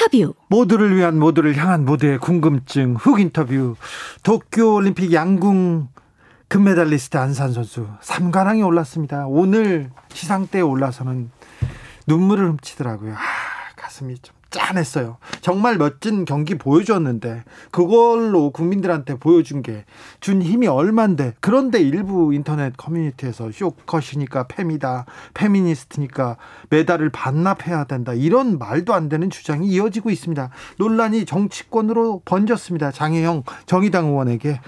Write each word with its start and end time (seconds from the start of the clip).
인터뷰 0.00 0.34
모두를 0.48 0.96
위한 0.96 1.18
모두를 1.18 1.54
향한 1.56 1.84
모두의 1.84 2.18
궁금증 2.18 2.94
훅 2.96 3.20
인터뷰 3.20 3.76
도쿄 4.22 4.74
올림픽 4.74 5.12
양궁 5.12 5.88
금메달리스트 6.48 7.18
안산 7.18 7.52
선수 7.52 7.86
3관왕에 8.02 8.66
올랐습니다. 8.66 9.26
오늘 9.26 9.90
시상대에 10.12 10.62
올라서는 10.62 11.30
눈물을 12.06 12.48
훔치더라고요. 12.48 13.14
아, 13.14 13.18
가슴이 13.76 14.16
좀 14.18 14.34
짠했어요. 14.50 15.18
정말 15.40 15.76
멋진 15.76 16.24
경기 16.24 16.56
보여줬는데 16.56 17.44
그걸로 17.70 18.50
국민들한테 18.50 19.14
보여준 19.16 19.62
게 19.62 19.84
준 20.20 20.42
힘이 20.42 20.66
얼만데 20.66 21.34
그런데 21.40 21.80
일부 21.80 22.34
인터넷 22.34 22.76
커뮤니티에서 22.76 23.50
쇼컷이니까 23.52 24.44
페미다 24.48 25.06
페미니스트니까 25.34 26.36
메달을 26.68 27.10
반납해야 27.10 27.84
된다 27.84 28.12
이런 28.12 28.58
말도 28.58 28.92
안 28.94 29.08
되는 29.08 29.30
주장이 29.30 29.68
이어지고 29.68 30.10
있습니다. 30.10 30.50
논란이 30.78 31.24
정치권으로 31.24 32.22
번졌습니다. 32.24 32.90
장혜영 32.92 33.44
정의당 33.66 34.06
의원에게 34.06 34.60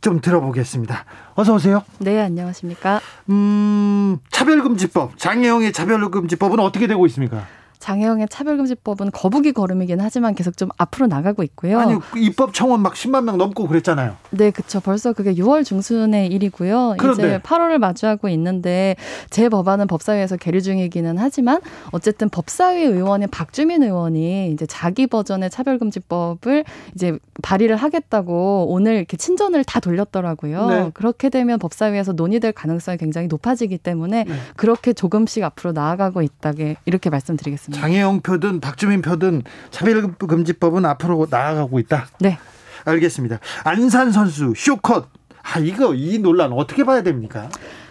좀 0.00 0.20
들어보겠습니다. 0.20 1.04
어서 1.34 1.54
오세요. 1.54 1.82
네, 1.98 2.20
안녕하십니까? 2.20 3.00
음, 3.30 4.18
차별금지법, 4.30 5.18
장혜영의 5.18 5.72
차별금지법은 5.72 6.60
어떻게 6.60 6.86
되고 6.86 7.04
있습니까? 7.06 7.46
장혜영의 7.88 8.28
차별금지법은 8.28 9.12
거북이 9.12 9.52
걸음이긴 9.52 9.98
하지만 10.02 10.34
계속 10.34 10.58
좀 10.58 10.68
앞으로 10.76 11.06
나가고 11.06 11.42
있고요. 11.44 11.80
아니 11.80 11.94
입법 12.16 12.52
청원 12.52 12.82
막 12.82 12.92
10만 12.92 13.24
명 13.24 13.38
넘고 13.38 13.66
그랬잖아요. 13.66 14.14
네, 14.30 14.50
그렇죠. 14.50 14.80
벌써 14.80 15.14
그게 15.14 15.32
6월 15.32 15.64
중순의 15.64 16.26
일이고요. 16.26 16.96
그런데. 16.98 17.26
이제 17.26 17.38
8월을 17.38 17.78
마주하고 17.78 18.28
있는데 18.28 18.96
제 19.30 19.48
법안은 19.48 19.86
법사위에서 19.86 20.36
계류 20.36 20.60
중이기는 20.60 21.16
하지만 21.16 21.62
어쨌든 21.90 22.28
법사위 22.28 22.82
의원인 22.82 23.26
박주민 23.30 23.82
의원이 23.82 24.50
이제 24.52 24.66
자기 24.66 25.06
버전의 25.06 25.48
차별금지법을 25.48 26.64
이제 26.94 27.18
발의를 27.42 27.76
하겠다고 27.76 28.66
오늘 28.68 28.96
이렇게 28.96 29.16
친전을 29.16 29.64
다 29.64 29.80
돌렸더라고요. 29.80 30.66
네. 30.68 30.90
그렇게 30.92 31.30
되면 31.30 31.58
법사위에서 31.58 32.12
논의될 32.12 32.52
가능성이 32.52 32.98
굉장히 32.98 33.28
높아지기 33.28 33.78
때문에 33.78 34.24
네. 34.24 34.34
그렇게 34.56 34.92
조금씩 34.92 35.42
앞으로 35.42 35.72
나아가고 35.72 36.20
있다게 36.20 36.76
이렇게 36.84 37.08
말씀드리겠습니다. 37.08 37.77
장혜영 37.78 38.22
표든 38.22 38.58
박주민 38.60 39.02
표든 39.02 39.42
차별금지법은 39.70 40.84
앞으로 40.84 41.28
나아가고 41.30 41.78
있다. 41.78 42.08
네. 42.20 42.38
알겠습니다. 42.84 43.38
안산 43.64 44.10
선수 44.10 44.52
쇼컷. 44.56 45.08
아 45.42 45.58
이거 45.60 45.94
이 45.94 46.18
논란 46.18 46.52
어떻게 46.52 46.84
봐야 46.84 47.02
됩니까? 47.02 47.48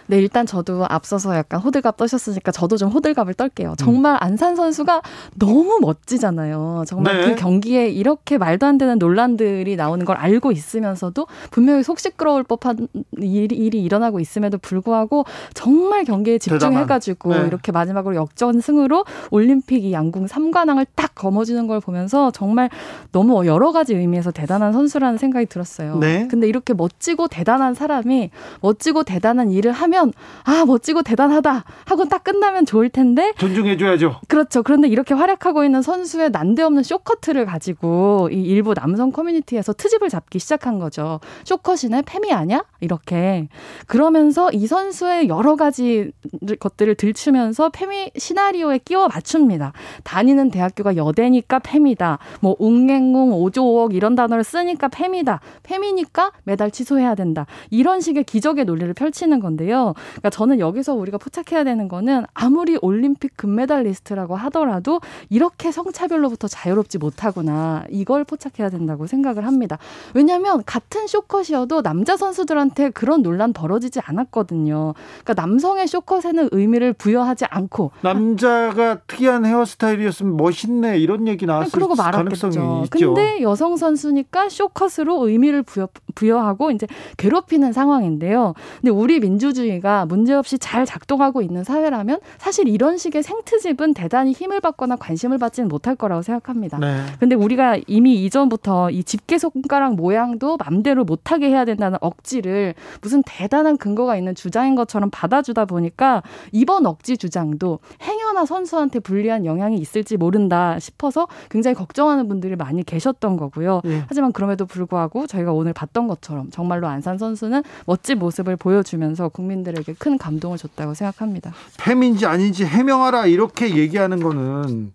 네, 0.08 0.18
일단 0.18 0.46
저도 0.46 0.86
앞서서 0.88 1.36
약간 1.36 1.60
호들갑 1.60 1.96
떠셨으니까 1.98 2.50
저도 2.50 2.76
좀 2.78 2.88
호들갑을 2.88 3.34
떨게요. 3.34 3.74
정말 3.76 4.14
음. 4.14 4.18
안산 4.20 4.56
선수가 4.56 5.02
너무 5.36 5.78
멋지잖아요. 5.80 6.84
정말 6.86 7.20
네. 7.20 7.26
그 7.26 7.34
경기에 7.36 7.88
이렇게 7.88 8.38
말도 8.38 8.66
안 8.66 8.78
되는 8.78 8.98
논란들이 8.98 9.76
나오는 9.76 10.04
걸 10.06 10.16
알고 10.16 10.50
있으면서도 10.50 11.26
분명히 11.50 11.82
속 11.82 11.98
시끄러울 12.00 12.42
법한 12.42 12.88
일이, 13.18 13.54
일이 13.54 13.82
일어나고 13.82 14.18
있음에도 14.18 14.56
불구하고 14.56 15.26
정말 15.52 16.04
경기에 16.04 16.38
집중해가지고 16.38 17.34
네. 17.34 17.46
이렇게 17.46 17.70
마지막으로 17.70 18.16
역전승으로 18.16 19.04
올림픽 19.30 19.84
이 19.84 19.92
양궁 19.92 20.26
3관왕을 20.26 20.86
딱 20.94 21.14
거머쥐는 21.14 21.66
걸 21.66 21.80
보면서 21.80 22.30
정말 22.30 22.70
너무 23.12 23.44
여러 23.46 23.72
가지 23.72 23.94
의미에서 23.94 24.30
대단한 24.30 24.72
선수라는 24.72 25.18
생각이 25.18 25.46
들었어요. 25.46 25.98
네. 25.98 26.26
근데 26.30 26.48
이렇게 26.48 26.72
멋지고 26.72 27.28
대단한 27.28 27.74
사람이 27.74 28.30
멋지고 28.62 29.02
대단한 29.02 29.50
일을 29.50 29.72
하면 29.72 29.97
하면 29.98 30.12
아 30.44 30.64
멋지고 30.64 31.02
대단하다 31.02 31.64
하고 31.84 32.04
딱 32.06 32.24
끝나면 32.24 32.64
좋을 32.64 32.88
텐데 32.88 33.32
존중해줘야죠. 33.38 34.20
그렇죠. 34.28 34.62
그런데 34.62 34.88
이렇게 34.88 35.14
활약하고 35.14 35.64
있는 35.64 35.82
선수의 35.82 36.30
난데없는 36.30 36.82
쇼커트를 36.82 37.46
가지고 37.46 38.28
이 38.32 38.42
일부 38.42 38.74
남성 38.74 39.10
커뮤니티에서 39.10 39.72
트집을 39.72 40.08
잡기 40.08 40.38
시작한 40.38 40.78
거죠. 40.78 41.20
쇼컷이네 41.44 42.02
페미 42.06 42.32
아냐 42.32 42.64
이렇게 42.80 43.48
그러면서 43.86 44.50
이 44.52 44.66
선수의 44.66 45.28
여러 45.28 45.56
가지 45.56 46.12
것들을 46.60 46.94
들추면서 46.94 47.70
페미 47.70 48.12
시나리오에 48.16 48.78
끼워 48.78 49.08
맞춥니다. 49.08 49.72
다니는 50.04 50.50
대학교가 50.50 50.96
여대니까 50.96 51.58
페미다. 51.58 52.18
뭐 52.40 52.56
웅행웅 52.58 53.32
오조옥 53.32 53.94
이런 53.94 54.14
단어를 54.14 54.44
쓰니까 54.44 54.88
페미다. 54.88 55.40
페미니까 55.64 56.32
메달 56.44 56.70
취소해야 56.70 57.14
된다. 57.14 57.46
이런 57.70 58.00
식의 58.00 58.24
기적의 58.24 58.64
논리를 58.64 58.92
펼치는 58.94 59.40
건데요. 59.40 59.87
그러니까 59.94 60.30
저는 60.30 60.58
여기서 60.60 60.94
우리가 60.94 61.18
포착해야 61.18 61.64
되는 61.64 61.88
거는 61.88 62.24
아무리 62.34 62.78
올림픽 62.82 63.36
금메달리스트라고 63.36 64.36
하더라도 64.36 65.00
이렇게 65.28 65.72
성차별로부터 65.72 66.48
자유롭지 66.48 66.98
못하구나. 66.98 67.84
이걸 67.90 68.24
포착해야 68.24 68.70
된다고 68.70 69.06
생각을 69.06 69.46
합니다. 69.46 69.78
왜냐하면 70.14 70.62
같은 70.64 71.06
쇼컷이어도 71.06 71.82
남자 71.82 72.16
선수들한테 72.16 72.90
그런 72.90 73.22
논란 73.22 73.52
벌어지지 73.52 74.00
않았거든요. 74.04 74.94
그러니까 75.24 75.34
남성의 75.34 75.88
쇼컷에는 75.88 76.48
의미를 76.52 76.92
부여하지 76.92 77.46
않고 77.46 77.92
남자가 78.00 78.98
특이한 79.06 79.44
헤어스타일이었으면 79.44 80.36
멋있네 80.36 80.98
이런 80.98 81.28
얘기 81.28 81.46
나왔을 81.46 81.72
그러고 81.72 81.94
말았겠죠. 81.94 82.84
근데 82.90 83.42
여성 83.42 83.76
선수니까 83.76 84.48
쇼컷으로 84.48 85.28
의미를 85.28 85.62
부여, 85.62 85.88
부여하고 86.14 86.70
이제 86.70 86.86
괴롭히는 87.16 87.72
상황인데요. 87.72 88.54
근데 88.80 88.90
우리 88.90 89.20
민주주의 89.20 89.77
사회가 89.78 90.06
문제없이 90.06 90.58
잘 90.58 90.84
작동하고 90.84 91.42
있는 91.42 91.64
사회라면 91.64 92.20
사실 92.36 92.68
이런 92.68 92.98
식의 92.98 93.22
생트집은 93.22 93.94
대단히 93.94 94.32
힘을 94.32 94.60
받거나 94.60 94.96
관심을 94.96 95.38
받지는 95.38 95.68
못할 95.68 95.96
거라고 95.96 96.22
생각합니다. 96.22 96.78
네. 96.78 97.04
근데 97.18 97.34
우리가 97.34 97.78
이미 97.86 98.24
이전부터 98.24 98.90
이 98.90 99.02
집게 99.02 99.38
손가락 99.38 99.94
모양도 99.94 100.56
맘대로 100.58 101.04
못하게 101.04 101.48
해야 101.48 101.64
된다는 101.64 101.98
억지를 102.00 102.74
무슨 103.00 103.22
대단한 103.24 103.76
근거가 103.76 104.16
있는 104.16 104.34
주장인 104.34 104.74
것처럼 104.74 105.10
받아주다 105.10 105.64
보니까 105.64 106.22
이번 106.52 106.86
억지 106.86 107.16
주장도 107.16 107.78
행여나 108.02 108.44
선수한테 108.44 109.00
불리한 109.00 109.46
영향이 109.46 109.76
있을지 109.76 110.16
모른다 110.16 110.78
싶어서 110.78 111.28
굉장히 111.50 111.74
걱정하는 111.74 112.28
분들이 112.28 112.56
많이 112.56 112.82
계셨던 112.82 113.36
거고요. 113.36 113.80
네. 113.84 114.02
하지만 114.08 114.32
그럼에도 114.32 114.66
불구하고 114.66 115.26
저희가 115.26 115.52
오늘 115.52 115.72
봤던 115.72 116.08
것처럼 116.08 116.50
정말로 116.50 116.86
안산 116.86 117.18
선수는 117.18 117.62
멋진 117.86 118.18
모습을 118.18 118.56
보여주면서 118.56 119.28
국민 119.28 119.57
들 119.62 119.68
국민들에게 119.68 119.94
큰 119.98 120.18
감동을 120.18 120.58
줬다고 120.58 120.94
생각합니다. 120.94 121.52
팸인지 121.76 122.26
아닌지 122.26 122.64
해명하라 122.64 123.26
이렇게 123.26 123.76
얘기하는 123.76 124.22
거는 124.22 124.92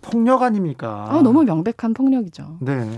폭력 0.00 0.42
아닙니까? 0.42 1.08
아, 1.10 1.20
너무 1.20 1.42
명백한 1.42 1.92
폭력이죠. 1.92 2.58
네. 2.60 2.88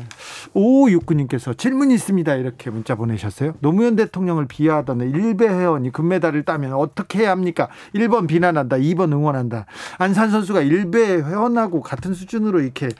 5569님께서 0.55 1.57
질문 1.57 1.91
있습니다. 1.91 2.35
이렇게 2.35 2.69
문자 2.69 2.97
보내셨어요. 2.97 3.55
노무현 3.61 3.97
대통령을 3.97 4.47
비하하던 4.47 5.01
일베 5.01 5.49
회원이 5.49 5.91
금메달을 5.91 6.45
따면 6.45 6.75
어떻게 6.75 7.21
해야 7.21 7.31
합니까? 7.31 7.69
1번 7.95 8.28
비난한다. 8.28 8.77
2번 8.77 9.13
응원한다. 9.13 9.65
안산 9.97 10.31
선수가 10.31 10.61
일베 10.61 11.22
회원하고 11.22 11.81
같은 11.81 12.13
수준으로 12.13 12.61
이렇게 12.61 12.91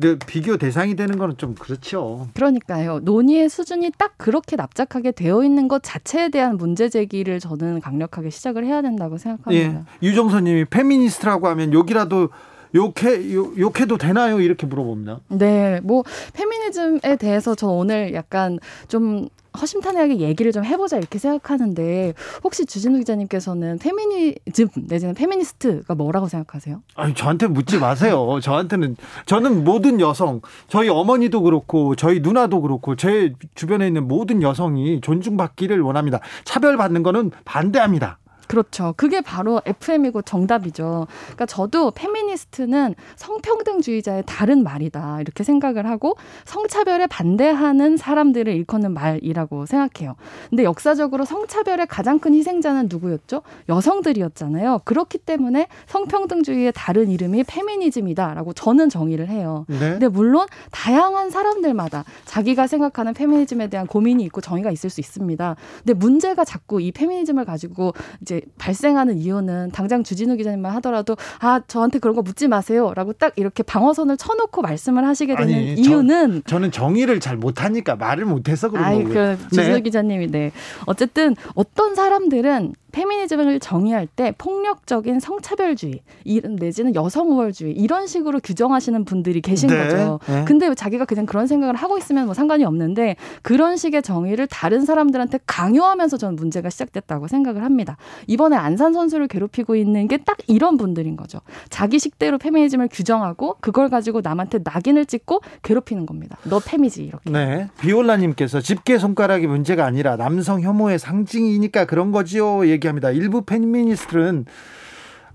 그 0.00 0.18
비교 0.26 0.56
대상이 0.56 0.96
되는 0.96 1.18
거는 1.18 1.36
좀 1.36 1.54
그렇죠. 1.54 2.28
그러니까요. 2.34 3.00
논의의 3.00 3.48
수준이 3.48 3.92
딱 3.98 4.14
그렇게 4.16 4.56
납작하게 4.56 5.12
되어 5.12 5.44
있는 5.44 5.68
것 5.68 5.82
자체에 5.82 6.30
대한 6.30 6.56
문제 6.56 6.88
제기를 6.88 7.40
저는 7.40 7.80
강력하게 7.80 8.30
시작을 8.30 8.64
해야 8.64 8.82
된다고 8.82 9.18
생각합니다. 9.18 9.80
예. 9.80 10.06
유정선 10.06 10.44
님이 10.44 10.64
페미니스트라고 10.64 11.48
하면 11.48 11.72
욕이라도 11.72 12.30
욕해 12.74 13.32
욕해도 13.34 13.98
되나요? 13.98 14.40
이렇게 14.40 14.66
물어봅니다. 14.66 15.20
네, 15.28 15.80
뭐 15.82 16.04
페미니즘에 16.32 17.16
대해서 17.16 17.54
저 17.54 17.68
오늘 17.68 18.14
약간 18.14 18.58
좀 18.88 19.28
허심탄회하게 19.60 20.20
얘기를 20.20 20.50
좀 20.52 20.64
해보자 20.64 20.96
이렇게 20.96 21.18
생각하는데 21.18 22.14
혹시 22.42 22.64
주진우 22.64 22.98
기자님께서는 23.00 23.78
페미니즘 23.78 24.68
내지는 24.86 25.14
페미니스트가 25.14 25.94
뭐라고 25.94 26.28
생각하세요? 26.28 26.82
아니 26.94 27.14
저한테 27.14 27.48
묻지 27.48 27.78
마세요. 27.78 28.38
저한테는 28.42 28.96
저는 29.26 29.64
모든 29.64 30.00
여성 30.00 30.40
저희 30.68 30.88
어머니도 30.88 31.42
그렇고 31.42 31.94
저희 31.96 32.20
누나도 32.20 32.62
그렇고 32.62 32.96
제 32.96 33.34
주변에 33.54 33.86
있는 33.86 34.08
모든 34.08 34.42
여성이 34.42 35.00
존중받기를 35.00 35.80
원합니다. 35.80 36.20
차별받는 36.44 37.02
거는 37.02 37.30
반대합니다. 37.44 38.18
그렇죠. 38.46 38.94
그게 38.96 39.20
바로 39.20 39.60
FM이고 39.64 40.22
정답이죠. 40.22 41.06
그러니까 41.24 41.46
저도 41.46 41.90
페미니스트는 41.92 42.94
성평등주의자의 43.16 44.24
다른 44.26 44.62
말이다. 44.62 45.20
이렇게 45.20 45.44
생각을 45.44 45.86
하고 45.86 46.16
성차별에 46.44 47.06
반대하는 47.06 47.96
사람들을 47.96 48.52
일컫는 48.52 48.92
말이라고 48.92 49.66
생각해요. 49.66 50.16
근데 50.50 50.64
역사적으로 50.64 51.24
성차별의 51.24 51.86
가장 51.86 52.18
큰 52.18 52.34
희생자는 52.34 52.88
누구였죠? 52.90 53.42
여성들이었잖아요. 53.68 54.80
그렇기 54.84 55.18
때문에 55.18 55.68
성평등주의의 55.86 56.72
다른 56.74 57.10
이름이 57.10 57.44
페미니즘이다라고 57.44 58.52
저는 58.52 58.88
정의를 58.88 59.28
해요. 59.28 59.64
네. 59.68 59.78
근데 59.78 60.08
물론 60.08 60.46
다양한 60.70 61.30
사람들마다 61.30 62.04
자기가 62.24 62.66
생각하는 62.66 63.14
페미니즘에 63.14 63.68
대한 63.68 63.86
고민이 63.86 64.24
있고 64.24 64.40
정의가 64.40 64.70
있을 64.70 64.90
수 64.90 65.00
있습니다. 65.00 65.56
근데 65.78 65.94
문제가 65.94 66.44
자꾸 66.44 66.80
이 66.80 66.92
페미니즘을 66.92 67.44
가지고 67.44 67.92
이제 68.20 68.31
발생하는 68.58 69.18
이유는 69.18 69.72
당장 69.72 70.02
주진우 70.02 70.36
기자님만 70.36 70.72
하더라도 70.76 71.16
아 71.40 71.60
저한테 71.66 71.98
그런 71.98 72.16
거 72.16 72.22
묻지 72.22 72.48
마세요라고 72.48 73.12
딱 73.14 73.32
이렇게 73.36 73.62
방어선을 73.62 74.16
쳐놓고 74.16 74.62
말씀을 74.62 75.06
하시게 75.06 75.36
되는 75.36 75.54
아니, 75.54 75.74
이유는 75.74 76.42
저 76.46 76.58
는 76.62 76.70
정의를 76.70 77.18
잘 77.20 77.36
못하니까 77.36 77.96
말을 77.96 78.24
못해서 78.24 78.70
그런 78.70 78.84
아이 78.84 79.02
거고요. 79.02 79.36
그 79.36 79.48
주진우 79.50 79.74
네. 79.74 79.80
기자님이 79.80 80.28
네 80.28 80.52
어쨌든 80.86 81.34
어떤 81.54 81.94
사람들은 81.96 82.74
페미니즘을 82.92 83.60
정의할 83.60 84.06
때 84.06 84.32
폭력적인 84.38 85.20
성차별주의 85.20 86.00
이런 86.24 86.56
내지는 86.56 86.94
여성 86.94 87.30
우월주의 87.30 87.72
이런 87.76 88.06
식으로 88.06 88.40
규정하시는 88.40 89.04
분들이 89.04 89.40
계신 89.40 89.68
네, 89.68 89.76
거죠. 89.76 90.18
네. 90.26 90.44
근데 90.46 90.74
자기가 90.74 91.04
그냥 91.04 91.26
그런 91.26 91.46
생각을 91.46 91.74
하고 91.74 91.98
있으면 91.98 92.24
뭐 92.26 92.34
상관이 92.34 92.64
없는데 92.64 93.16
그런 93.42 93.76
식의 93.76 94.02
정의를 94.02 94.46
다른 94.46 94.84
사람들한테 94.84 95.40
강요하면서 95.46 96.16
저는 96.16 96.36
문제가 96.36 96.70
시작됐다고 96.70 97.28
생각을 97.28 97.64
합니다. 97.64 97.96
이번에 98.26 98.56
안산 98.56 98.92
선수를 98.94 99.28
괴롭히고 99.28 99.76
있는 99.76 100.08
게 100.08 100.22
딱 100.24 100.36
이런 100.46 100.76
분들인 100.76 101.16
거죠. 101.16 101.40
자기 101.68 101.98
식대로 101.98 102.38
페미니즘을 102.38 102.88
규정하고 102.92 103.56
그걸 103.60 103.88
가지고 103.88 104.20
남한테 104.22 104.60
낙인을 104.62 105.06
찍고 105.06 105.40
괴롭히는 105.62 106.06
겁니다. 106.06 106.36
너 106.44 106.60
페미지 106.60 107.02
이렇게. 107.04 107.30
네. 107.30 107.68
비올라님께서 107.80 108.60
집게 108.60 108.98
손가락이 108.98 109.46
문제가 109.46 109.84
아니라 109.84 110.16
남성 110.16 110.60
혐오의 110.60 110.98
상징이니까 110.98 111.86
그런 111.86 112.12
거지요. 112.12 112.68
얘기 112.68 112.81
합니다. 112.88 113.10
일부 113.10 113.42
페미니스트들은 113.42 114.46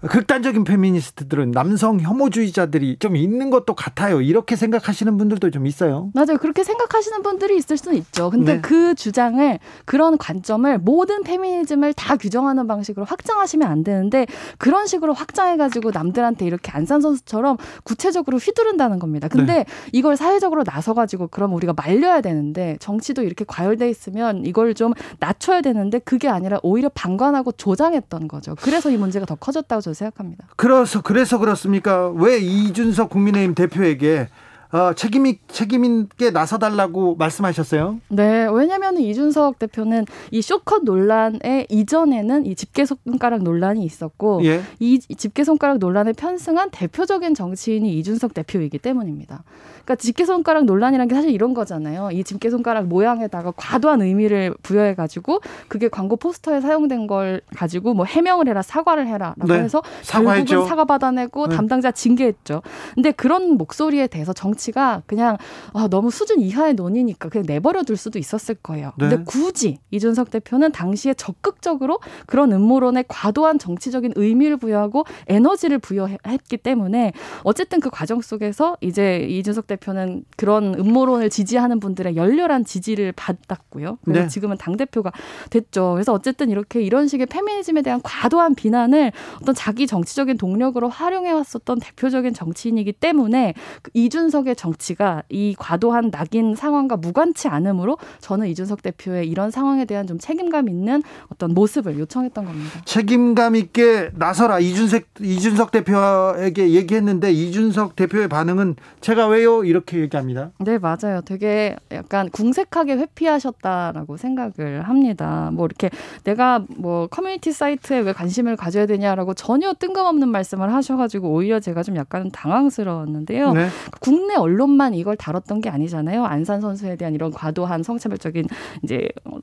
극단적인 0.01 0.63
페미니스트들은 0.63 1.51
남성 1.51 1.99
혐오주의자들이 1.99 2.97
좀 2.99 3.15
있는 3.15 3.49
것도 3.49 3.73
같아요. 3.73 4.21
이렇게 4.21 4.55
생각하시는 4.55 5.17
분들도 5.17 5.49
좀 5.49 5.65
있어요. 5.65 6.11
맞아요. 6.13 6.37
그렇게 6.39 6.63
생각하시는 6.63 7.23
분들이 7.23 7.57
있을 7.57 7.77
수는 7.77 7.97
있죠. 7.97 8.29
근데 8.29 8.55
네. 8.55 8.61
그 8.61 8.93
주장을 8.93 9.59
그런 9.85 10.17
관점을 10.17 10.77
모든 10.79 11.23
페미니즘을 11.23 11.93
다 11.93 12.15
규정하는 12.15 12.67
방식으로 12.67 13.05
확장하시면 13.05 13.67
안 13.67 13.83
되는데 13.83 14.27
그런 14.57 14.85
식으로 14.85 15.13
확장해 15.13 15.57
가지고 15.57 15.91
남들한테 15.91 16.45
이렇게 16.45 16.71
안산 16.71 17.01
선수처럼 17.01 17.57
구체적으로 17.83 18.37
휘두른다는 18.37 18.99
겁니다. 18.99 19.27
근데 19.27 19.53
네. 19.53 19.65
이걸 19.91 20.15
사회적으로 20.15 20.63
나서 20.63 20.93
가지고 20.93 21.27
그럼 21.27 21.53
우리가 21.53 21.73
말려야 21.73 22.21
되는데 22.21 22.77
정치도 22.79 23.23
이렇게 23.23 23.45
과열돼 23.47 23.89
있으면 23.89 24.45
이걸 24.45 24.75
좀 24.75 24.93
낮춰야 25.19 25.61
되는데 25.61 25.99
그게 25.99 26.27
아니라 26.29 26.59
오히려 26.61 26.89
방관하고 26.89 27.53
조장했던 27.53 28.27
거죠. 28.27 28.55
그래서 28.61 28.91
이 28.91 28.97
문제가 28.97 29.25
더 29.25 29.35
커졌다고 29.35 29.81
저는 29.87 29.93
생각합니다. 29.93 30.47
그래서 30.55 31.01
그래서 31.01 31.37
그렇습니까? 31.37 32.09
왜 32.09 32.37
이준석 32.39 33.09
국민의힘 33.09 33.55
대표에게 33.55 34.27
어, 34.73 34.91
책임 34.93 35.25
있- 35.25 35.39
책임 35.47 35.85
있게 35.85 36.29
나서달라고 36.31 37.15
말씀하셨어요? 37.15 38.01
네, 38.09 38.47
왜냐하면 38.51 38.97
이준석 38.97 39.59
대표는 39.59 40.05
이 40.31 40.41
쇼컷 40.41 40.83
논란의 40.83 41.67
이전에는 41.69 42.45
이 42.45 42.53
집게 42.53 42.83
손가락 42.85 43.43
논란이 43.43 43.85
있었고 43.85 44.43
예. 44.43 44.61
이 44.79 44.99
집게 44.99 45.45
손가락 45.45 45.77
논란에 45.77 46.11
편승한 46.11 46.69
대표적인 46.69 47.33
정치인이 47.33 47.97
이준석 47.99 48.33
대표이기 48.33 48.79
때문입니다. 48.79 49.43
그러니까 49.87 49.95
집게 49.95 50.25
손가락 50.25 50.65
논란이라는 50.65 51.07
게 51.07 51.15
사실 51.15 51.31
이런 51.31 51.53
거잖아요. 51.53 52.09
이 52.11 52.25
집게 52.25 52.49
손가락 52.49 52.87
모양에다가 52.87 53.53
과도한 53.55 54.01
의미를 54.01 54.53
부여해 54.61 54.95
가지고 54.95 55.39
그게 55.69 55.87
광고 55.87 56.17
포스터에 56.17 56.59
사용된 56.59 57.07
걸 57.07 57.39
가지고 57.55 57.93
뭐 57.93 58.03
해명을 58.03 58.49
해라 58.49 58.61
사과를 58.61 59.07
해라라고 59.07 59.47
네, 59.47 59.59
해서 59.59 59.81
사과했죠. 60.01 60.45
결국은 60.45 60.69
사과 60.69 60.83
받아내고 60.83 61.47
네. 61.47 61.55
담당자 61.55 61.91
징계했죠. 61.91 62.61
근데 62.95 63.11
그런 63.11 63.57
목소리에 63.57 64.07
대해서 64.07 64.33
정치가 64.33 65.03
그냥 65.05 65.37
아, 65.73 65.87
너무 65.87 66.11
수준 66.11 66.41
이하의 66.41 66.73
논의니까 66.73 67.29
그냥 67.29 67.45
내버려 67.47 67.83
둘 67.83 67.95
수도 67.95 68.19
있었을 68.19 68.55
거예요. 68.55 68.91
네. 68.97 69.07
근데 69.07 69.23
굳이 69.23 69.79
이준석 69.91 70.31
대표는 70.31 70.73
당시에 70.73 71.13
적극적으로 71.13 71.99
그런 72.25 72.51
음모론에 72.51 73.05
과도한 73.07 73.57
정치적인 73.57 74.13
의미를 74.17 74.57
부여하고 74.57 75.05
에너지를 75.27 75.79
부여했기 75.79 76.57
때문에 76.57 77.13
어쨌든 77.43 77.79
그 77.79 77.89
과정 77.89 78.19
속에서 78.19 78.75
이제 78.81 79.19
이준석 79.29 79.67
대표 79.67 79.76
는 79.87 80.25
그런 80.35 80.75
음모론을 80.77 81.29
지지하는 81.29 81.79
분들의 81.79 82.15
열렬한 82.15 82.65
지지를 82.65 83.13
받았고요. 83.13 83.99
그래서 84.03 84.21
네. 84.21 84.27
지금은 84.27 84.57
당 84.57 84.75
대표가 84.75 85.11
됐죠. 85.49 85.93
그래서 85.93 86.11
어쨌든 86.13 86.49
이렇게 86.49 86.81
이런 86.81 87.07
식의 87.07 87.27
페미니즘에 87.27 87.81
대한 87.83 88.01
과도한 88.03 88.55
비난을 88.55 89.11
어떤 89.41 89.55
자기 89.55 89.87
정치적인 89.87 90.37
동력으로 90.37 90.89
활용해 90.89 91.31
왔었던 91.31 91.79
대표적인 91.79 92.33
정치인이기 92.33 92.93
때문에 92.93 93.53
그 93.81 93.91
이준석의 93.93 94.55
정치가 94.55 95.23
이 95.29 95.55
과도한 95.57 96.11
낙인 96.11 96.55
상황과 96.55 96.97
무관치 96.97 97.47
않으므로 97.47 97.97
저는 98.19 98.47
이준석 98.47 98.81
대표의 98.81 99.29
이런 99.29 99.51
상황에 99.51 99.85
대한 99.85 100.07
좀 100.07 100.17
책임감 100.19 100.69
있는 100.69 101.01
어떤 101.31 101.53
모습을 101.53 101.97
요청했던 101.99 102.45
겁니다. 102.45 102.81
책임감 102.85 103.55
있게 103.55 104.11
나서라 104.15 104.59
이준석 104.59 105.03
이준석 105.21 105.71
대표에게 105.71 106.71
얘기했는데 106.71 107.31
이준석 107.31 107.95
대표의 107.95 108.27
반응은 108.27 108.75
제가 109.01 109.27
왜요 109.27 109.63
이렇게 109.67 109.99
얘기합니다. 109.99 110.51
네, 110.59 110.77
맞아요. 110.77 111.21
되게 111.25 111.75
약간 111.91 112.29
궁색하게 112.29 112.95
회피하셨다라고 112.97 114.17
생각을 114.17 114.83
합니다. 114.83 115.49
뭐 115.53 115.65
이렇게 115.65 115.89
내가 116.23 116.63
뭐 116.77 117.07
커뮤니티 117.07 117.51
사이트에 117.51 117.99
왜 117.99 118.13
관심을 118.13 118.55
가져야 118.55 118.85
되냐라고 118.85 119.33
전혀 119.33 119.73
뜬금없는 119.73 120.29
말씀을 120.29 120.73
하셔가지고 120.73 121.29
오히려 121.29 121.59
제가 121.59 121.83
좀 121.83 121.95
약간 121.95 122.31
당황스러웠는데요. 122.31 123.53
네. 123.53 123.67
국내 123.99 124.35
언론만 124.35 124.93
이걸 124.93 125.15
다뤘던 125.15 125.61
게 125.61 125.69
아니잖아요. 125.69 126.25
안산 126.25 126.61
선수에 126.61 126.95
대한 126.95 127.13
이런 127.13 127.31
과도한 127.31 127.83
성차별적인 127.83 128.45
이제 128.83 129.09
어, 129.25 129.37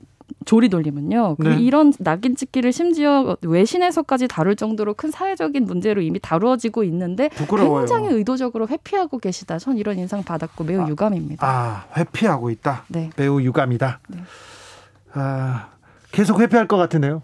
조리 0.45 0.69
돌림은요. 0.69 1.35
그 1.39 1.47
네. 1.47 1.59
이런 1.59 1.91
낙인 1.99 2.35
찍기를 2.35 2.71
심지어 2.71 3.35
외신에서까지 3.41 4.27
다룰 4.27 4.55
정도로 4.55 4.93
큰 4.93 5.11
사회적인 5.11 5.65
문제로 5.65 6.01
이미 6.01 6.19
다루어지고 6.19 6.83
있는데 6.83 7.29
부끄러워요. 7.29 7.79
굉장히 7.81 8.09
의도적으로 8.13 8.67
회피하고 8.67 9.17
계시다. 9.17 9.57
전 9.57 9.77
이런 9.77 9.97
인상 9.97 10.14
받았고 10.23 10.63
매우 10.63 10.87
유감입니다. 10.87 11.45
아 11.47 11.85
회피하고 11.97 12.49
있다. 12.49 12.83
네. 12.87 13.09
매우 13.17 13.41
유감이다. 13.41 13.99
네. 14.09 14.19
아 15.13 15.67
계속 16.11 16.39
회피할 16.39 16.67
것 16.67 16.77
같은데요. 16.77 17.21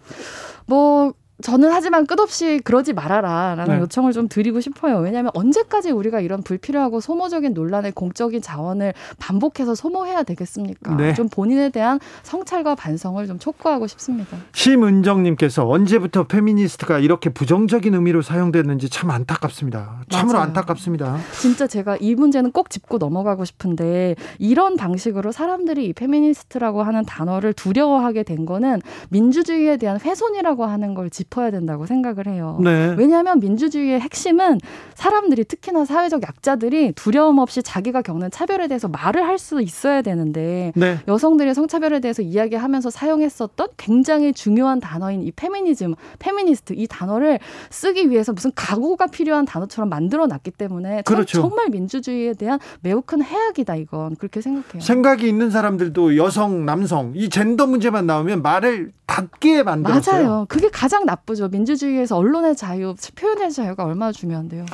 뭐 0.66 1.14
저는 1.42 1.72
하지만 1.72 2.06
끝없이 2.06 2.60
그러지 2.64 2.94
말아라라는 2.94 3.76
네. 3.76 3.82
요청을 3.82 4.12
좀 4.14 4.28
드리고 4.28 4.60
싶어요. 4.60 4.98
왜냐하면 4.98 5.32
언제까지 5.36 5.92
우리가 5.92 6.20
이런 6.20 6.42
불필요하고 6.42 7.00
소모적인 7.00 7.54
논란에 7.54 7.92
공적인 7.92 8.42
자원을 8.42 8.94
반복해서 9.20 9.76
소모해야 9.76 10.24
되겠습니까? 10.24 10.96
네. 10.96 11.14
좀 11.14 11.30
본인에 11.30 11.70
대한 11.70 12.00
성찰과 12.24 12.76
반성을 12.76 13.26
좀 13.28 13.38
촉구하고 13.38 13.88
싶습니다. 13.88 14.38
심은정님께서 14.54 15.68
언제부터 15.68 16.26
페미니스트가 16.26 17.00
이렇게 17.00 17.30
부정적인 17.30 17.94
의미로 17.94 18.22
사용됐는지 18.22 18.90
참 18.90 19.12
안타깝습니다. 19.12 20.02
참으로 20.10 20.40
맞아요. 20.40 20.48
안타깝습니다. 20.48 21.18
진짜 21.40 21.68
제가 21.68 21.98
이 22.00 22.16
문제는 22.16 22.52
꼭 22.52 22.70
짚고 22.70 22.98
넘어가고 22.98 23.46
싶은데 23.46 24.16
이런 24.40 24.76
방식으로 24.76 25.32
사람들이 25.32 25.86
이 25.86 25.94
페미니스트라고 25.94 26.84
하는 26.84 27.06
단어를 27.06 27.54
두려워하게 27.54 28.24
된 28.24 28.46
거는 28.46 28.82
민주주의에 29.10 29.78
대한 29.78 30.00
훼손이라고 30.00 30.66
하는 30.66 30.94
걸 30.96 31.12
짚어야 31.12 31.52
된다고 31.52 31.86
생각을 31.86 32.28
해요. 32.28 32.60
네. 32.62 32.96
왜냐하면 32.98 33.40
민주주의의 33.40 34.00
핵심은 34.00 34.60
사람들이 34.96 35.44
특히나 35.46 35.86
사회적 35.86 36.22
약자들이 36.24 36.94
두려움 36.94 37.40
없이 37.40 37.64
자기가 37.64 38.02
겪는 38.02 38.32
차별에 38.32 38.68
대해서 38.68 38.88
말을 38.88 39.28
할 39.28 39.42
수 39.42 39.60
있어야 39.60 40.04
되는데 40.04 40.72
네. 40.76 41.00
여성들의 41.08 41.56
성차별에 41.56 42.00
대해서 42.00 42.22
이야기하면서 42.22 42.92
사용했었던 42.92 43.70
굉장히 43.76 44.34
중요한 44.34 44.80
단어인 44.80 45.24
이 45.24 45.32
페미니즘, 45.32 45.96
페미니스트 46.20 46.74
이 46.78 46.86
단어를 46.86 47.40
쓰기 47.72 48.12
위해서 48.12 48.34
무슨 48.34 48.52
각오가 48.54 49.08
필요한 49.08 49.46
단어처럼 49.46 49.90
만들어 49.90 50.28
놨기 50.28 50.52
때문에 50.52 51.02
그렇죠. 51.06 51.42
정말 51.42 51.70
민주주의에 51.70 52.34
대한 52.34 52.60
매우 52.82 53.02
큰 53.02 53.24
해악이다 53.24 53.76
이건 53.78 54.16
그렇게 54.18 54.42
생각해요. 54.42 54.80
생각이 54.82 55.28
있는 55.28 55.50
사람들도 55.50 56.18
여성, 56.18 56.66
남성 56.66 57.14
이 57.16 57.30
젠더 57.30 57.66
문제만 57.66 58.06
나오면 58.06 58.44
말을 58.44 58.92
닫게 59.08 59.64
만들었어요. 59.64 60.24
맞아요. 60.28 60.46
그게 60.48 60.70
가장 60.70 61.06
나 61.06 61.16
쁘죠. 61.26 61.48
민주주의에서 61.50 62.18
언론의 62.18 62.56
자유, 62.56 62.96
표현의 63.16 63.52
자유가 63.52 63.84
얼마나 63.84 64.12
중요한데요. 64.12 64.66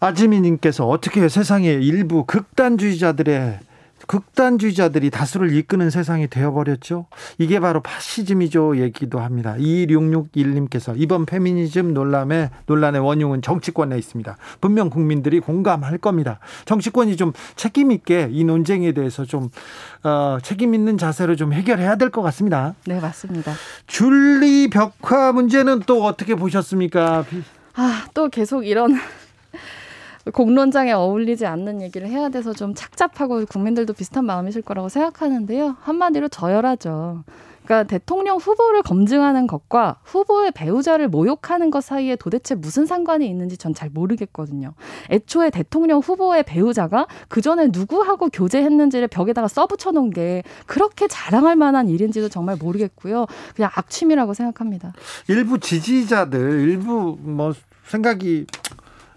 아지미님께서 0.00 0.86
어떻게 0.86 1.28
세상에 1.28 1.68
일부 1.68 2.24
극단주의자들의 2.26 3.58
극단주의자들이 4.06 5.10
다수를 5.10 5.54
이끄는 5.54 5.90
세상이 5.90 6.28
되어버렸죠. 6.28 7.06
이게 7.38 7.60
바로 7.60 7.80
파시즘이죠. 7.82 8.78
얘기도 8.78 9.20
합니다. 9.20 9.56
2661님께서 9.58 10.94
이번 10.96 11.26
페미니즘 11.26 11.94
논란의, 11.94 12.50
논란의 12.66 13.00
원흉은 13.00 13.42
정치권에 13.42 13.96
있습니다. 13.98 14.36
분명 14.60 14.90
국민들이 14.90 15.40
공감할 15.40 15.98
겁니다. 15.98 16.38
정치권이 16.66 17.16
좀 17.16 17.32
책임있게 17.56 18.28
이 18.32 18.44
논쟁에 18.44 18.92
대해서 18.92 19.24
좀, 19.24 19.50
어, 20.04 20.38
책임있는 20.42 20.98
자세로 20.98 21.36
좀 21.36 21.52
해결해야 21.52 21.96
될 21.96 22.10
것 22.10 22.22
같습니다. 22.22 22.74
네, 22.86 23.00
맞습니다. 23.00 23.52
줄리 23.86 24.70
벽화 24.70 25.32
문제는 25.32 25.80
또 25.86 26.04
어떻게 26.04 26.34
보셨습니까? 26.36 27.24
아, 27.74 28.06
또 28.14 28.28
계속 28.28 28.64
이런 28.66 28.94
공론장에 30.32 30.92
어울리지 30.92 31.46
않는 31.46 31.80
얘기를 31.82 32.08
해야 32.08 32.28
돼서 32.28 32.52
좀 32.52 32.74
착잡하고 32.74 33.46
국민들도 33.46 33.92
비슷한 33.92 34.24
마음이실 34.24 34.62
거라고 34.62 34.88
생각하는데요. 34.88 35.76
한마디로 35.80 36.28
저열하죠. 36.28 37.24
그러니까 37.64 37.88
대통령 37.88 38.36
후보를 38.36 38.82
검증하는 38.82 39.48
것과 39.48 39.98
후보의 40.04 40.52
배우자를 40.52 41.08
모욕하는 41.08 41.70
것 41.72 41.82
사이에 41.82 42.14
도대체 42.14 42.54
무슨 42.54 42.86
상관이 42.86 43.28
있는지 43.28 43.56
전 43.56 43.74
잘 43.74 43.90
모르겠거든요. 43.90 44.72
애초에 45.10 45.50
대통령 45.50 45.98
후보의 45.98 46.44
배우자가 46.44 47.08
그 47.28 47.40
전에 47.42 47.68
누구하고 47.72 48.28
교제했는지를 48.28 49.08
벽에다가 49.08 49.48
써붙여 49.48 49.90
놓은 49.90 50.10
게 50.10 50.44
그렇게 50.66 51.08
자랑할 51.08 51.56
만한 51.56 51.88
일인지도 51.88 52.28
정말 52.30 52.56
모르겠고요. 52.56 53.26
그냥 53.54 53.70
악취미라고 53.74 54.32
생각합니다. 54.32 54.94
일부 55.28 55.58
지지자들, 55.58 56.60
일부 56.60 57.18
뭐 57.20 57.52
생각이 57.88 58.46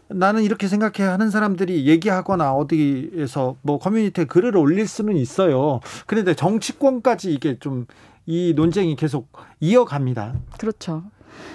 나는 0.09 0.43
이렇게 0.43 0.67
생각해 0.67 1.07
하는 1.07 1.29
사람들이 1.29 1.85
얘기하거나 1.87 2.53
어디에서 2.53 3.55
뭐 3.61 3.79
커뮤니티에 3.79 4.25
글을 4.25 4.57
올릴 4.57 4.87
수는 4.87 5.15
있어요. 5.15 5.79
그런데 6.07 6.33
정치권까지 6.33 7.33
이게 7.33 7.57
좀 7.59 7.85
이 8.29 8.53
논쟁이 8.55 8.95
계속 8.95 9.27
이어갑니다. 9.59 10.35
그렇죠. 10.59 11.01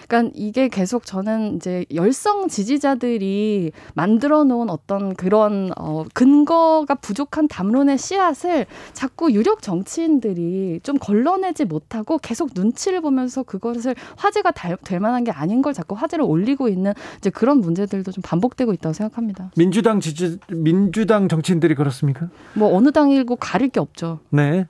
그러니까 0.08 0.32
이게 0.34 0.68
계속 0.68 1.06
저는 1.06 1.56
이제 1.56 1.84
열성 1.94 2.48
지지자들이 2.48 3.72
만들어 3.94 4.44
놓은 4.44 4.70
어떤 4.70 5.14
그런 5.14 5.70
어 5.76 6.04
근거가 6.14 6.94
부족한 6.96 7.48
담론의 7.48 7.98
씨앗을 7.98 8.66
자꾸 8.92 9.32
유력 9.32 9.62
정치인들이 9.62 10.80
좀 10.82 10.98
걸러내지 10.98 11.64
못하고 11.64 12.18
계속 12.18 12.50
눈치를 12.54 13.00
보면서 13.00 13.42
그것을 13.42 13.94
화제가 14.16 14.52
될 14.52 15.00
만한 15.00 15.24
게 15.24 15.30
아닌 15.30 15.62
걸 15.62 15.72
자꾸 15.74 15.94
화제를 15.94 16.24
올리고 16.24 16.68
있는 16.68 16.92
이제 17.18 17.30
그런 17.30 17.60
문제들도 17.60 18.12
좀 18.12 18.22
반복되고 18.22 18.72
있다고 18.72 18.92
생각합니다. 18.92 19.50
민주당 19.56 20.00
지지 20.00 20.38
민주당 20.48 21.28
정치인들이 21.28 21.74
그렇습니까? 21.74 22.28
뭐 22.54 22.74
어느 22.76 22.90
당이고 22.92 23.36
가릴 23.36 23.68
게 23.68 23.80
없죠. 23.80 24.20
네. 24.30 24.66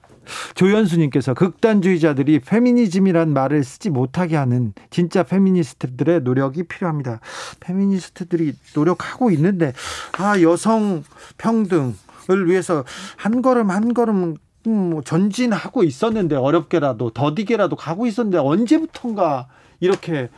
조현수님께서 0.55 1.35
극단주의자들이 1.35 2.41
페미니즘이란 2.41 3.33
말을 3.33 3.65
쓰지 3.65 3.91
못하게 3.91 4.37
하는 4.37 4.73
진짜 4.91 5.23
페미니스트들의 5.23 6.23
노력이 6.23 6.65
필요합니다. 6.65 7.21
페미니스트들이 7.61 8.55
노력하고 8.75 9.31
있는데 9.33 9.73
아 10.19 10.41
여성 10.41 11.05
평등을 11.39 12.49
위해서 12.49 12.85
한 13.17 13.43
걸음 13.43 13.71
한 13.71 13.95
걸음 13.95 14.37
음, 14.67 14.91
뭐 14.91 15.03
전진하고 15.03 15.85
있었는데 15.85 16.37
어렵게라도 16.37 17.11
더디게라도 17.11 17.77
가고 17.77 18.07
있었는데 18.07 18.39
언제부턴가 18.39 19.49
이렇게 19.81 20.29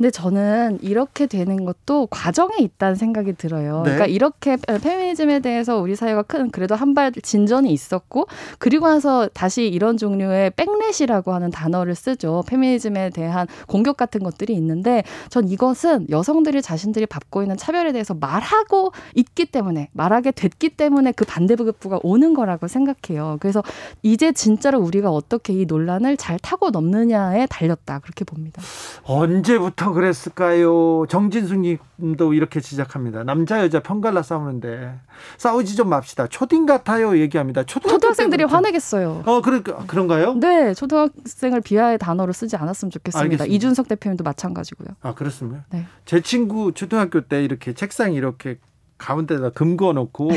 근데 0.00 0.10
저는 0.10 0.78
이렇게 0.80 1.26
되는 1.26 1.66
것도 1.66 2.06
과정에 2.06 2.56
있다는 2.58 2.94
생각이 2.94 3.34
들어요. 3.34 3.82
네. 3.84 3.90
그러니까 3.90 4.06
이렇게 4.06 4.56
페미니즘에 4.56 5.40
대해서 5.40 5.76
우리 5.78 5.94
사회가 5.94 6.22
큰 6.22 6.50
그래도 6.50 6.74
한 6.74 6.94
발 6.94 7.12
진전이 7.12 7.70
있었고 7.72 8.26
그리고 8.58 8.88
나서 8.88 9.28
다시 9.28 9.68
이런 9.68 9.96
종류의 9.96 10.50
백렛이라고 10.56 11.32
하는 11.32 11.50
단어를 11.50 11.94
쓰죠. 11.94 12.42
페미니즘에 12.48 13.10
대한 13.10 13.46
공격 13.68 13.96
같은 13.96 14.22
것들이 14.24 14.54
있는데 14.54 15.04
전 15.28 15.48
이것은 15.48 16.06
여성들이 16.10 16.62
자신들이 16.62 17.06
받고 17.06 17.42
있는 17.42 17.56
차별에 17.56 17.92
대해서 17.92 18.14
말하고 18.14 18.92
있기 19.14 19.46
때문에 19.46 19.90
말하게 19.92 20.32
됐기 20.32 20.70
때문에 20.70 21.12
그 21.12 21.24
반대급부가 21.26 22.00
오는 22.02 22.34
거라고 22.34 22.66
생각해요. 22.66 23.36
그래서 23.38 23.62
이제 24.02 24.32
진짜로 24.32 24.80
우리가 24.80 25.10
어떻게 25.10 25.52
이 25.52 25.64
논란을 25.66 26.16
잘 26.16 26.38
타고 26.40 26.70
넘느냐에 26.70 27.46
달렸다 27.46 28.00
그렇게 28.00 28.24
봅니다. 28.24 28.60
언제부터 29.04 29.89
그랬을까요? 29.92 31.06
정진숙 31.08 31.58
님도 31.98 32.34
이렇게 32.34 32.60
지적합니다. 32.60 33.24
남자 33.24 33.60
여자 33.60 33.80
편갈라 33.80 34.22
싸우는데 34.22 34.98
싸우지 35.38 35.76
좀 35.76 35.88
맙시다. 35.88 36.26
초딩 36.26 36.66
같아요 36.66 37.18
얘기합니다. 37.18 37.64
초등학생 37.64 38.30
들이 38.30 38.42
때부터. 38.42 38.56
화내겠어요. 38.56 39.22
어, 39.26 39.40
그러니까 39.42 39.84
그런가요? 39.86 40.34
네, 40.34 40.74
초등학생을 40.74 41.60
비하의 41.60 41.98
단어로 41.98 42.32
쓰지 42.32 42.56
않았으면 42.56 42.90
좋겠습니다. 42.90 43.22
알겠습니다. 43.24 43.54
이준석 43.54 43.88
대표님도 43.88 44.24
마찬가지고요. 44.24 44.88
아, 45.02 45.14
그렇습니다. 45.14 45.64
네. 45.70 45.86
제 46.04 46.20
친구 46.20 46.72
초등학교 46.72 47.20
때 47.20 47.44
이렇게 47.44 47.72
책상 47.74 48.12
이렇게 48.12 48.58
가운데다 48.98 49.50
금 49.50 49.76
그어 49.76 49.92
놓고 49.92 50.30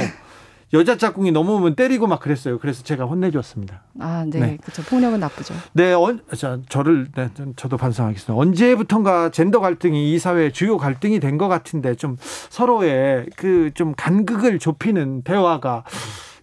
여자 0.73 0.97
짝꿍이 0.97 1.31
넘어오면 1.31 1.75
때리고 1.75 2.07
막 2.07 2.19
그랬어요. 2.19 2.57
그래서 2.57 2.81
제가 2.83 3.05
혼내줬습니다. 3.05 3.83
아, 3.99 4.25
네. 4.27 4.39
네. 4.39 4.57
그렇죠. 4.61 4.81
폭력은 4.83 5.19
나쁘죠. 5.19 5.53
네, 5.73 5.93
어, 5.93 6.17
자, 6.35 6.57
저를, 6.67 7.07
네, 7.15 7.29
저도 7.55 7.77
반성하겠습니다. 7.77 8.33
언제부턴가 8.33 9.29
젠더 9.29 9.59
갈등이 9.59 10.11
이 10.13 10.17
사회의 10.19 10.51
주요 10.51 10.77
갈등이 10.77 11.19
된 11.19 11.37
것 11.37 11.47
같은데 11.47 11.95
좀 11.95 12.17
서로의 12.49 13.27
그 13.35 13.71
좀 13.75 13.93
간극을 13.95 14.59
좁히는 14.59 15.23
대화가 15.23 15.83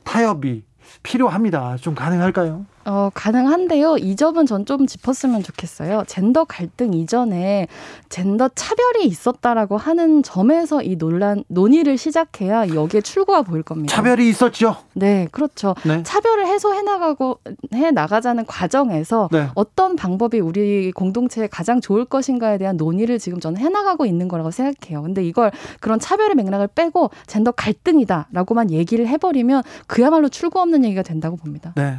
타협이 0.04 0.64
필요합니다. 1.02 1.76
좀 1.76 1.94
가능할까요? 1.94 2.66
어, 2.84 3.10
가능한데요. 3.12 3.98
이 3.98 4.16
점은 4.16 4.46
전 4.46 4.60
좀 4.70 4.86
짚었으면 4.86 5.42
좋겠어요. 5.42 6.04
젠더 6.06 6.44
갈등 6.44 6.94
이전에 6.94 7.66
젠더 8.08 8.50
차별이 8.54 9.04
있었다라고 9.06 9.76
하는 9.76 10.22
점에서 10.22 10.82
이 10.82 10.96
논란, 10.96 11.42
논의를 11.48 11.98
시작해야 11.98 12.68
여기에 12.68 13.00
출구가 13.00 13.42
보일 13.42 13.62
겁니다. 13.64 13.92
차별이 13.92 14.28
있었죠? 14.28 14.76
네, 14.92 15.26
그렇죠. 15.32 15.74
네. 15.84 16.02
차별을 16.04 16.46
해소해 16.46 16.82
나가고, 16.82 17.40
해 17.74 17.90
나가자는 17.90 18.46
과정에서 18.46 19.28
네. 19.32 19.48
어떤 19.54 19.96
방법이 19.96 20.38
우리 20.38 20.92
공동체에 20.92 21.48
가장 21.48 21.80
좋을 21.80 22.04
것인가에 22.04 22.58
대한 22.58 22.76
논의를 22.76 23.18
지금 23.18 23.40
저는 23.40 23.60
해 23.60 23.68
나가고 23.68 24.06
있는 24.06 24.28
거라고 24.28 24.50
생각해요. 24.52 25.02
근데 25.02 25.24
이걸 25.24 25.50
그런 25.80 25.98
차별의 25.98 26.36
맥락을 26.36 26.68
빼고 26.68 27.10
젠더 27.26 27.52
갈등이다라고만 27.52 28.70
얘기를 28.70 29.08
해버리면 29.08 29.64
그야말로 29.88 30.28
출구 30.28 30.60
없는 30.60 30.84
얘기가 30.84 31.02
된다고 31.02 31.36
봅니다. 31.36 31.72
네. 31.76 31.96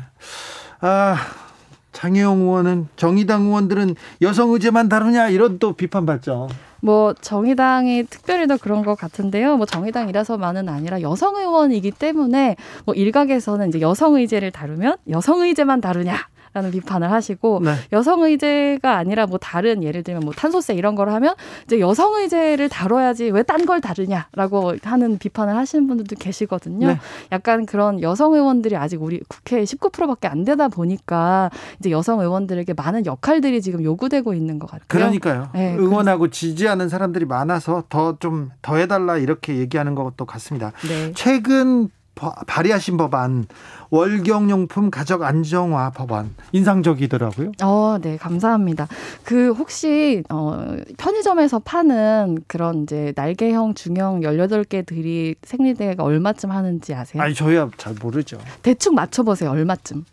아, 0.81 1.15
장혜영 1.91 2.41
의원은 2.41 2.87
정의당 2.95 3.43
의원들은 3.43 3.95
여성 4.21 4.51
의제만 4.51 4.89
다루냐 4.89 5.29
이런 5.29 5.59
또 5.59 5.73
비판받죠. 5.73 6.49
뭐 6.81 7.13
정의당이 7.13 8.05
특별히 8.09 8.47
더 8.47 8.57
그런 8.57 8.83
것 8.83 8.95
같은데요. 8.95 9.57
뭐 9.57 9.67
정의당이라서만은 9.67 10.67
아니라 10.67 11.01
여성 11.01 11.35
의원이기 11.35 11.91
때문에 11.91 12.55
뭐 12.85 12.95
일각에서는 12.95 13.69
이제 13.69 13.81
여성 13.81 14.15
의제를 14.15 14.51
다루면 14.51 14.97
여성 15.09 15.41
의제만 15.41 15.79
다루냐 15.81 16.15
라는 16.53 16.71
비판을 16.71 17.11
하시고 17.11 17.61
네. 17.63 17.75
여성 17.93 18.23
의제가 18.23 18.97
아니라 18.97 19.25
뭐 19.25 19.37
다른 19.37 19.83
예를 19.83 20.03
들면 20.03 20.21
뭐 20.23 20.33
탄소세 20.33 20.73
이런 20.73 20.95
걸 20.95 21.09
하면 21.09 21.35
이제 21.65 21.79
여성 21.79 22.15
의제를 22.15 22.69
다뤄야지 22.69 23.29
왜 23.31 23.43
딴 23.43 23.65
걸 23.65 23.81
다루냐라고 23.81 24.75
하는 24.83 25.17
비판을 25.17 25.55
하시는 25.55 25.87
분들도 25.87 26.15
계시거든요. 26.17 26.87
네. 26.87 26.99
약간 27.31 27.65
그런 27.65 28.01
여성 28.01 28.33
의원들이 28.33 28.75
아직 28.75 29.01
우리 29.01 29.19
국회에 29.27 29.63
19%밖에 29.63 30.27
안 30.27 30.43
되다 30.45 30.67
보니까 30.67 31.49
이제 31.79 31.91
여성 31.91 32.19
의원들에게 32.21 32.73
많은 32.73 33.05
역할들이 33.05 33.61
지금 33.61 33.83
요구되고 33.83 34.33
있는 34.33 34.57
것 34.59 34.69
같아요. 34.69 34.85
그러니까요. 34.87 35.49
네, 35.53 35.75
응원하고 35.77 36.29
지지하는 36.29 36.89
사람들이 36.89 37.25
많아서 37.25 37.83
더 37.89 38.17
좀 38.19 38.51
더 38.61 38.75
해달라 38.77 39.17
이렇게 39.17 39.57
얘기하는 39.57 39.95
것도 39.95 40.25
같습니다. 40.25 40.71
네. 40.87 41.11
최근 41.15 41.89
발의하신 42.15 42.97
법안 42.97 43.45
월경용품 43.89 44.91
가족 44.91 45.23
안정화 45.23 45.91
법안 45.91 46.33
인상적이더라고요. 46.51 47.51
어, 47.63 47.97
네, 48.01 48.17
감사합니다. 48.17 48.87
그 49.23 49.51
혹시 49.51 50.23
어 50.29 50.75
편의점에서 50.97 51.59
파는 51.59 52.43
그런 52.47 52.83
이제 52.83 53.13
날개형 53.15 53.73
중형 53.73 54.21
18개 54.21 54.85
들이 54.85 55.35
생리대가 55.43 56.03
얼마쯤 56.03 56.51
하는지 56.51 56.93
아세요? 56.93 57.21
아니, 57.21 57.33
저희야 57.33 57.69
잘 57.77 57.95
모르죠. 58.01 58.37
대충 58.61 58.95
맞춰 58.95 59.23
보세요. 59.23 59.51
얼마쯤? 59.51 60.05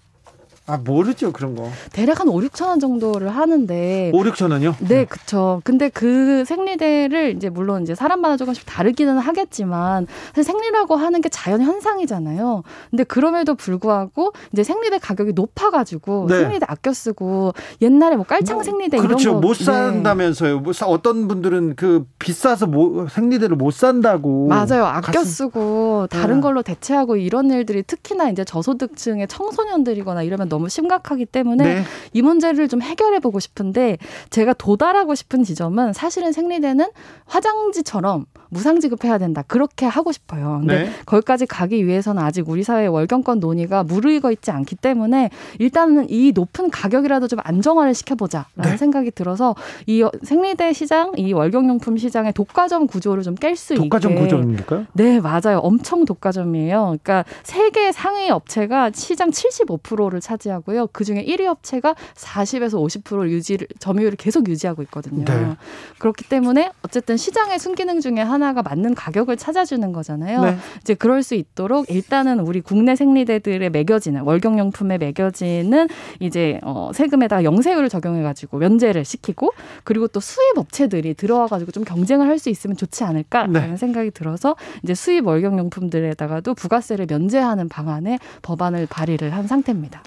아 0.68 0.76
모르죠 0.76 1.32
그런 1.32 1.54
거. 1.56 1.68
대략 1.92 2.20
한 2.20 2.28
5, 2.28 2.34
6천 2.40 2.68
원 2.68 2.78
정도를 2.80 3.28
하는데 3.30 4.10
5, 4.14 4.18
6천 4.22 4.52
원요? 4.52 4.75
네, 4.80 5.04
그렇죠. 5.06 5.60
근데 5.64 5.88
그 5.88 6.44
생리대를 6.44 7.34
이제 7.37 7.48
물론 7.48 7.82
이제 7.82 7.94
사람마다 7.94 8.37
조금씩 8.37 8.64
다르기는 8.66 9.16
하겠지만 9.18 10.06
사실 10.34 10.44
생리라고 10.44 10.96
하는 10.96 11.20
게 11.20 11.28
자연 11.28 11.62
현상이잖아요. 11.62 12.62
근데 12.90 13.04
그럼에도 13.04 13.54
불구하고 13.54 14.32
이제 14.52 14.62
생리대 14.62 14.98
가격이 14.98 15.32
높아 15.32 15.70
가지고 15.70 16.26
네. 16.28 16.40
생리대 16.40 16.66
아껴 16.68 16.92
쓰고 16.92 17.52
옛날에 17.80 18.16
뭐 18.16 18.25
깔창 18.26 18.62
생리대 18.62 18.98
그렇죠. 18.98 19.30
이런 19.30 19.40
거못 19.40 19.56
산다면서요. 19.56 20.54
네. 20.56 20.60
못 20.60 20.72
사, 20.75 20.87
어떤 20.87 21.28
분들은 21.28 21.76
그 21.76 22.04
비싸서 22.18 22.66
뭐, 22.66 23.06
생리대를 23.08 23.56
못 23.56 23.72
산다고. 23.72 24.48
맞아요. 24.48 24.84
아껴 24.84 25.12
가슴- 25.12 25.25
쓰고 25.25 26.08
다른 26.10 26.37
네. 26.37 26.40
걸로 26.42 26.62
대체하고 26.62 27.16
이런 27.16 27.50
일들이 27.50 27.82
특히나 27.82 28.28
이제 28.30 28.44
저소득층의 28.44 29.28
청소년들이거나 29.28 30.22
이러면 30.22 30.48
너무 30.48 30.57
심각하기 30.66 31.26
때문에 31.26 31.64
네. 31.64 31.82
이 32.12 32.22
문제를 32.22 32.66
좀 32.66 32.82
해결해 32.82 33.20
보고 33.20 33.38
싶은데 33.38 33.98
제가 34.30 34.54
도달하고 34.54 35.14
싶은 35.14 35.44
지점은 35.44 35.92
사실은 35.92 36.32
생리대는 36.32 36.88
화장지처럼 37.26 38.26
무상 38.50 38.81
지급해야 38.81 39.19
된다. 39.19 39.43
그렇게 39.47 39.87
하고 39.87 40.12
싶어요. 40.12 40.59
근데 40.61 40.85
네. 40.85 40.90
거기까지 41.07 41.47
가기 41.47 41.87
위해서는 41.87 42.23
아직 42.23 42.49
우리 42.49 42.62
사회의 42.62 42.88
월경권 42.88 43.40
논의가 43.40 43.85
무르익어 43.85 44.31
있지 44.33 44.50
않기 44.50 44.76
때문에 44.76 45.31
일단은 45.59 46.11
이 46.11 46.33
높은 46.35 46.71
가격이라도 46.71 47.28
좀 47.28 47.38
안정화를 47.43 47.95
시켜보자라는 47.95 48.71
네. 48.73 48.76
생각이 48.76 49.11
들어서 49.12 49.55
이 49.87 50.07
생리대 50.23 50.73
시장, 50.73 51.12
이 51.17 51.33
월경용품 51.33 51.97
시장의 51.97 52.33
독과점 52.35 52.87
구조를 52.87 53.23
좀 53.23 53.38
깰 53.38 53.57
수 53.57 53.75
있게 53.75 53.83
독과점 53.83 54.14
구조입니까? 54.17 54.87
네, 54.95 55.21
맞아요. 55.21 55.59
엄청 55.62 56.05
독과점이에요. 56.05 56.97
그러니까 57.02 57.25
세계 57.43 57.93
상위 57.93 58.31
업체가 58.31 58.90
시장 58.95 59.31
75%를 59.31 60.21
차지하고요. 60.21 60.88
그 60.93 61.05
중에 61.05 61.25
1위 61.25 61.47
업체가 61.47 61.95
40에서 62.14 62.75
50% 63.05 63.28
유지를 63.28 63.69
점유율을 63.78 64.17
계속 64.17 64.49
유지하고 64.49 64.83
있거든요. 64.83 65.25
네. 65.25 65.57
그렇기 65.99 66.28
때문에 66.28 66.73
어쨌든 66.83 67.17
시장의 67.17 67.59
순기능 67.59 68.00
중에 68.00 68.21
하나 68.21 68.38
가 68.38 68.62
맞는 68.62 68.95
가격을 68.95 69.37
찾아주는 69.37 69.92
거잖아요. 69.92 70.40
네. 70.42 70.57
이제 70.80 70.95
그럴 70.95 71.23
수 71.23 71.35
있도록 71.35 71.90
일단은 71.90 72.40
우리 72.40 72.62
국내 72.62 72.97
생리대들의 72.97 73.68
매겨지는 73.68 74.23
월경용품에 74.23 74.97
매겨지는 74.97 75.88
이제 76.21 76.61
어 76.62 76.90
세금에다가 76.95 77.45
영세율을 77.45 77.90
적용해가지고 77.90 78.57
면제를 78.57 79.04
시키고 79.04 79.52
그리고 79.85 80.09
또 80.09 80.21
수입 80.21 80.57
업체들이 80.57 81.12
들어와가지고 81.12 81.73
좀 81.73 81.85
경쟁을 81.85 82.26
할 82.26 82.38
수 82.38 82.50
있으면 82.50 82.76
좋지 82.76 83.04
않을까라는 83.04 83.71
네. 83.71 83.76
생각이 83.76 84.12
들어서 84.12 84.57
이제 84.83 84.95
수입 84.95 85.26
월경용품들에다가도 85.26 86.54
부가세를 86.54 87.07
면제하는 87.11 87.68
방안에 87.68 88.18
법안을 88.42 88.87
발의를 88.88 89.35
한 89.35 89.47
상태입니다. 89.47 90.02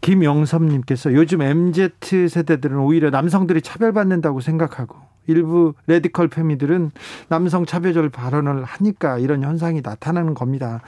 김영섭님께서 0.00 1.12
요즘 1.14 1.42
MZ 1.42 2.28
세대들은 2.28 2.78
오히려 2.78 3.10
남성들이 3.10 3.62
차별받는다고 3.62 4.40
생각하고 4.40 4.96
일부 5.28 5.74
radical 5.86 6.26
페미들은 6.28 6.90
남성 7.28 7.64
차별적 7.64 8.10
발언을 8.10 8.64
하니까 8.64 9.18
이런 9.18 9.42
현상이 9.44 9.80
나타나는 9.82 10.34
겁니다. 10.34 10.80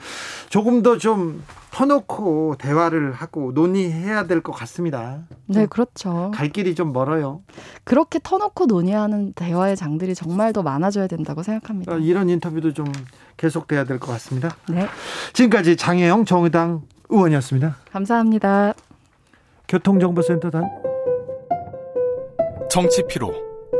조금 0.49 0.81
더 0.83 0.97
좀 0.97 1.41
터놓고 1.71 2.55
대화를 2.59 3.13
하고 3.13 3.51
논의해야 3.53 4.27
될 4.27 4.41
것 4.41 4.51
같습니다. 4.51 5.19
네, 5.45 5.65
그렇죠. 5.67 6.31
갈 6.33 6.49
길이 6.49 6.75
좀 6.75 6.91
멀어요. 6.91 7.41
그렇게 7.85 8.19
터놓고 8.21 8.65
논의하는 8.65 9.31
대화의 9.33 9.77
장들이 9.77 10.13
정말 10.15 10.51
더 10.51 10.63
많아져야 10.63 11.07
된다고 11.07 11.43
생각합니다. 11.43 11.93
어, 11.93 11.97
이런 11.97 12.29
인터뷰도 12.29 12.73
좀 12.73 12.85
계속돼야 13.37 13.85
될 13.85 13.99
것 13.99 14.11
같습니다. 14.13 14.55
네, 14.67 14.87
지금까지 15.33 15.77
장혜영 15.77 16.25
정의당 16.25 16.81
의원이었습니다. 17.09 17.75
감사합니다. 17.91 18.73
교통정보센터 19.67 20.49
단 20.49 20.69
정치 22.69 23.05
피로, 23.07 23.33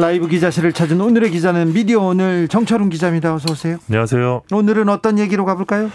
라이브 0.00 0.28
기자실을 0.28 0.72
찾은 0.72 1.00
오늘의 1.00 1.30
기자는 1.30 1.72
미디어 1.72 2.00
오늘 2.00 2.46
정철웅 2.48 2.88
기자입니다. 2.88 3.34
어서 3.34 3.52
오세요. 3.52 3.78
안녕하세요. 3.88 4.42
오늘은 4.52 4.88
어떤 4.88 5.18
얘기로 5.18 5.44
가볼까요? 5.44 5.90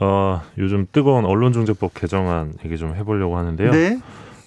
어, 0.00 0.42
요즘 0.58 0.86
뜨거운 0.92 1.24
언론중재법 1.24 1.94
개정안 1.94 2.52
얘기 2.64 2.78
좀 2.78 2.94
해보려고 2.94 3.36
하는데요. 3.36 3.72
네. 3.72 3.98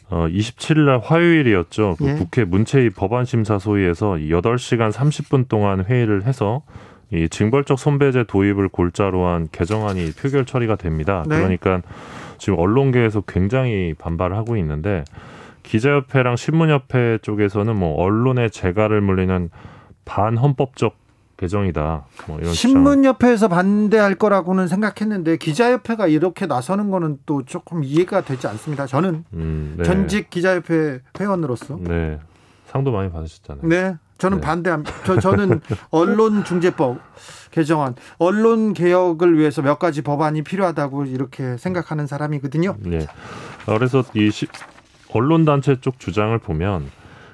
어, 0.09 0.27
27일 0.27 0.85
날 0.85 0.99
화요일이었죠. 0.99 1.95
그 1.99 2.07
예. 2.07 2.13
국회 2.15 2.45
문체위 2.45 2.89
법안심사 2.89 3.59
소위에서 3.59 4.13
8시간 4.13 4.91
30분 4.91 5.47
동안 5.47 5.83
회의를 5.83 6.25
해서 6.25 6.61
이 7.11 7.27
징벌적 7.27 7.77
손배제 7.77 8.25
도입을 8.27 8.69
골자로 8.69 9.25
한 9.25 9.47
개정안이 9.51 10.11
표결 10.13 10.45
처리가 10.45 10.77
됩니다. 10.77 11.23
네. 11.27 11.37
그러니까 11.37 11.81
지금 12.37 12.57
언론계에서 12.57 13.21
굉장히 13.27 13.93
반발을 13.97 14.37
하고 14.37 14.55
있는데 14.57 15.03
기자협회랑 15.63 16.35
신문협회 16.35 17.19
쪽에서는 17.21 17.75
뭐 17.75 17.95
언론의 18.01 18.51
재갈을 18.51 19.01
물리는 19.01 19.49
반헌법적 20.05 21.01
개정이다. 21.37 22.05
뭐 22.27 22.39
이런. 22.39 22.53
신문협회에서 22.53 23.47
반대할 23.47 24.15
거라고는 24.15 24.67
생각했는데 24.67 25.37
기자협회가 25.37 26.07
이렇게 26.07 26.45
나서는 26.45 26.91
거는 26.91 27.17
또 27.25 27.43
조금 27.43 27.83
이해가 27.83 28.21
되지 28.21 28.47
않습니다. 28.47 28.85
저는 28.85 29.25
음, 29.33 29.75
네. 29.77 29.83
전직 29.83 30.29
기자협회 30.29 30.99
회원으로서 31.19 31.79
네. 31.81 32.19
상도 32.67 32.91
많이 32.91 33.11
받으셨잖아요. 33.11 33.67
네. 33.67 33.95
저는 34.19 34.37
네. 34.37 34.41
반대합니다. 34.41 34.93
저, 35.03 35.19
저는 35.19 35.61
언론중재법 35.89 36.99
개정안, 37.49 37.95
언론 38.19 38.73
개혁을 38.73 39.35
위해서 39.37 39.63
몇 39.63 39.79
가지 39.79 40.03
법안이 40.03 40.43
필요하다고 40.43 41.05
이렇게 41.05 41.57
생각하는 41.57 42.05
사람이거든요. 42.05 42.75
네. 42.81 43.07
어, 43.65 43.77
그래서 43.77 44.03
이 44.13 44.29
시, 44.29 44.47
언론 45.13 45.45
단체 45.45 45.79
쪽 45.79 45.99
주장을 45.99 46.37
보면 46.37 46.85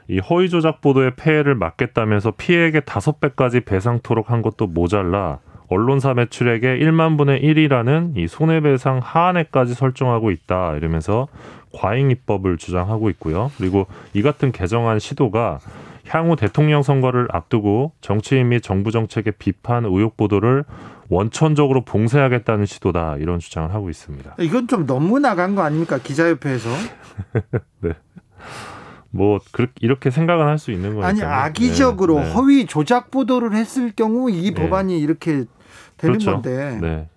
이 0.09 0.19
허위 0.19 0.49
조작 0.49 0.81
보도의 0.81 1.11
폐해를 1.15 1.55
막겠다면서 1.55 2.31
피해액의 2.31 2.83
다섯 2.85 3.19
배까지 3.19 3.61
배상토록 3.61 4.31
한 4.31 4.41
것도 4.41 4.67
모자라 4.67 5.39
언론사 5.69 6.13
매출액의 6.13 6.81
1만 6.81 7.17
분의 7.17 7.41
1이라는 7.41 8.17
이 8.17 8.27
손해배상 8.27 9.01
하한액까지 9.03 9.73
설정하고 9.73 10.31
있다 10.31 10.75
이러면서 10.77 11.27
과잉 11.73 12.09
입법을 12.09 12.57
주장하고 12.57 13.09
있고요. 13.11 13.51
그리고 13.57 13.85
이 14.13 14.21
같은 14.21 14.51
개정안 14.53 14.99
시도가 14.99 15.59
향후 16.07 16.37
대통령 16.37 16.83
선거를 16.83 17.27
앞두고 17.31 17.91
정치인 17.99 18.49
및 18.49 18.61
정부 18.61 18.91
정책의 18.91 19.33
비판 19.37 19.83
의혹 19.83 20.15
보도를 20.15 20.63
원천적으로 21.09 21.85
봉쇄하겠다는 21.85 22.65
시도다 22.65 23.17
이런 23.17 23.39
주장을 23.39 23.73
하고 23.73 23.89
있습니다. 23.89 24.35
이건 24.39 24.67
좀 24.67 24.85
너무 24.85 25.19
나간 25.19 25.55
거 25.55 25.61
아닙니까? 25.63 25.97
기자협회에서. 25.97 26.69
뭐 29.09 29.39
그렇게 29.51 29.73
이렇게 29.79 30.11
생각은 30.11 30.45
할 30.45 30.57
수 30.57 30.71
있는 30.71 30.89
거니까. 30.95 31.07
아니, 31.07 31.23
악의적으로 31.23 32.19
네, 32.19 32.25
네. 32.25 32.31
허위 32.33 32.65
조작 32.65 33.09
보도를 33.11 33.53
했을 33.55 33.91
경우 33.91 34.29
이 34.29 34.53
네. 34.53 34.53
법안이 34.53 34.99
이렇게 34.99 35.45
되는 35.97 36.17
그렇죠. 36.19 36.33
건데 36.33 36.77
네. 36.81 37.09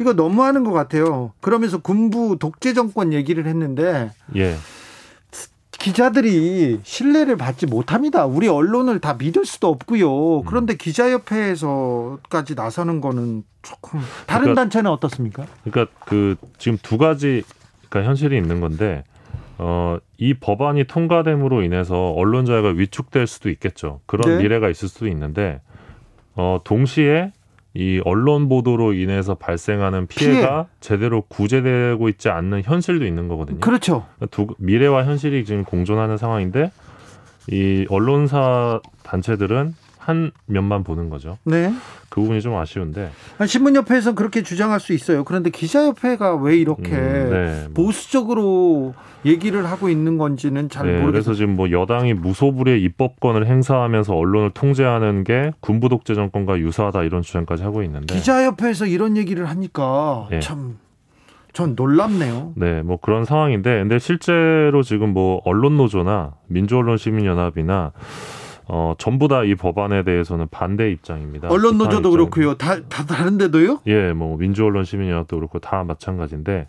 이거 0.00 0.12
너무하는 0.12 0.64
것 0.64 0.72
같아요. 0.72 1.32
그러면서 1.40 1.78
군부 1.78 2.36
독재 2.38 2.74
정권 2.74 3.12
얘기를 3.12 3.46
했는데 3.46 4.10
예. 4.36 4.54
기자들이 5.82 6.78
신뢰를 6.84 7.36
받지 7.36 7.66
못합니다. 7.66 8.24
우리 8.24 8.46
언론을 8.46 9.00
다 9.00 9.14
믿을 9.14 9.44
수도 9.44 9.68
음. 9.68 9.74
없고요. 9.74 10.42
그런데 10.42 10.76
기자협회에서까지 10.76 12.54
나서는 12.54 13.00
거는 13.00 13.42
조금 13.62 14.00
다른 14.26 14.42
그러니까- 14.44 14.62
단체는 14.62 14.90
어떻습니까? 14.90 15.44
그러니까 15.64 15.92
그 16.06 16.36
지금 16.58 16.78
두 16.82 16.98
가지 16.98 17.42
그러니까 17.88 18.08
현실이 18.08 18.36
있는 18.36 18.60
건데 18.60 19.02
어, 19.58 19.98
이 20.18 20.34
법안이 20.34 20.84
통과됨으로 20.84 21.62
인해서 21.62 22.10
언론 22.12 22.44
자유가 22.46 22.68
위축될 22.68 23.26
수도 23.26 23.50
있겠죠. 23.50 24.00
그런 24.06 24.36
네. 24.36 24.42
미래가 24.42 24.68
있을 24.68 24.88
수도 24.88 25.08
있는데 25.08 25.60
어, 26.36 26.60
동시에 26.62 27.32
이 27.74 28.02
언론 28.04 28.48
보도로 28.48 28.92
인해서 28.92 29.34
발생하는 29.34 30.06
피해가 30.06 30.66
제대로 30.80 31.22
구제되고 31.22 32.08
있지 32.10 32.28
않는 32.28 32.62
현실도 32.64 33.06
있는 33.06 33.28
거거든요. 33.28 33.60
그렇죠. 33.60 34.06
두, 34.30 34.48
미래와 34.58 35.04
현실이 35.04 35.44
지금 35.44 35.64
공존하는 35.64 36.18
상황인데 36.18 36.70
이 37.50 37.86
언론사 37.88 38.80
단체들은 39.02 39.74
한 40.04 40.32
면만 40.46 40.82
보는 40.82 41.10
거죠. 41.10 41.38
네. 41.44 41.72
그 42.08 42.20
부분이 42.20 42.40
좀 42.40 42.56
아쉬운데. 42.56 43.10
신문협회에서 43.46 44.14
그렇게 44.14 44.42
주장할 44.42 44.80
수 44.80 44.92
있어요. 44.92 45.22
그런데 45.22 45.50
기자협회가 45.50 46.34
왜 46.36 46.56
이렇게 46.56 46.90
음, 46.90 47.30
네. 47.30 47.68
보수적으로 47.72 48.94
얘기를 49.24 49.64
하고 49.64 49.88
있는 49.88 50.18
건지는 50.18 50.68
잘 50.68 50.86
네, 50.86 50.92
모르겠어요. 50.94 51.12
그래서 51.12 51.34
지금 51.34 51.54
뭐 51.54 51.70
여당이 51.70 52.14
무소불위의 52.14 52.82
입법권을 52.82 53.46
행사하면서 53.46 54.14
언론을 54.14 54.50
통제하는 54.50 55.22
게 55.22 55.52
군부 55.60 55.88
독재 55.88 56.14
정권과 56.14 56.58
유사하다 56.58 57.04
이런 57.04 57.22
주장까지 57.22 57.62
하고 57.62 57.84
있는데. 57.84 58.12
기자협회에서 58.12 58.86
이런 58.86 59.16
얘기를 59.16 59.48
하니까 59.48 60.26
예. 60.32 60.40
참전 60.40 61.76
놀랍네요. 61.76 62.54
네, 62.56 62.82
뭐 62.82 62.98
그런 63.00 63.24
상황인데, 63.24 63.78
근데 63.78 64.00
실제로 64.00 64.82
지금 64.82 65.10
뭐 65.12 65.40
언론 65.44 65.76
노조나 65.76 66.32
민주언론 66.48 66.96
시민연합이나 66.96 67.92
어 68.74 68.94
전부 68.96 69.28
다 69.28 69.44
이 69.44 69.54
법안에 69.54 70.02
대해서는 70.02 70.46
반대 70.50 70.90
입장입니다. 70.90 71.48
언론 71.48 71.76
노조도 71.76 72.08
입장입니다. 72.08 72.10
그렇고요. 72.10 72.54
다, 72.54 72.80
다 72.88 73.04
다른 73.04 73.36
데도요? 73.36 73.80
예, 73.86 74.12
뭐 74.14 74.38
민주언론 74.38 74.84
시민연합도 74.84 75.36
그렇고 75.36 75.58
다 75.58 75.84
마찬가지인데, 75.84 76.68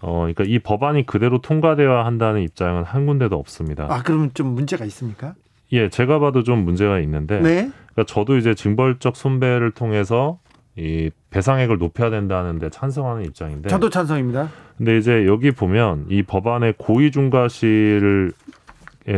어, 0.00 0.20
그러니까 0.20 0.44
이 0.46 0.58
법안이 0.58 1.04
그대로 1.04 1.42
통과되어야 1.42 2.06
한다는 2.06 2.40
입장은 2.40 2.84
한 2.84 3.04
군데도 3.04 3.36
없습니다. 3.36 3.88
아, 3.90 4.02
그러면 4.02 4.30
좀 4.32 4.54
문제가 4.54 4.86
있습니까? 4.86 5.34
예, 5.72 5.90
제가 5.90 6.18
봐도 6.18 6.44
좀 6.44 6.64
문제가 6.64 6.98
있는데, 7.00 7.40
네. 7.40 7.70
그러니까 7.92 8.04
저도 8.06 8.38
이제 8.38 8.54
징벌적 8.54 9.14
손배를 9.14 9.72
통해서 9.72 10.38
이 10.76 11.10
배상액을 11.28 11.76
높여야 11.76 12.08
된다는데 12.08 12.70
찬성하는 12.70 13.24
입장인데, 13.26 13.68
저도 13.68 13.90
찬성입니다. 13.90 14.48
근데 14.78 14.96
이제 14.96 15.26
여기 15.26 15.50
보면 15.50 16.06
이 16.08 16.22
법안의 16.22 16.74
고의 16.78 17.10
중과실에 17.10 18.30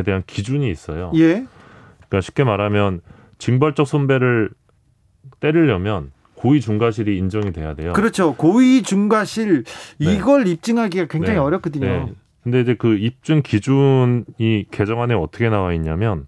대한 0.04 0.24
기준이 0.26 0.68
있어요. 0.70 1.12
예. 1.14 1.44
그러니까 2.08 2.20
쉽게 2.20 2.44
말하면 2.44 3.00
징벌적 3.38 3.86
손배를 3.86 4.50
때리려면 5.40 6.12
고의 6.34 6.60
중과실이 6.60 7.16
인정이 7.16 7.52
돼야 7.52 7.74
돼요. 7.74 7.92
그렇죠. 7.92 8.34
고의 8.34 8.82
중과실 8.82 9.64
네. 9.98 10.14
이걸 10.14 10.46
입증하기가 10.46 11.06
굉장히 11.06 11.38
네. 11.38 11.44
어렵거든요. 11.44 11.86
네. 11.86 12.12
근데 12.42 12.60
이제 12.60 12.74
그 12.74 12.96
입증 12.96 13.42
기준이 13.42 14.66
개정안에 14.70 15.14
어떻게 15.14 15.48
나와 15.48 15.72
있냐면 15.72 16.26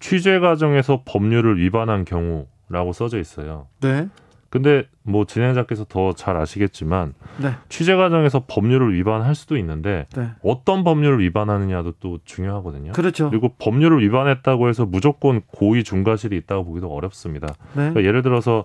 취재 0.00 0.40
과정에서 0.40 1.02
법률을 1.04 1.58
위반한 1.58 2.04
경우라고 2.04 2.92
써져 2.92 3.20
있어요. 3.20 3.68
네. 3.80 4.08
근데 4.50 4.88
뭐 5.02 5.24
진행자께서 5.24 5.84
더 5.84 6.12
잘 6.12 6.36
아시겠지만 6.36 7.14
네. 7.40 7.52
취재 7.68 7.94
과정에서 7.94 8.44
법률을 8.48 8.92
위반할 8.94 9.34
수도 9.36 9.56
있는데 9.56 10.06
네. 10.16 10.30
어떤 10.42 10.82
법률을 10.82 11.20
위반하느냐도 11.20 11.92
또 12.00 12.18
중요하거든요. 12.24 12.92
그렇죠. 12.92 13.30
그리고 13.30 13.54
법률을 13.58 14.02
위반했다고 14.02 14.68
해서 14.68 14.84
무조건 14.84 15.42
고의 15.46 15.84
중과실이 15.84 16.36
있다고 16.36 16.64
보기도 16.64 16.92
어렵습니다. 16.92 17.46
네. 17.74 17.90
그러니까 17.90 18.02
예를 18.02 18.22
들어서 18.22 18.64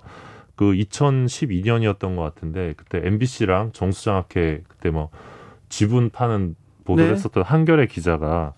그 0.56 0.74
2012년이었던 0.74 2.16
것 2.16 2.22
같은데 2.22 2.74
그때 2.76 3.02
MBC랑 3.04 3.72
정수장학회 3.74 4.64
그때 4.68 4.90
뭐 4.90 5.10
지분 5.70 6.10
파는 6.10 6.56
보도를 6.84 7.10
네. 7.10 7.14
했었던 7.14 7.44
한겨레 7.44 7.88
기자가 7.88 8.54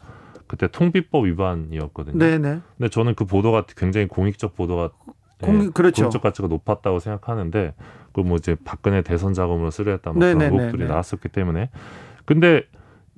그때 0.47 0.67
통비법 0.67 1.25
위반이었거든요. 1.25 2.17
네, 2.17 2.37
네. 2.37 2.59
근데 2.77 2.89
저는 2.89 3.15
그 3.15 3.25
보도가 3.25 3.65
굉장히 3.75 4.07
공익적 4.07 4.55
보도가 4.55 4.91
공- 5.41 5.65
예, 5.65 5.69
그렇죠. 5.69 6.03
공익적 6.03 6.21
가치가 6.21 6.47
높았다고 6.47 6.99
생각하는데 6.99 7.73
그뭐 8.13 8.37
이제 8.37 8.55
박근혜 8.65 9.01
대선 9.01 9.33
자금으로 9.33 9.69
쓰려 9.71 9.91
했다 9.91 10.11
뭐 10.11 10.19
네, 10.25 10.33
그런 10.33 10.37
네, 10.37 10.49
네, 10.49 10.55
의혹들이 10.57 10.83
네. 10.83 10.89
나왔었기 10.89 11.29
때문에 11.29 11.69
근데 12.25 12.63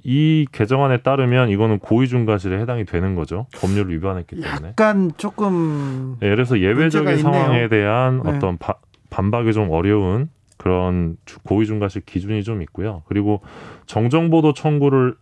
이 0.04 0.48
개정안에 0.52 1.02
따르면 1.02 1.50
이거는 1.50 1.80
고의 1.80 2.08
중과실에 2.08 2.60
해당이 2.62 2.86
되는 2.86 3.16
거죠. 3.16 3.48
법률을 3.56 3.94
위반했기 3.94 4.40
때문에. 4.40 4.70
약간 4.70 5.12
조금 5.18 6.16
예, 6.22 6.30
그래서 6.30 6.60
예외적인. 6.60 7.18
상황에 7.18 7.68
대한 7.68 8.22
네. 8.24 8.32
어떤 8.32 8.58
바- 8.58 8.76
반박이 9.10 9.52
좀 9.54 9.70
어려운 9.72 10.30
그런 10.58 11.18
주- 11.26 11.40
고의중과실 11.40 12.04
기준이 12.06 12.44
좀 12.44 12.62
있고요. 12.62 13.04
그리고 13.08 13.42
정정보도 13.88 14.54
청구를 14.54 15.16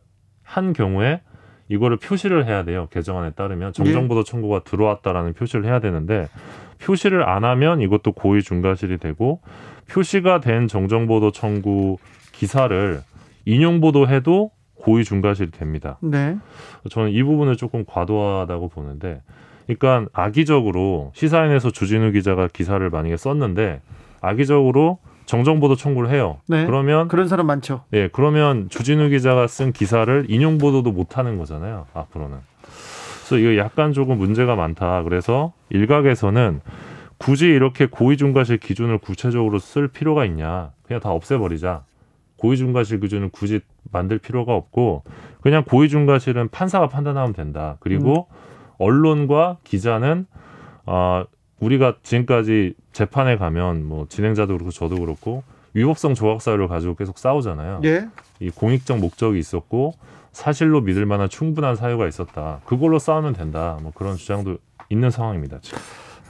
한 0.43 0.73
경우에 0.73 1.21
이거를 1.69 1.97
표시를 1.97 2.45
해야 2.45 2.63
돼요. 2.63 2.87
개정안에 2.91 3.31
따르면 3.31 3.73
정정보도 3.73 4.23
청구가 4.23 4.63
들어왔다라는 4.63 5.33
표시를 5.33 5.65
해야 5.65 5.79
되는데 5.79 6.27
표시를 6.79 7.27
안 7.27 7.43
하면 7.43 7.81
이것도 7.81 8.13
고의 8.13 8.41
중과실이 8.43 8.97
되고 8.97 9.41
표시가 9.89 10.39
된 10.39 10.67
정정보도 10.67 11.31
청구 11.31 11.97
기사를 12.31 13.01
인용 13.45 13.79
보도해도 13.81 14.51
고의 14.75 15.03
중과실이 15.03 15.51
됩니다. 15.51 15.97
네. 16.01 16.37
저는 16.89 17.11
이 17.11 17.23
부분을 17.23 17.57
조금 17.57 17.83
과도하다고 17.85 18.69
보는데, 18.69 19.21
그러니까 19.65 20.09
악의적으로 20.13 21.11
시사인에서 21.13 21.71
주진우 21.71 22.11
기자가 22.11 22.47
기사를 22.47 22.89
만약에 22.89 23.17
썼는데 23.17 23.81
악의적으로 24.21 24.99
정정보도 25.25 25.75
청구를 25.75 26.09
해요. 26.09 26.37
네. 26.47 26.65
그러면 26.65 27.09
그런 27.09 27.27
사람 27.27 27.47
많죠. 27.47 27.83
예 27.91 28.07
그러면 28.07 28.69
주진우 28.69 29.09
기자가 29.09 29.47
쓴 29.47 29.73
기사를 29.73 30.25
인용 30.29 30.57
보도도 30.57 30.91
못 30.91 31.17
하는 31.17 31.37
거잖아요. 31.37 31.85
앞으로는. 31.93 32.37
그래서 33.27 33.37
이거 33.37 33.57
약간 33.57 33.91
조금 33.91 34.17
문제가 34.17 34.55
많다. 34.55 35.03
그래서 35.03 35.51
일각에서는 35.69 36.61
굳이 37.17 37.47
이렇게 37.47 37.85
고의중과실 37.85 38.57
기준을 38.57 38.99
구체적으로 38.99 39.59
쓸 39.59 39.89
필요가 39.89 40.23
있냐? 40.25 40.71
그냥 40.83 41.01
다 41.01 41.11
없애버리자. 41.11 41.83
고의중과실 42.37 43.01
기준을 43.01 43.29
굳이 43.29 43.59
만들 43.91 44.17
필요가 44.17 44.53
없고 44.53 45.03
그냥 45.41 45.63
고의중과실은 45.65 46.49
판사가 46.49 46.87
판단하면 46.87 47.33
된다. 47.33 47.77
그리고 47.81 48.27
언론과 48.77 49.57
기자는 49.63 50.25
아 50.85 51.25
우리가 51.59 51.97
지금까지 52.03 52.75
재판에 52.93 53.35
가면 53.37 53.85
뭐 53.85 54.05
진행자도 54.07 54.53
그렇고 54.53 54.71
저도 54.71 54.99
그렇고 54.99 55.43
위법성 55.73 56.13
조각 56.13 56.41
사유를 56.41 56.67
가지고 56.67 56.95
계속 56.95 57.17
싸우잖아요. 57.17 57.81
예. 57.83 58.07
이 58.39 58.51
공익적 58.51 58.99
목적이 58.99 59.39
있었고 59.39 59.95
사실로 60.37 60.81
믿을 60.81 61.07
만한 61.07 61.29
충분한 61.29 61.75
사유가 61.75 62.07
있었다. 62.07 62.59
그걸로 62.65 62.99
싸우면 62.99 63.33
된다. 63.33 63.79
뭐 63.81 63.91
그런 63.93 64.15
주장도 64.15 64.57
있는 64.89 65.09
상황입니다. 65.09 65.57
지금. 65.61 65.79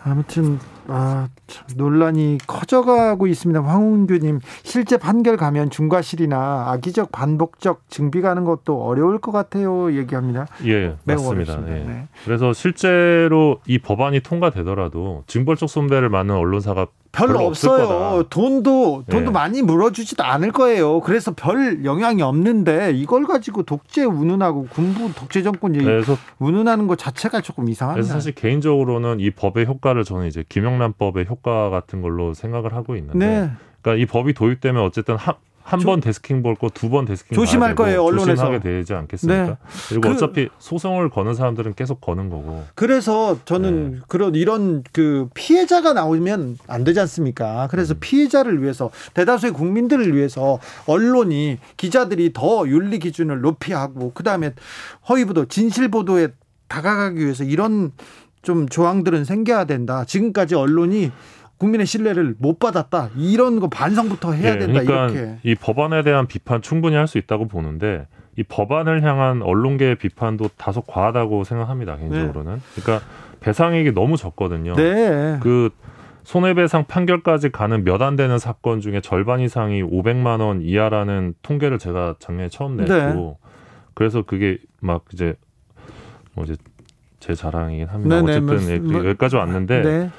아무튼 0.01 0.59
아, 0.87 1.27
참 1.47 1.65
논란이 1.75 2.37
커져가고 2.47 3.27
있습니다. 3.27 3.61
황운규님 3.61 4.39
실제 4.63 4.95
판결 4.95 5.35
가면 5.35 5.69
중과실이나 5.71 6.71
악의적 6.71 7.11
반복적 7.11 7.89
증비 7.89 8.21
가는 8.21 8.45
것도 8.45 8.81
어려울 8.81 9.17
것 9.19 9.33
같아요. 9.33 9.93
얘기합니다. 9.93 10.47
예, 10.65 10.95
매우 11.03 11.17
맞습니다. 11.17 11.61
예. 11.67 11.83
네. 11.83 12.07
그래서 12.23 12.53
실제로 12.53 13.59
이 13.67 13.77
법안이 13.77 14.21
통과되더라도 14.21 15.25
징벌적 15.27 15.69
손배를 15.69 16.07
맞는 16.07 16.33
언론사가 16.33 16.87
별로, 17.11 17.39
없어요. 17.45 17.87
거다. 17.87 18.29
돈도 18.29 19.03
돈도 19.09 19.29
예. 19.29 19.33
많이 19.33 19.61
물어주지도 19.61 20.23
않을 20.23 20.51
거예요. 20.51 20.99
그래서 21.01 21.33
별 21.33 21.83
영향이 21.83 22.21
없는데 22.21 22.91
이걸 22.91 23.25
가지고 23.25 23.63
독재 23.63 24.03
운운하고 24.03 24.67
군부 24.69 25.13
독재 25.13 25.43
정권 25.43 25.75
얘기 25.75 25.85
그래서 25.85 26.17
운운하는 26.39 26.87
것 26.87 26.97
자체가 26.97 27.41
조금 27.41 27.65
그래서 27.65 27.71
이상합니다. 27.71 28.07
사실 28.13 28.33
개인적으로는 28.35 29.19
이 29.19 29.31
법의 29.31 29.65
효과를 29.65 30.03
저는 30.03 30.27
이제 30.27 30.43
김영란법의 30.47 31.25
효과 31.29 31.69
같은 31.69 32.01
걸로 32.01 32.33
생각을 32.33 32.73
하고 32.73 32.95
있는데, 32.95 33.25
네. 33.25 33.51
그러니까 33.81 34.03
이 34.03 34.05
법이 34.05 34.33
도입되면 34.33 34.81
어쨌든 34.83 35.15
한 35.15 35.35
한 35.69 35.79
번 35.81 35.99
데스킹 35.99 36.41
볼 36.43 36.55
거 36.55 36.69
두 36.69 36.89
번 36.89 37.05
데스킹 37.05 37.35
조심할 37.35 37.75
거예요, 37.75 38.03
언론에서. 38.03 38.35
조심하게 38.35 38.59
되지 38.59 38.93
않겠습니까? 38.93 39.45
네. 39.45 39.55
그리고 39.89 40.01
그- 40.01 40.09
어차피 40.15 40.47
소송을 40.59 41.09
거는 41.09 41.33
사람들은 41.35 41.73
계속 41.75 41.99
거는 42.01 42.29
거고. 42.29 42.63
그래서 42.75 43.37
저는 43.45 43.91
네. 43.91 43.99
그런 44.07 44.33
이런 44.35 44.83
그 44.93 45.27
피해자가 45.33 45.93
나오면 45.93 46.57
안 46.67 46.83
되지 46.83 46.99
않습니까? 47.01 47.67
그래서 47.69 47.93
음. 47.95 47.97
피해자를 47.99 48.61
위해서 48.63 48.89
대다수의 49.13 49.51
국민들을 49.53 50.15
위해서 50.15 50.59
언론이 50.85 51.57
기자들이 51.75 52.31
더 52.33 52.67
윤리 52.67 52.99
기준을 52.99 53.41
높이 53.41 53.73
하고 53.73 54.11
그다음에 54.13 54.53
허위 55.09 55.25
보도, 55.25 55.45
진실 55.45 55.89
보도에 55.89 56.29
다가가기 56.69 57.19
위해서 57.23 57.43
이런 57.43 57.91
좀 58.41 58.69
조항들은 58.69 59.25
생겨야 59.25 59.65
된다. 59.65 60.05
지금까지 60.05 60.55
언론이 60.55 61.11
국민의 61.57 61.85
신뢰를 61.85 62.35
못 62.39 62.59
받았다. 62.59 63.09
이런 63.17 63.59
거 63.59 63.67
반성부터 63.69 64.33
해야 64.33 64.53
예, 64.53 64.57
된다. 64.59 64.81
그러니까 64.81 65.07
이렇게. 65.19 65.37
이 65.43 65.55
법안에 65.55 66.03
대한 66.03 66.27
비판 66.27 66.61
충분히 66.61 66.95
할 66.95 67.07
수 67.07 67.17
있다고 67.17 67.47
보는데 67.47 68.05
이 68.35 68.43
법안을 68.43 69.01
향한 69.03 69.41
언론계의 69.41 69.95
비판도 69.95 70.49
다소 70.57 70.81
과하다고 70.81 71.43
생각합니다 71.45 71.95
개인적으로는. 71.97 72.61
그러니까 72.75 73.05
배상액이 73.39 73.93
너무 73.93 74.17
적거든요. 74.17 74.75
네. 74.75 75.39
그 75.41 75.69
손해배상 76.23 76.85
판결까지 76.85 77.49
가는 77.51 77.83
몇 77.85 78.01
안 78.01 78.15
되는 78.17 78.37
사건 78.37 78.81
중에 78.81 78.99
절반 79.01 79.39
이상이 79.39 79.81
500만 79.81 80.41
원 80.41 80.61
이하라는 80.61 81.33
통계를 81.41 81.79
제가 81.79 82.15
작년에 82.19 82.49
처음 82.49 82.75
냈고 82.75 82.93
네. 82.93 83.37
그래서 83.93 84.21
그게 84.23 84.57
막 84.81 85.05
이제 85.13 85.33
뭐 86.33 86.43
이제 86.43 86.55
제 87.19 87.33
자랑이긴 87.33 87.87
합니다. 87.87 88.21
네, 88.21 88.21
네, 88.21 88.37
어쨌든 88.37 88.83
뭐, 88.91 89.01
예, 89.03 89.07
여기까지 89.09 89.37
왔는데 89.37 89.81
네. 89.81 90.09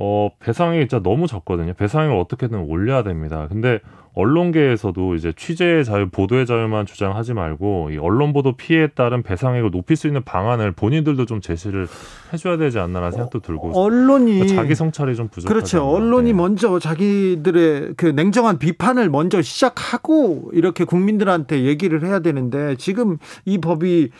어, 0.00 0.30
배상이 0.38 0.78
진짜 0.78 1.02
너무 1.02 1.26
적거든요. 1.26 1.74
배상액을 1.74 2.14
어떻게든 2.16 2.60
올려야 2.60 3.02
됩니다. 3.02 3.48
근데 3.48 3.80
언론계에서도 4.14 5.16
이제 5.16 5.32
취재의 5.36 5.84
자유, 5.84 6.08
보도의 6.08 6.46
자유만 6.46 6.86
주장하지 6.86 7.34
말고 7.34 7.90
이 7.90 7.98
언론 7.98 8.32
보도 8.32 8.56
피해에 8.56 8.86
따른 8.88 9.24
배상액을 9.24 9.72
높일 9.72 9.96
수 9.96 10.06
있는 10.06 10.22
방안을 10.22 10.70
본인들도 10.72 11.26
좀 11.26 11.40
제시를 11.40 11.88
해줘야 12.32 12.56
되지 12.56 12.78
않나라는 12.78 13.10
생각도 13.10 13.40
들고 13.40 13.72
언론이 13.76 14.34
그러니까 14.34 14.54
자기 14.62 14.76
성찰이 14.76 15.16
좀 15.16 15.26
부족하죠. 15.28 15.52
그렇죠. 15.52 15.84
언론이 15.84 16.32
먼저 16.32 16.78
자기들의 16.78 17.94
그 17.96 18.06
냉정한 18.06 18.58
비판을 18.58 19.10
먼저 19.10 19.42
시작하고 19.42 20.50
이렇게 20.52 20.84
국민들한테 20.84 21.64
얘기를 21.64 22.04
해야 22.04 22.20
되는데 22.20 22.76
지금 22.76 23.18
이 23.44 23.58
법이 23.58 24.10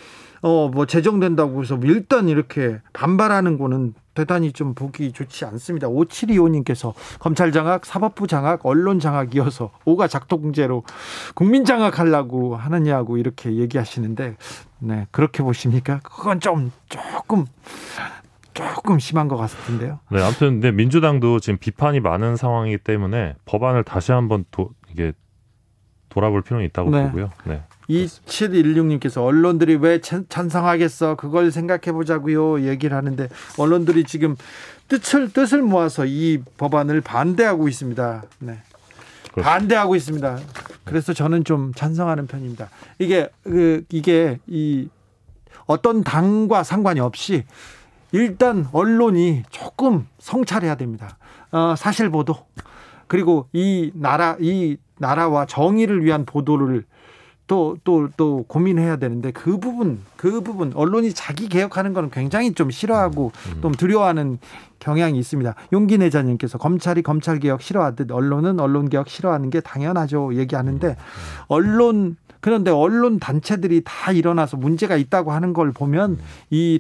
어 0.43 0.69
뭐 0.69 0.87
제정된다고 0.87 1.63
해서 1.63 1.79
일단 1.83 2.29
이렇게 2.29 2.81
반발하는 2.93 3.59
거는 3.59 3.95
대단히 4.15 4.53
좀 4.53 4.75
보기 4.75 5.13
좋지 5.13 5.45
않습니다. 5.45 5.89
5725님께서 5.89 6.93
검찰 7.21 7.53
장악, 7.53 7.87
사법부 7.87 8.27
장악, 8.27 8.67
언론 8.67 8.99
장악이어서 8.99 9.71
오가 9.85 10.09
작동제로 10.09 10.83
국민 11.35 11.65
장악하려고 11.65 12.57
하느냐고 12.57 13.17
이렇게 13.17 13.55
얘기하시는데 13.55 14.37
네 14.81 15.07
그렇게 15.13 15.43
보십니까? 15.43 16.01
그건 16.03 16.41
좀 16.41 16.73
조금 16.89 17.47
조금 18.55 18.99
심한 18.99 19.29
것 19.29 19.37
같은데요. 19.37 20.01
네, 20.11 20.21
아무튼 20.21 20.55
근데 20.55 20.73
민주당도 20.73 21.39
지금 21.39 21.59
비판이 21.59 22.01
많은 22.01 22.35
상황이기 22.37 22.79
때문에 22.79 23.35
법안을 23.45 23.85
다시 23.85 24.11
한번 24.11 24.45
도, 24.51 24.71
이게 24.91 25.13
돌아볼 26.09 26.43
필요는 26.43 26.67
있다고 26.67 26.91
네. 26.91 27.05
보고요. 27.05 27.31
네. 27.45 27.63
2716님께서 27.89 29.25
언론들이 29.25 29.77
왜 29.77 30.01
찬- 30.01 30.27
찬성하겠어? 30.29 31.15
그걸 31.17 31.51
생각해 31.51 31.93
보자고요. 31.93 32.63
얘기를 32.67 32.97
하는데 32.97 33.29
언론들이 33.57 34.05
지금 34.05 34.37
뜻을 34.89 35.33
뜻을 35.33 35.63
모아서 35.63 36.05
이 36.07 36.43
법안을 36.57 37.01
반대하고 37.01 37.69
있습니다. 37.69 38.23
네. 38.41 38.59
반대하고 39.35 39.95
있습니다. 39.97 40.39
그래서 40.85 41.13
저는 41.13 41.45
좀 41.45 41.73
찬성하는 41.75 42.27
편입니다. 42.27 42.69
이게 42.99 43.29
그 43.45 43.85
이게 43.91 44.39
이 44.47 44.89
어떤 45.67 46.03
당과 46.03 46.63
상관이 46.65 47.01
없이 47.01 47.45
일단 48.13 48.67
언론이 48.73 49.45
조금 49.51 50.07
성찰해야 50.19 50.77
됩니다. 50.77 51.19
어, 51.53 51.75
사실 51.77 52.09
보도 52.11 52.35
그리고 53.07 53.49
이 53.53 53.91
나라 53.95 54.37
이 54.41 54.79
나라와 54.99 55.45
정의를 55.47 56.05
위한 56.05 56.25
보도를 56.25 56.85
또 57.49 57.77
또 57.83 58.09
또 58.17 58.45
고민해야 58.47 58.97
되는데 58.97 59.31
그 59.33 59.59
부분 59.59 60.01
그 60.17 60.41
부분 60.43 60.73
언론이 60.75 61.13
자기 61.15 61.49
개혁하는 61.49 61.93
거는 61.95 62.11
굉장히 62.11 62.53
좀 62.53 62.71
싫어하고 62.71 63.33
좀 63.63 63.73
두려워하는 63.73 64.39
경향이 64.79 65.19
있습니다. 65.19 65.55
용기 65.73 65.99
내자님께서 65.99 66.59
검찰이 66.59 67.03
검찰 67.03 67.41
개혁 67.41 67.63
싫어하듯 67.63 68.13
언론은 68.13 68.61
언론 68.61 68.89
개혁 68.89 69.09
싫어하는 69.09 69.51
게 69.51 69.61
당연하죠 69.61 70.35
얘기하는데 70.35 70.97
언론 71.49 72.17
그런데 72.41 72.71
언론 72.71 73.19
단체들이 73.19 73.83
다 73.85 74.13
일어나서 74.13 74.57
문제가 74.57 74.97
있다고 74.97 75.33
하는 75.33 75.53
걸 75.53 75.73
보면 75.73 76.19
이 76.51 76.79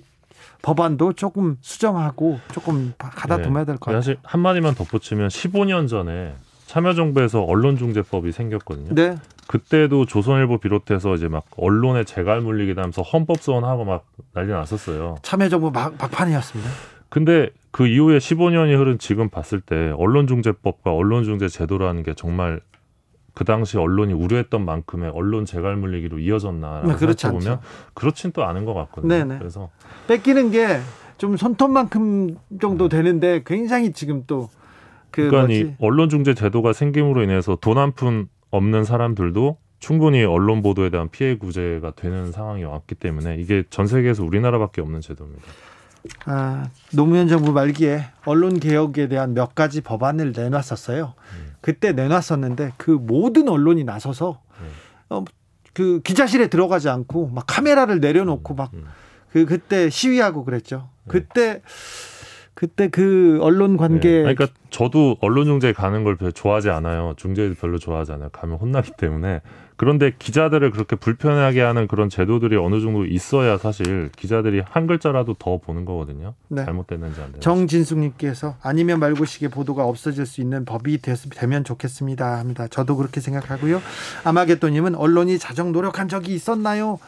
법안도 0.63 1.15
조금 1.15 1.57
수정하고 1.61 2.39
조금 2.53 2.93
가다듬어야 2.99 3.65
될 3.65 3.77
것 3.77 3.87
같아요. 3.87 4.01
사실 4.01 4.19
한 4.23 4.41
마디만 4.41 4.75
덧붙이면 4.75 5.29
15년 5.29 5.89
전에 5.89 6.35
참여정부에서 6.69 7.43
언론중재법이 7.43 8.33
생겼거든요. 8.33 8.95
네. 8.95 9.17
그때도 9.47 10.05
조선일보 10.05 10.59
비롯해서 10.59 11.15
이제 11.15 11.27
막 11.27 11.45
언론에 11.57 12.05
재갈 12.05 12.41
물리기도 12.41 12.81
하면서 12.81 13.03
헌법 13.03 13.39
소원하고 13.39 13.85
막 13.85 14.07
난리 14.35 14.53
났었어요. 14.53 15.17
참여정부 15.23 15.71
막, 15.71 15.95
막판이었습니다. 15.99 16.71
근데 17.09 17.49
그 17.71 17.87
이후에 17.87 18.19
15년이 18.19 18.79
흐른 18.79 18.99
지금 18.99 19.31
봤을 19.31 19.61
때 19.61 19.93
언론중재법과 19.97 20.93
언론중재 20.93 21.49
제도라는 21.49 22.03
게 22.03 22.15
정말 22.15 22.61
그 23.35 23.45
당시 23.45 23.79
언론이 23.79 24.13
우려했던 24.13 24.65
만큼의 24.65 25.11
언론 25.15 25.47
재갈 25.47 25.77
물리기로 25.77 26.19
이어졌나라고 26.19 26.89
네, 26.89 26.95
그렇지 26.97 27.23
생각해 27.23 27.39
보면 27.45 27.53
않죠. 27.59 27.69
그렇진 27.95 28.33
또 28.33 28.45
않은 28.45 28.65
것 28.65 28.75
같거든요. 28.75 29.09
네네. 29.15 29.39
그래서 29.39 29.71
뺏기는 30.07 30.51
게 30.51 30.81
좀 31.19 31.37
손톱만큼 31.37 32.37
정도 32.61 32.89
되는데 32.89 33.43
굉장히 33.45 33.93
지금 33.93 34.23
또 34.27 34.49
그 35.11 35.29
그러니까? 35.29 35.71
이 35.71 35.75
언론 35.81 36.09
중재 36.09 36.35
제도가 36.35 36.73
생김으로 36.73 37.23
인해서 37.23 37.57
돈 37.61 37.79
한 37.79 37.93
푼 37.93 38.29
없는 38.51 38.85
사람들도 38.85 39.59
충분히 39.79 40.25
언론 40.25 40.63
보도에 40.63 40.91
대한 40.91 41.09
피해 41.11 41.37
구제가 41.37 41.93
되는 41.97 42.33
상황이 42.33 42.65
왔기 42.65 42.95
때문에 42.97 43.37
이게 43.37 43.63
전 43.71 43.87
세계에서 43.87 44.25
우리나라밖에 44.25 44.81
없는 44.81 45.01
제도입니다. 45.01 45.45
아, 46.25 46.69
노무현 46.93 47.29
정부 47.29 47.53
말기에 47.53 48.05
언론 48.25 48.59
개혁에 48.61 49.09
대한 49.09 49.35
몇 49.35 49.55
가지 49.55 49.81
법안을 49.81 50.33
내놨었어요. 50.35 51.15
음. 51.17 51.53
그때 51.61 51.93
내놨었는데 51.93 52.73
그 52.77 52.91
모든 52.91 53.49
언론이 53.49 53.85
나서서 53.85 54.41
음. 54.61 54.67
어, 55.11 55.25
그 55.75 56.01
기자실에 56.03 56.47
들어가지 56.49 56.89
않고 56.89 57.29
막 57.29 57.45
카메라를 57.47 58.01
내려놓고 58.01 58.55
막 58.55 58.71
음. 58.75 58.85
그 59.33 59.45
그때 59.45 59.91
시위하고 59.91 60.45
그랬죠. 60.45 60.89
그때 61.07 61.63
그때 62.59 62.89
그 62.89 63.39
언론 63.41 63.77
관계 63.77 64.09
네. 64.09 64.35
그러니까 64.35 64.49
저도 64.71 65.17
언론 65.21 65.45
중재 65.45 65.73
가는 65.73 66.03
걸 66.03 66.17
별로 66.17 66.33
좋아하지 66.33 66.71
않아요. 66.71 67.15
중재도 67.17 67.55
별로 67.55 67.79
좋아하지 67.79 68.11
않아요. 68.11 68.31
가면 68.31 68.59
혼나기 68.59 68.91
때문에. 68.99 69.43
그런데 69.77 70.13
기자들을 70.19 70.73
그렇게 70.73 70.97
불편하게 70.97 71.61
하는 71.61 71.87
그런 71.87 72.09
제도들이 72.09 72.57
어느 72.57 72.81
정도 72.81 73.07
있어야 73.07 73.59
사실 73.59 74.11
기자들이 74.17 74.61
한 74.69 74.89
글자라도 74.89 75.35
더 75.35 75.59
보는 75.59 75.85
거거든요. 75.85 76.35
네. 76.49 76.65
잘못됐는지 76.65 77.21
안 77.21 77.27
됐는지. 77.27 77.45
정진숙님께서 77.45 78.57
아니면 78.61 78.99
말고 78.99 79.25
시계 79.25 79.47
보도가 79.47 79.85
없어질 79.85 80.27
수 80.27 80.41
있는 80.41 80.65
법이 80.65 81.01
됐, 81.01 81.17
되면 81.37 81.63
좋겠습니다 81.63 82.41
합니다. 82.41 82.67
저도 82.67 82.97
그렇게 82.97 83.21
생각하고요. 83.21 83.81
아마겟도님은 84.25 84.97
언론이 84.97 85.39
자정 85.39 85.71
노력한 85.71 86.09
적이 86.09 86.35
있었나요? 86.35 86.99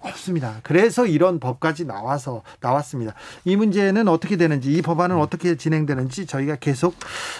없습니다. 0.00 0.56
그래서 0.62 1.06
이런 1.06 1.40
법까지 1.40 1.86
나와서 1.86 2.42
나왔습니다. 2.60 3.14
이 3.44 3.56
문제는 3.56 4.08
어떻게 4.08 4.36
되는지 4.36 4.72
이 4.72 4.82
법안은 4.82 5.16
어떻게 5.16 5.56
진행되는지 5.56 6.26
저희가 6.26 6.56
계속 6.56 6.94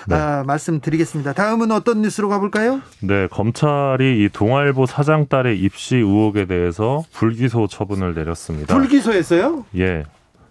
네. 0.09 0.15
아, 0.15 0.45
말씀드리겠습니다. 0.47 1.33
다음은 1.33 1.71
어떤 1.71 2.03
뉴스로 2.03 2.29
가볼까요? 2.29 2.81
네, 3.01 3.27
검찰이 3.29 4.25
이 4.25 4.29
동아일보 4.33 4.87
사장 4.87 5.27
딸의 5.27 5.61
입시 5.61 5.97
의혹에 5.97 6.47
대해서 6.47 7.05
불기소 7.13 7.67
처분을 7.69 8.15
내렸습니다. 8.15 8.75
불기소했어요? 8.75 9.65
예. 9.77 10.05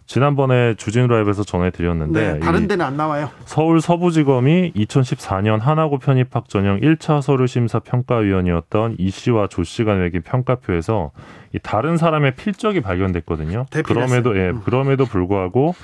지난번에 0.09 0.73
주진 0.73 1.05
라이브에서 1.05 1.43
전해드렸는데 1.43 2.33
네, 2.33 2.39
다른 2.39 2.63
이 2.63 2.67
데는 2.67 2.83
안 2.83 2.97
나와요. 2.97 3.29
서울 3.45 3.79
서부지검이 3.79 4.73
2014년 4.75 5.59
하나고 5.59 5.99
편입학 5.99 6.49
전형 6.49 6.79
1차 6.79 7.21
서류 7.21 7.45
심사 7.45 7.77
평가위원이었던 7.77 8.95
이 8.97 9.11
씨와 9.11 9.45
조 9.45 9.63
씨가 9.63 9.93
매긴 9.93 10.23
평가표에서 10.23 11.11
이 11.53 11.59
다른 11.61 11.95
사람의 11.95 12.33
필적이 12.37 12.81
발견됐거든요. 12.81 13.67
대필했어요. 13.69 14.07
그럼에도 14.07 14.35
예, 14.35 14.49
음. 14.49 14.61
그럼에도 14.65 15.05
불구하고 15.05 15.75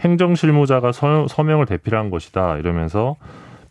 행정실무자가 0.00 0.92
서, 0.92 1.26
서명을 1.26 1.64
대필한 1.64 2.10
것이다 2.10 2.58
이러면서 2.58 3.16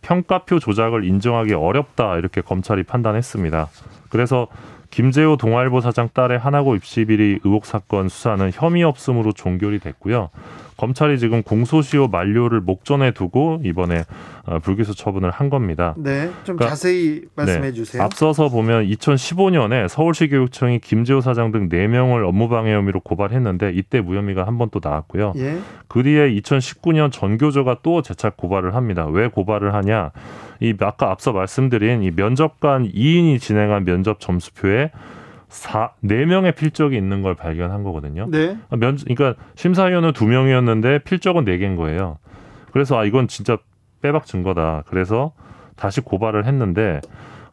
평가표 0.01 0.57
조작을 0.57 1.05
인정하기 1.05 1.53
어렵다 1.53 2.17
이렇게 2.17 2.41
검찰이 2.41 2.81
판단했습니다. 2.85 3.67
그래서 4.09 4.47
김재호 4.91 5.37
동아일보 5.37 5.79
사장 5.81 6.09
딸의 6.13 6.37
하나고 6.37 6.75
입시 6.75 7.05
비리 7.05 7.39
의혹 7.43 7.65
사건 7.65 8.09
수사는 8.09 8.51
혐의 8.53 8.83
없음으로 8.83 9.31
종결이 9.31 9.79
됐고요. 9.79 10.29
검찰이 10.81 11.19
지금 11.19 11.43
공소시효 11.43 12.07
만료를 12.07 12.59
목전에 12.61 13.11
두고 13.11 13.61
이번에 13.63 14.03
어, 14.47 14.57
불기소 14.57 14.95
처분을 14.95 15.29
한 15.29 15.51
겁니다. 15.51 15.93
네, 15.95 16.31
좀 16.43 16.55
그러니까- 16.55 16.69
자세히 16.69 17.21
말씀해 17.35 17.67
네. 17.67 17.71
주세요. 17.71 18.01
앞서서 18.01 18.49
보면 18.49 18.87
2015년에 18.87 19.87
서울시 19.87 20.27
교육청이 20.27 20.79
김재호 20.79 21.21
사장 21.21 21.51
등 21.51 21.69
4명을 21.69 22.27
업무방해 22.27 22.73
혐의로 22.73 22.99
고발했는데 22.99 23.73
이때 23.75 24.01
무혐의가 24.01 24.47
한 24.47 24.57
번 24.57 24.69
또 24.71 24.79
나왔고요. 24.83 25.33
예. 25.37 25.57
그 25.87 26.01
뒤에 26.01 26.33
2019년 26.35 27.11
전교조가 27.11 27.77
또 27.83 28.01
재차 28.01 28.31
고발을 28.31 28.73
합니다. 28.73 29.05
왜 29.05 29.27
고발을 29.27 29.73
하냐? 29.75 30.11
이 30.61 30.73
아까 30.79 31.11
앞서 31.11 31.31
말씀드린 31.31 32.01
이 32.03 32.09
면접관 32.11 32.87
2인이 32.91 33.39
진행한 33.39 33.83
면접 33.85 34.19
점수표에 34.19 34.91
사, 35.51 35.91
4명의 36.05 36.55
필적이 36.55 36.95
있는 36.95 37.21
걸 37.21 37.35
발견한 37.35 37.83
거거든요. 37.83 38.25
네. 38.29 38.57
아, 38.69 38.77
면, 38.77 38.97
그러니까 38.97 39.35
심사위원은 39.55 40.13
두 40.13 40.25
명이었는데 40.25 40.99
필적은 40.99 41.43
네 41.43 41.57
개인 41.57 41.75
거예요. 41.75 42.17
그래서 42.71 42.97
아 42.97 43.03
이건 43.03 43.27
진짜 43.27 43.57
빼박 44.01 44.25
증거다. 44.25 44.83
그래서 44.87 45.33
다시 45.75 45.99
고발을 45.99 46.45
했는데 46.45 47.01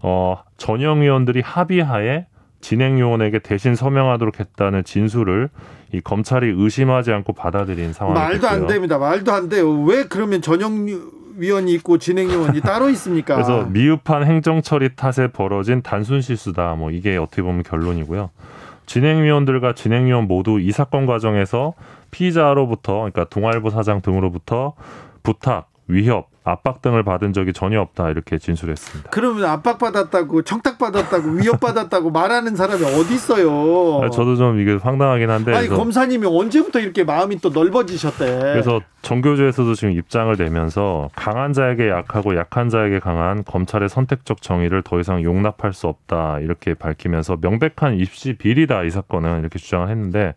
어 0.01 0.41
전형위원들이 0.59 1.41
합의하에 1.41 2.27
진행요원에게 2.61 3.41
대신 3.41 3.75
서명하도록 3.75 4.39
했다는 4.39 4.85
진술을 4.85 5.49
이 5.93 6.01
검찰이 6.01 6.55
의심하지 6.57 7.13
않고 7.13 7.33
받아들인 7.33 7.93
상황이 7.93 8.19
말도 8.19 8.47
안 8.47 8.53
됐고요. 8.55 8.69
됩니다. 8.69 8.99
말도 8.99 9.33
안 9.33 9.49
돼요. 9.49 9.83
왜 9.83 10.05
그러면 10.05 10.41
전형 10.41 10.87
위원이 11.39 11.73
있고 11.75 11.99
진행 11.99 12.31
요원이 12.31 12.61
따로 12.61 12.89
있습니까? 12.91 13.35
그래서 13.35 13.65
미흡한 13.65 14.25
행정 14.25 14.61
처리 14.61 14.95
탓에 14.95 15.29
벌어진 15.29 15.83
단순 15.83 16.21
실수다. 16.21 16.75
뭐 16.75 16.91
이게 16.91 17.17
어떻게 17.17 17.43
보면 17.43 17.63
결론이고요. 17.63 18.31
진행위원들과 18.87 19.75
진행위원 19.75 20.27
모두 20.27 20.59
이 20.61 20.73
사건 20.73 21.07
과정에서 21.07 21.75
피의자로부터 22.11 22.95
그러니까 22.95 23.25
동아일보 23.25 23.71
사장 23.71 24.01
등으로부터 24.01 24.75
부탁, 25.23 25.71
위협, 25.87 26.31
압박 26.49 26.83
등을 26.83 27.03
받은 27.03 27.33
적이 27.33 27.53
전혀 27.53 27.81
없다 27.81 28.11
이렇게 28.11 28.39
진술했습니다. 28.39 29.11
그러면 29.11 29.45
압박 29.45 29.79
받았다고 29.79 30.43
청탁 30.43 30.79
받았다고 30.79 31.31
위협 31.33 31.61
받았다고 31.61 32.11
말하는 32.11 32.57
사람이 32.57 32.83
어디 32.85 33.15
있어요? 33.15 34.01
아, 34.03 34.11
저도 34.11 34.37
좀 34.37 34.61
이게 34.61 34.75
황당하긴 34.75 35.31
한데 35.31 35.55
아니 35.55 35.69
검사님이 35.69 36.27
언제부터 36.27 36.81
이렇게 36.81 37.05
마음이 37.05 37.39
또 37.41 37.51
넓어지셨대? 37.51 38.25
그래서 38.27 38.81
정교조에서도 39.03 39.75
지금 39.75 39.93
입장을 39.95 40.35
내면서 40.37 41.09
강한 41.15 41.53
자에게 41.53 41.89
약하고 41.89 42.37
약한 42.37 42.69
자에게 42.69 42.99
강한 42.99 43.45
검찰의 43.45 43.89
선택적 43.89 44.43
정의를 44.43 44.83
더 44.83 44.99
이상 45.01 45.23
용납할 45.23 45.73
수 45.73 45.87
없다 45.87 46.41
이렇게 46.41 46.75
밝히면서 46.75 47.39
명백한 47.41 47.95
입시 47.99 48.35
비리다 48.35 48.83
이 48.85 48.91
사건은 48.91 49.41
이렇게 49.41 49.59
주장을 49.59 49.89
했는데 49.89 50.35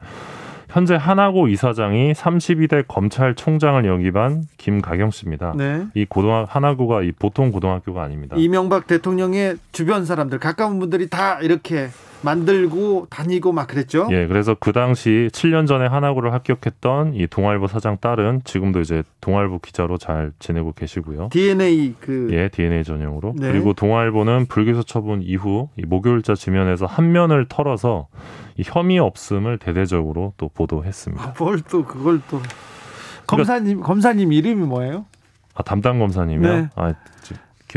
현재 0.71 0.95
하나고 0.95 1.49
이사장이 1.49 2.13
32대 2.13 2.85
검찰총장을 2.87 3.85
역임한 3.85 4.43
김가경 4.57 5.11
씨입니다. 5.11 5.53
네. 5.57 5.85
이 5.93 6.05
고등학 6.05 6.55
하나고가 6.55 7.01
이 7.01 7.11
보통 7.11 7.51
고등학교가 7.51 8.03
아닙니다. 8.03 8.37
이명박 8.39 8.87
대통령의 8.87 9.57
주변 9.73 10.05
사람들 10.05 10.39
가까운 10.39 10.79
분들이 10.79 11.09
다 11.09 11.39
이렇게 11.41 11.89
만들고 12.21 13.07
다니고 13.09 13.51
막 13.51 13.67
그랬죠. 13.67 14.07
예, 14.11 14.27
그래서 14.27 14.55
그 14.59 14.71
당시 14.71 15.29
7년 15.31 15.67
전에 15.67 15.87
하나고를 15.87 16.33
합격했던 16.33 17.15
이 17.15 17.27
동아일보 17.27 17.67
사장 17.67 17.97
딸은 17.99 18.41
지금도 18.43 18.81
이제 18.81 19.03
동아일보 19.21 19.59
기자로 19.59 19.97
잘 19.97 20.31
지내고 20.39 20.73
계시고요. 20.73 21.29
DNA 21.31 21.95
그 21.99 22.29
예, 22.31 22.49
DNA 22.49 22.83
전용으로. 22.83 23.33
네. 23.37 23.51
그리고 23.51 23.73
동아일보는 23.73 24.45
불기소 24.47 24.83
처분 24.83 25.21
이후 25.21 25.69
이 25.75 25.83
목요일자 25.85 26.35
지면에서 26.35 26.85
한 26.85 27.11
면을 27.11 27.45
털어서 27.47 28.07
이 28.57 28.63
혐의 28.65 28.99
없음을 28.99 29.57
대대적으로 29.57 30.33
또 30.37 30.49
보도했습니다. 30.49 31.35
뭘또 31.39 31.85
그걸 31.85 32.21
또 32.29 32.41
검사님 33.27 33.81
검사님 33.81 34.33
이름이 34.33 34.65
뭐예요? 34.65 35.05
아, 35.53 35.63
담당 35.63 35.99
검사님이요? 35.99 36.53
네. 36.53 36.69
아, 36.75 36.93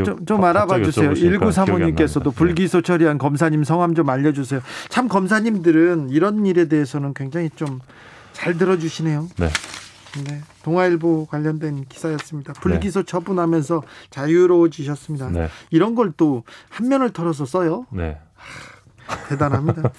좀, 0.02 0.26
좀 0.26 0.40
가- 0.40 0.50
알아봐 0.50 0.82
주세요. 0.82 1.10
여쭤보시니까 1.10 1.16
기억이 1.16 1.34
안 1.44 1.50
1935님께서도 1.50 2.14
납니다. 2.24 2.30
불기소 2.36 2.82
처리한 2.82 3.18
검사님 3.18 3.62
성함 3.64 3.94
좀 3.94 4.08
알려주세요. 4.10 4.60
참 4.88 5.08
검사님들은 5.08 6.10
이런 6.10 6.44
일에 6.46 6.66
대해서는 6.68 7.14
굉장히 7.14 7.50
좀 7.50 7.80
잘 8.32 8.58
들어주시네요. 8.58 9.28
네. 9.38 9.48
네. 10.26 10.40
동아일보 10.64 11.26
관련된 11.26 11.84
기사였습니다. 11.88 12.52
불기소 12.54 13.04
처분하면서 13.04 13.82
자유로워지셨습니다. 14.10 15.30
네. 15.30 15.48
이런 15.70 15.94
걸 15.94 16.10
또 16.16 16.42
한 16.68 16.88
면을 16.88 17.10
털어서 17.12 17.44
써요. 17.46 17.86
네. 17.92 18.18
대단합니다. 19.28 19.92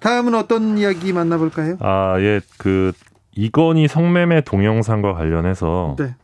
다음은 0.00 0.34
어떤 0.34 0.78
이야기 0.78 1.12
만나볼까요? 1.12 1.76
아, 1.80 2.14
예, 2.20 2.40
그 2.58 2.92
이건희 3.34 3.88
성매매 3.88 4.42
동영상과 4.42 5.14
관련해서 5.14 5.96
네. 5.98 6.14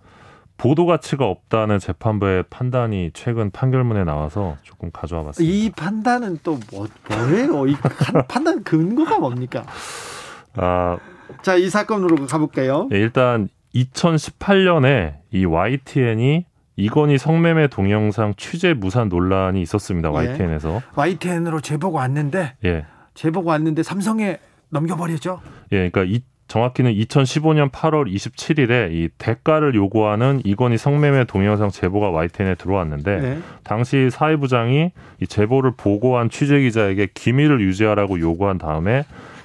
보도 0.59 0.87
가치가 0.87 1.25
없다는 1.27 1.79
재판부의 1.79 2.45
판단이 2.51 3.13
최근 3.15 3.51
판결문에 3.51 4.05
나와서 4.05 4.57
조금 4.63 4.91
가져와 4.93 5.23
봤습니다. 5.25 5.55
이 5.55 5.71
판단은 5.71 6.39
또 6.43 6.59
뭐, 6.73 6.87
뭐예요? 7.09 7.67
이 7.69 7.75
판- 7.77 8.27
판단 8.29 8.65
근거가 8.65 9.19
뭡니까? 9.21 9.65
아, 10.57 10.99
자, 11.43 11.55
이 11.55 11.71
사건으로 11.71 12.27
가볼게요. 12.27 12.89
예, 12.93 12.99
일단 12.99 13.49
2018년에 13.75 15.15
이 15.31 15.45
YTN이 15.45 16.45
이건희 16.77 17.19
성매매 17.19 17.69
동영상 17.69 18.35
취재 18.37 18.73
무산 18.75 19.09
논란이 19.09 19.61
있었습니다. 19.63 20.11
예. 20.11 20.15
YTN에서. 20.15 20.83
YTN으로 20.95 21.61
제보가 21.61 21.99
왔는데 22.01 22.55
예. 22.65 22.85
제보가 23.15 23.53
왔는데 23.53 23.83
삼성에 23.83 24.39
넘겨버렸죠. 24.71 25.41
예, 25.73 25.89
그러니까 25.91 26.05
이, 26.05 26.23
정확히는 26.49 26.95
2015년 26.95 27.71
8월 27.71 28.13
27일에 28.13 28.91
이 28.93 29.09
대가를 29.19 29.75
요구하는 29.75 30.41
이건희 30.45 30.79
성매매 30.79 31.25
동영상 31.25 31.69
제보가 31.71 32.11
YTN에 32.11 32.55
들어왔는데 32.57 33.21
네. 33.21 33.39
당시 33.63 34.09
사회부장이 34.11 34.91
이 35.21 35.27
제보를 35.27 35.73
보고한 35.77 36.31
취재 36.31 36.61
기자에게 36.61 37.09
기밀을 37.13 37.61
유지하라고 37.61 38.19
요구한 38.21 38.57
다음에 38.59 39.05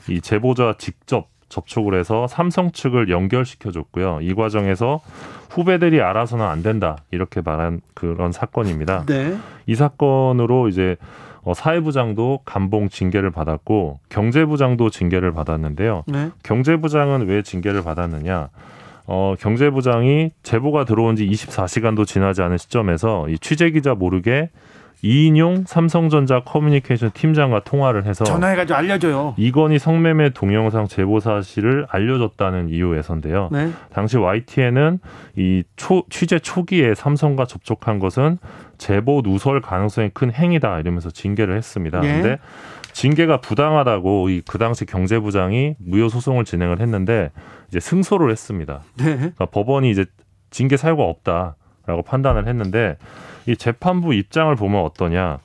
이 0.09 0.21
제보자와 0.21 0.75
직접 0.77 1.27
접촉을 1.49 1.93
해서 1.99 2.25
삼성 2.25 2.71
측을 2.71 3.09
연결시켜 3.09 3.71
줬고요. 3.71 4.19
이 4.21 4.33
과정에서 4.33 5.01
후배들이 5.51 6.01
알아서는 6.01 6.43
안 6.43 6.63
된다 6.63 6.97
이렇게 7.11 7.41
말한 7.41 7.81
그런 7.93 8.31
사건입니다. 8.31 9.05
네. 9.05 9.37
이 9.67 9.75
사건으로 9.75 10.67
이제 10.67 10.97
어, 11.43 11.53
사회부장도 11.53 12.41
감봉 12.45 12.89
징계를 12.89 13.31
받았고 13.31 13.99
경제부장도 14.09 14.89
징계를 14.89 15.33
받았는데요. 15.33 16.03
네. 16.07 16.29
경제부장은 16.43 17.27
왜 17.27 17.41
징계를 17.41 17.83
받았느냐? 17.83 18.49
어, 19.05 19.35
경제부장이 19.39 20.31
제보가 20.43 20.85
들어온 20.85 21.15
지 21.15 21.27
24시간도 21.27 22.07
지나지 22.07 22.41
않은 22.41 22.57
시점에서 22.57 23.27
이 23.27 23.37
취재 23.37 23.69
기자 23.71 23.93
모르게 23.93 24.49
이인용 25.05 25.65
삼성전자 25.67 26.39
커뮤니케이션 26.39 27.11
팀장과 27.11 27.65
통화를 27.65 28.05
해서 28.05 28.23
전화해가지고 28.23 28.77
알려줘요. 28.77 29.35
이건희 29.37 29.77
성매매 29.77 30.29
동영상 30.29 30.87
제보 30.87 31.19
사실을 31.19 31.85
알려줬다는 31.89 32.69
이유에서인데요. 32.69 33.49
네. 33.51 33.69
당시 33.91 34.17
YTN은 34.17 34.99
이 35.35 35.63
초, 35.75 36.05
취재 36.09 36.39
초기에 36.39 36.95
삼성과 36.95 37.45
접촉한 37.45 37.99
것은 37.99 38.37
제보 38.77 39.21
누설 39.23 39.59
가능성이 39.59 40.09
큰 40.13 40.31
행위다 40.31 40.79
이러면서 40.79 41.11
징계를 41.11 41.57
했습니다. 41.57 42.01
예. 42.03 42.13
근데 42.13 42.37
징계가 42.93 43.41
부당하다고 43.41 44.29
이 44.29 44.41
그 44.47 44.57
당시 44.57 44.85
경제부장이 44.85 45.75
무효 45.79 46.07
소송을 46.07 46.45
진행을 46.45 46.79
했는데 46.79 47.31
이제 47.67 47.81
승소를 47.81 48.31
했습니다. 48.31 48.81
네. 48.97 49.15
그러니까 49.17 49.47
법원이 49.47 49.91
이제 49.91 50.05
징계 50.49 50.77
사유가 50.77 51.03
없다 51.03 51.57
라고 51.85 52.01
판단을 52.01 52.47
했는데 52.47 52.97
이 53.45 53.55
재판부 53.57 54.13
입장을 54.13 54.53
보면 54.55 54.81
어떠냐? 54.81 55.39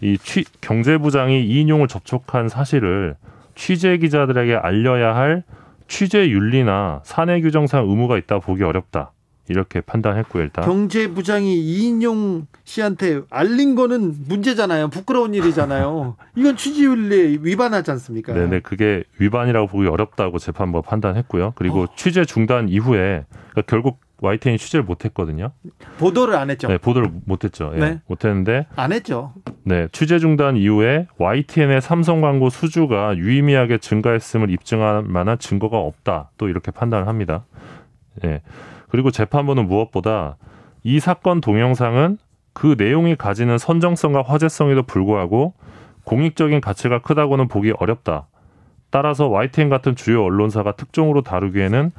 이 0.00 0.18
취, 0.18 0.44
경제부장이 0.60 1.44
이인용을 1.44 1.88
접촉한 1.88 2.48
사실을 2.48 3.16
취재 3.54 3.96
기자들에게 3.98 4.54
알려야 4.56 5.14
할 5.14 5.44
취재 5.88 6.28
윤리나 6.28 7.00
사내 7.04 7.40
규정상 7.40 7.88
의무가 7.88 8.18
있다 8.18 8.38
보기 8.38 8.62
어렵다. 8.62 9.12
이렇게 9.48 9.82
판단했고요, 9.82 10.42
일단. 10.42 10.64
경제부장이 10.64 11.54
이인용 11.54 12.46
씨한테 12.64 13.20
알린 13.28 13.74
거는 13.74 14.14
문제잖아요. 14.26 14.88
부끄러운 14.88 15.34
일이잖아요. 15.34 16.16
이건 16.34 16.56
취지윤리에 16.56 17.38
위반하지 17.42 17.90
않습니까? 17.90 18.32
네네, 18.32 18.60
그게 18.60 19.04
위반이라고 19.18 19.66
보기 19.66 19.86
어렵다고 19.86 20.38
재판부가 20.38 20.88
판단했고요. 20.88 21.52
그리고 21.56 21.86
취재 21.94 22.24
중단 22.24 22.70
이후에 22.70 23.24
그러니까 23.50 23.62
결국 23.66 24.00
YTN이 24.20 24.58
취재를 24.58 24.84
못했거든요. 24.84 25.50
보도를 25.98 26.36
안 26.36 26.50
했죠. 26.50 26.68
네, 26.68 26.78
보도를 26.78 27.10
못했죠. 27.26 27.72
예, 27.74 27.78
네. 27.78 28.00
못했는데 28.06 28.66
안 28.76 28.92
했죠. 28.92 29.32
네, 29.64 29.88
취재 29.92 30.18
중단 30.18 30.56
이후에 30.56 31.08
YTN의 31.18 31.80
삼성 31.80 32.20
광고 32.20 32.48
수주가 32.48 33.16
유의미하게 33.16 33.78
증가했음을 33.78 34.50
입증할 34.50 35.02
만한 35.02 35.38
증거가 35.38 35.78
없다. 35.78 36.30
또 36.38 36.48
이렇게 36.48 36.70
판단을 36.70 37.08
합니다. 37.08 37.44
예. 38.24 38.42
그리고 38.88 39.10
재판부는 39.10 39.66
무엇보다 39.66 40.36
이 40.84 41.00
사건 41.00 41.40
동영상은 41.40 42.18
그 42.52 42.76
내용이 42.78 43.16
가지는 43.16 43.58
선정성과 43.58 44.22
화제성에도 44.22 44.84
불구하고 44.84 45.54
공익적인 46.04 46.60
가치가 46.60 47.00
크다고는 47.00 47.48
보기 47.48 47.72
어렵다. 47.78 48.28
따라서 48.90 49.26
YTN 49.26 49.70
같은 49.70 49.96
주요 49.96 50.22
언론사가 50.22 50.76
특종으로 50.76 51.22
다루기에는 51.22 51.90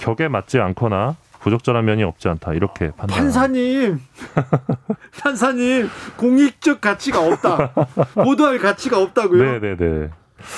격에 0.00 0.26
맞지 0.26 0.58
않거나 0.58 1.14
부적절한 1.40 1.84
면이 1.84 2.02
없지 2.02 2.28
않다. 2.28 2.52
이렇게 2.54 2.90
판단. 2.90 3.08
판사님, 3.08 4.00
판사님, 5.20 5.88
공익적 6.16 6.80
가치가 6.80 7.20
없다. 7.26 7.72
보도할 8.14 8.58
가치가 8.58 9.00
없다고요? 9.00 9.58
네네네. 9.60 10.10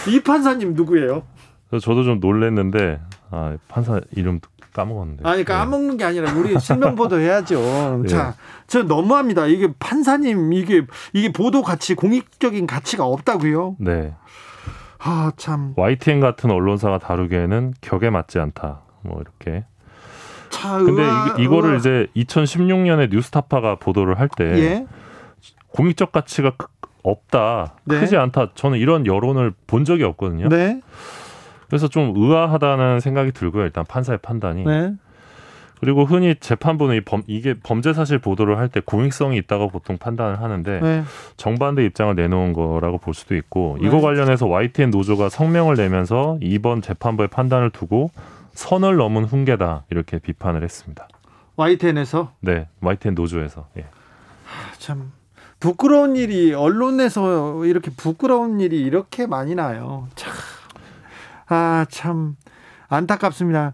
이 0.08 0.20
판사님 0.20 0.74
누구예요? 0.74 1.22
저도 1.70 2.04
좀 2.04 2.20
놀랬는데 2.20 3.00
아, 3.30 3.56
판사 3.68 4.00
이름 4.10 4.40
까먹었는데. 4.74 5.28
아니 5.28 5.44
까먹는 5.44 5.96
게 5.96 6.04
아니라 6.04 6.32
우리 6.32 6.58
실명 6.58 6.94
보도 6.94 7.18
해야죠. 7.18 8.00
네. 8.02 8.08
자, 8.08 8.34
저 8.66 8.82
너무합니다. 8.82 9.46
이게 9.46 9.68
판사님 9.78 10.52
이게 10.52 10.86
이게 11.12 11.32
보도 11.32 11.62
가치 11.62 11.94
공익적인 11.94 12.66
가치가 12.66 13.04
없다고요? 13.04 13.76
네. 13.78 14.14
아 14.98 15.32
참. 15.36 15.74
YTN 15.76 16.20
같은 16.20 16.50
언론사가 16.50 16.98
다루기에는 16.98 17.74
격에 17.80 18.10
맞지 18.10 18.38
않다. 18.38 18.82
뭐 19.02 19.20
이렇게. 19.20 19.64
차 20.62 20.79
근데 20.79 21.03
의아- 21.03 21.38
이, 21.40 21.46
거를 21.48 21.77
이제 21.77 22.07
2016년에 22.16 23.11
뉴스타파가 23.11 23.77
보도를 23.77 24.18
할때 24.20 24.44
예. 24.44 24.87
공익적 25.68 26.12
가치가 26.12 26.51
크- 26.57 26.66
없다, 27.03 27.75
네. 27.85 27.98
크지 27.98 28.16
않다. 28.16 28.51
저는 28.55 28.79
이런 28.79 29.07
여론을 29.07 29.53
본 29.66 29.85
적이 29.85 30.05
없거든요. 30.05 30.48
네. 30.48 30.81
그래서 31.66 31.88
좀 31.88 32.12
의아하다는 32.14 33.01
생각이 33.01 33.33
들고요. 33.33 33.64
일단 33.64 33.85
판사의 33.88 34.20
판단이. 34.22 34.62
네. 34.64 34.92
그리고 35.81 36.05
흔히 36.05 36.37
재판부는 36.38 36.94
이 36.94 37.01
범, 37.01 37.22
이게 37.27 37.55
범죄 37.61 37.92
사실 37.92 38.20
보도를 38.20 38.57
할 38.57 38.68
때 38.68 38.79
공익성이 38.79 39.37
있다고 39.38 39.68
보통 39.68 39.98
판단을 39.98 40.40
하는데 40.40 40.79
네. 40.81 41.03
정반대 41.37 41.85
입장을 41.85 42.14
내놓은 42.14 42.53
거라고 42.53 42.98
볼 42.98 43.14
수도 43.14 43.35
있고 43.35 43.79
네. 43.81 43.88
이거 43.88 44.01
관련해서 44.01 44.46
YTN 44.46 44.90
노조가 44.90 45.29
성명을 45.29 45.75
내면서 45.75 46.38
이번 46.40 46.83
재판부의 46.83 47.29
판단을 47.31 47.70
두고 47.70 48.11
선을 48.54 48.96
넘은 48.96 49.24
훈계다 49.24 49.84
이렇게 49.90 50.18
비판을 50.18 50.62
했습니다. 50.62 51.08
YTN에서 51.56 52.32
네, 52.40 52.68
YTN 52.80 53.14
노조에서. 53.14 53.68
예. 53.76 53.86
참 54.79 55.12
부끄러운 55.60 56.16
일이 56.16 56.52
언론에서 56.54 57.64
이렇게 57.64 57.90
부끄러운 57.96 58.60
일이 58.60 58.81
이렇게 58.81 59.27
많이 59.27 59.54
나요. 59.54 60.08
참. 60.14 60.33
아, 61.48 61.87
참 61.88 62.37
안타깝습니다. 62.88 63.72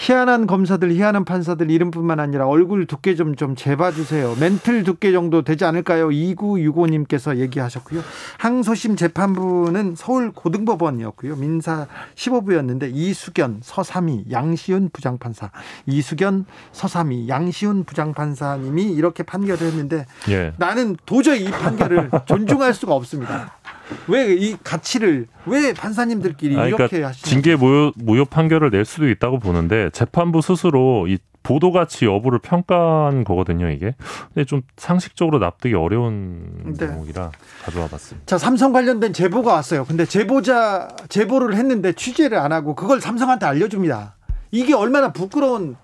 희한한 0.00 0.46
검사들, 0.46 0.92
희한한 0.92 1.24
판사들 1.24 1.70
이름뿐만 1.70 2.20
아니라 2.20 2.46
얼굴 2.46 2.86
두께 2.86 3.14
좀 3.14 3.30
좀 3.40 3.56
재봐 3.56 3.92
주세요. 3.92 4.34
멘틀 4.38 4.82
두께 4.84 5.12
정도 5.12 5.42
되지 5.42 5.64
않을까요? 5.64 6.08
2965님께서 6.08 7.38
얘기하셨고요. 7.38 8.02
항소심 8.38 8.96
재판부는 8.96 9.94
서울 9.96 10.32
고등법원이었고요. 10.32 11.36
민사 11.36 11.86
15부였는데 12.16 12.90
이수견, 12.92 13.60
서삼이, 13.62 14.26
양시훈 14.30 14.90
부장판사, 14.92 15.50
이수견, 15.86 16.46
서삼이, 16.72 17.28
양시훈 17.28 17.84
부장판사님이 17.84 18.92
이렇게 18.92 19.22
판결을 19.22 19.66
했는데 19.66 20.06
예. 20.28 20.52
나는 20.58 20.96
도저히 21.06 21.44
이 21.44 21.50
판결을 21.50 22.10
존중할 22.26 22.74
수가 22.74 22.94
없습니다. 22.94 23.59
왜 24.08 24.34
이 24.34 24.56
가치를 24.62 25.26
왜 25.46 25.72
판사님들끼리 25.72 26.56
아, 26.58 26.66
이렇게 26.66 26.86
그러니까 26.88 27.08
하시는 27.08 27.28
징계 27.28 27.56
무효, 27.56 27.92
무효 27.96 28.24
판결을 28.24 28.70
낼 28.70 28.84
수도 28.84 29.08
있다고 29.08 29.38
보는데 29.38 29.90
재판부 29.90 30.40
스스로 30.42 31.06
이 31.08 31.18
보도 31.42 31.72
가치 31.72 32.04
여부를 32.04 32.38
평가한 32.38 33.24
거거든요, 33.24 33.70
이게. 33.70 33.94
근데 34.34 34.44
좀 34.44 34.60
상식적으로 34.76 35.38
납득이 35.38 35.74
어려운 35.74 36.74
네. 36.78 36.86
대목이라 36.86 37.32
가져와 37.64 37.88
봤습니다. 37.88 38.26
자, 38.26 38.36
삼성 38.36 38.72
관련된 38.72 39.12
제보가 39.14 39.54
왔어요. 39.54 39.84
근데 39.86 40.04
제보자 40.04 40.88
제보를 41.08 41.54
했는데 41.56 41.92
취재를 41.94 42.36
안 42.38 42.52
하고 42.52 42.74
그걸 42.74 43.00
삼성한테 43.00 43.46
알려 43.46 43.68
줍니다. 43.68 44.16
이게 44.50 44.74
얼마나 44.74 45.12
부끄러운 45.12 45.76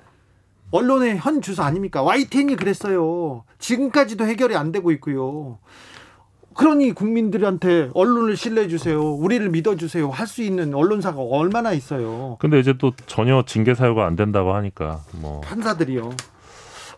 언론의 0.73 1.19
현 1.19 1.41
주소 1.41 1.63
아닙니까? 1.63 2.03
YTN이 2.03 2.57
그랬어요. 2.57 3.45
지금까지도 3.59 4.27
해결이 4.27 4.57
안 4.57 4.73
되고 4.73 4.91
있고요. 4.93 5.59
그러니 6.57 6.93
국민들한테 6.93 7.91
언론을 7.95 8.37
신뢰해 8.37 8.69
주세요. 8.69 9.03
우리를 9.03 9.49
믿어 9.51 9.77
주세요. 9.77 10.11
할 10.11 10.27
수 10.27 10.43
있는 10.43 10.75
언론사가 10.75 11.21
얼마나 11.21 11.73
있어요. 11.73 12.37
근데 12.41 12.59
이제 12.59 12.75
또 12.79 12.93
전혀 13.07 13.45
징계 13.47 13.75
사유가 13.75 14.07
안 14.07 14.17
된다고 14.17 14.55
하니까 14.55 15.01
뭐 15.13 15.41
판사들이요. 15.43 16.11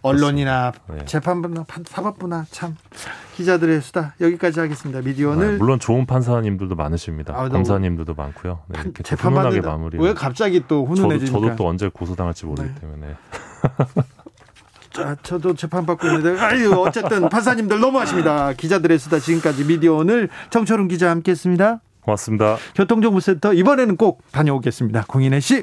언론이나 0.01 0.73
네. 0.89 1.05
재판부나 1.07 1.65
판- 1.67 1.83
사법부나 1.85 2.47
참 2.53 2.77
기자들의 3.37 3.81
수다 3.83 4.15
여기까지 4.21 4.61
하겠습니다. 4.61 5.01
아, 5.01 5.03
미디어는 5.03 5.59
물론 5.59 5.81
좋은 5.81 6.07
판사님들도 6.07 6.77
많으십니다. 6.77 7.35
아, 7.37 7.49
검사님들도 7.49 8.15
많고요. 8.15 8.61
네, 8.69 8.79
이렇게 8.81 9.03
훈훈하게 9.17 9.61
마무리. 9.61 9.99
왜 9.99 10.15
갑자기 10.15 10.61
또 10.69 10.85
저도, 10.87 10.87
훈훈해지니까? 10.87 11.39
저도 11.41 11.57
또 11.57 11.67
언제 11.67 11.89
고소당할지 11.89 12.47
모르기 12.47 12.69
네. 12.69 12.75
때문에. 12.81 13.17
자, 14.99 15.17
저도 15.23 15.55
재판 15.55 15.87
받고 15.87 16.07
있는데 16.09 16.41
아유 16.41 16.73
어쨌든 16.73 17.29
판사님들 17.29 17.79
너무하십니다. 17.79 18.53
기자들의 18.53 18.99
수다 18.99 19.21
지금까지 19.21 19.65
미디어 19.65 19.95
오늘 19.95 20.29
정철훈 20.51 20.89
기자 20.89 21.11
함께 21.11 21.31
했습니다. 21.31 21.81
고맙습니다. 22.01 22.57
교통정보센터 22.75 23.53
이번에는 23.53 23.97
꼭 23.97 24.23
다녀오겠습니다. 24.33 25.05
공인혜 25.07 25.41
씨. 25.41 25.63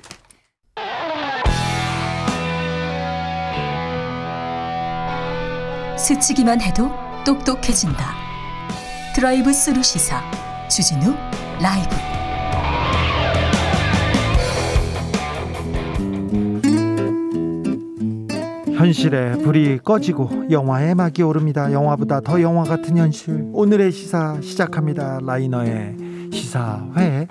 스치기만 5.97 6.61
해도 6.61 6.91
똑똑해진다. 7.25 8.13
드라이브 9.15 9.51
스루 9.51 9.81
시사 9.81 10.21
주진우 10.69 11.15
라이브. 11.59 12.14
현실에 18.77 19.37
불이 19.37 19.79
꺼지고 19.83 20.45
영화의 20.51 20.95
막이 20.95 21.23
오릅니다. 21.23 21.71
영화보다 21.71 22.19
더 22.21 22.41
영화 22.41 22.63
같은 22.63 22.97
현실. 22.97 23.49
오늘의 23.53 23.91
시사 23.91 24.39
시작합니다. 24.41 25.19
라이너의 25.23 25.95
시사회. 26.31 27.27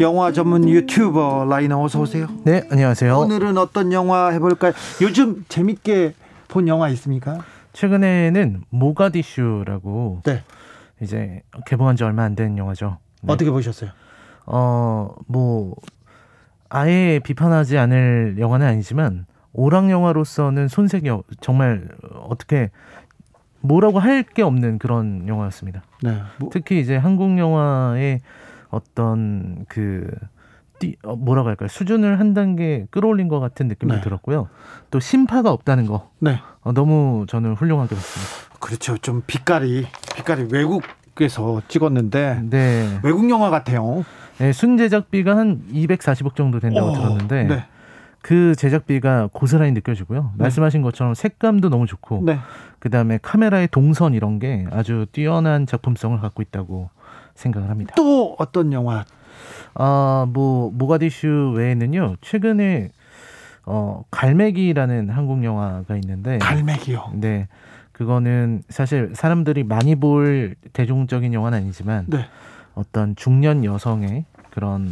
영화 0.00 0.30
전문 0.32 0.68
유튜버 0.68 1.46
라이너 1.48 1.82
어서 1.82 2.00
오세요. 2.00 2.28
네, 2.44 2.66
안녕하세요. 2.70 3.16
오늘은 3.18 3.56
어떤 3.56 3.92
영화 3.92 4.28
해볼까요? 4.28 4.72
요즘 5.00 5.44
재밌게 5.48 6.12
본 6.48 6.68
영화 6.68 6.90
있습니까? 6.90 7.38
최근에는 7.72 8.64
모가디슈라고 8.68 10.20
네. 10.24 10.42
이제 11.00 11.42
개봉한 11.66 11.96
지 11.96 12.04
얼마 12.04 12.24
안 12.24 12.34
된 12.34 12.58
영화죠. 12.58 12.98
네. 13.22 13.32
어떻게 13.32 13.50
보셨어요? 13.50 13.90
어, 14.44 15.14
뭐 15.26 15.74
아예 16.68 17.20
비판하지 17.22 17.78
않을 17.78 18.36
영화는 18.38 18.66
아니지만 18.66 19.26
오락 19.52 19.90
영화로서는 19.90 20.68
손색이 20.68 21.08
없- 21.08 21.24
정말 21.40 21.88
어떻게 22.24 22.70
뭐라고 23.60 23.98
할 23.98 24.22
게 24.22 24.42
없는 24.42 24.78
그런 24.78 25.26
영화였습니다. 25.28 25.82
네. 26.02 26.20
뭐, 26.38 26.50
특히 26.52 26.78
이제 26.80 26.96
한국 26.96 27.38
영화의 27.38 28.20
어떤 28.68 29.64
그 29.68 30.08
띠, 30.78 30.96
어, 31.04 31.16
뭐라고 31.16 31.48
할까요? 31.48 31.68
수준을 31.68 32.20
한 32.20 32.34
단계 32.34 32.86
끌어올린 32.90 33.28
것 33.28 33.40
같은 33.40 33.66
느낌이 33.68 33.92
네. 33.92 34.00
들었고요. 34.02 34.48
또 34.90 35.00
심파가 35.00 35.50
없다는 35.50 35.86
거 35.86 36.10
네. 36.18 36.38
어, 36.60 36.72
너무 36.72 37.24
저는 37.28 37.54
훌륭하게 37.54 37.94
봤습니다. 37.94 38.58
그렇죠. 38.60 38.98
좀 38.98 39.22
빛깔이 39.26 39.86
빛깔이 40.16 40.48
외국 40.52 40.82
에서 41.20 41.62
찍었는데 41.68 42.42
네. 42.50 42.98
외국 43.02 43.28
영화 43.30 43.50
같아요. 43.50 44.04
네, 44.38 44.52
순 44.52 44.76
제작비가 44.76 45.36
한 45.36 45.62
240억 45.72 46.34
정도 46.34 46.60
된다고 46.60 46.88
어, 46.88 46.92
들었는데 46.92 47.44
네. 47.44 47.64
그 48.20 48.54
제작비가 48.56 49.28
고스란히 49.32 49.72
느껴지고요. 49.72 50.32
네. 50.34 50.42
말씀하신 50.42 50.82
것처럼 50.82 51.14
색감도 51.14 51.68
너무 51.70 51.86
좋고 51.86 52.22
네. 52.24 52.38
그다음에 52.80 53.18
카메라의 53.22 53.68
동선 53.68 54.14
이런 54.14 54.38
게 54.38 54.66
아주 54.70 55.06
뛰어난 55.12 55.66
작품성을 55.66 56.18
갖고 56.20 56.42
있다고 56.42 56.90
생각을 57.34 57.70
합니다. 57.70 57.94
또 57.96 58.34
어떤 58.38 58.72
영화? 58.72 59.04
아, 59.74 60.26
뭐 60.28 60.70
모가디슈 60.72 61.54
외에는요. 61.56 62.16
최근에 62.20 62.90
어 63.64 64.04
갈매기라는 64.10 65.10
한국 65.10 65.42
영화가 65.42 65.96
있는데 65.96 66.38
갈매기요. 66.38 67.12
네. 67.14 67.48
그거는 67.96 68.62
사실 68.68 69.12
사람들이 69.14 69.64
많이 69.64 69.94
볼 69.96 70.54
대중적인 70.74 71.32
영화는 71.32 71.56
아니지만 71.56 72.04
네. 72.08 72.26
어떤 72.74 73.16
중년 73.16 73.64
여성의 73.64 74.26
그런 74.50 74.90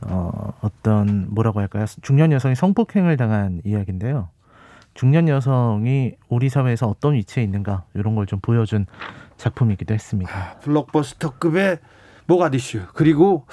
어 0.00 0.52
어떤 0.60 1.26
뭐라고 1.30 1.58
할까요? 1.58 1.86
중년 2.02 2.30
여성이 2.30 2.54
성폭행을 2.54 3.16
당한 3.16 3.60
이야기인데요. 3.64 4.28
중년 4.94 5.26
여성이 5.26 6.12
우리 6.28 6.48
사회에서 6.48 6.86
어떤 6.86 7.14
위치에 7.14 7.42
있는가 7.42 7.82
이런 7.94 8.14
걸 8.14 8.26
좀 8.26 8.38
보여준 8.40 8.86
작품이기도 9.36 9.92
했습니다. 9.92 10.58
블록버스터급의 10.60 11.78
모가디슈 12.26 12.82
그리고 12.94 13.44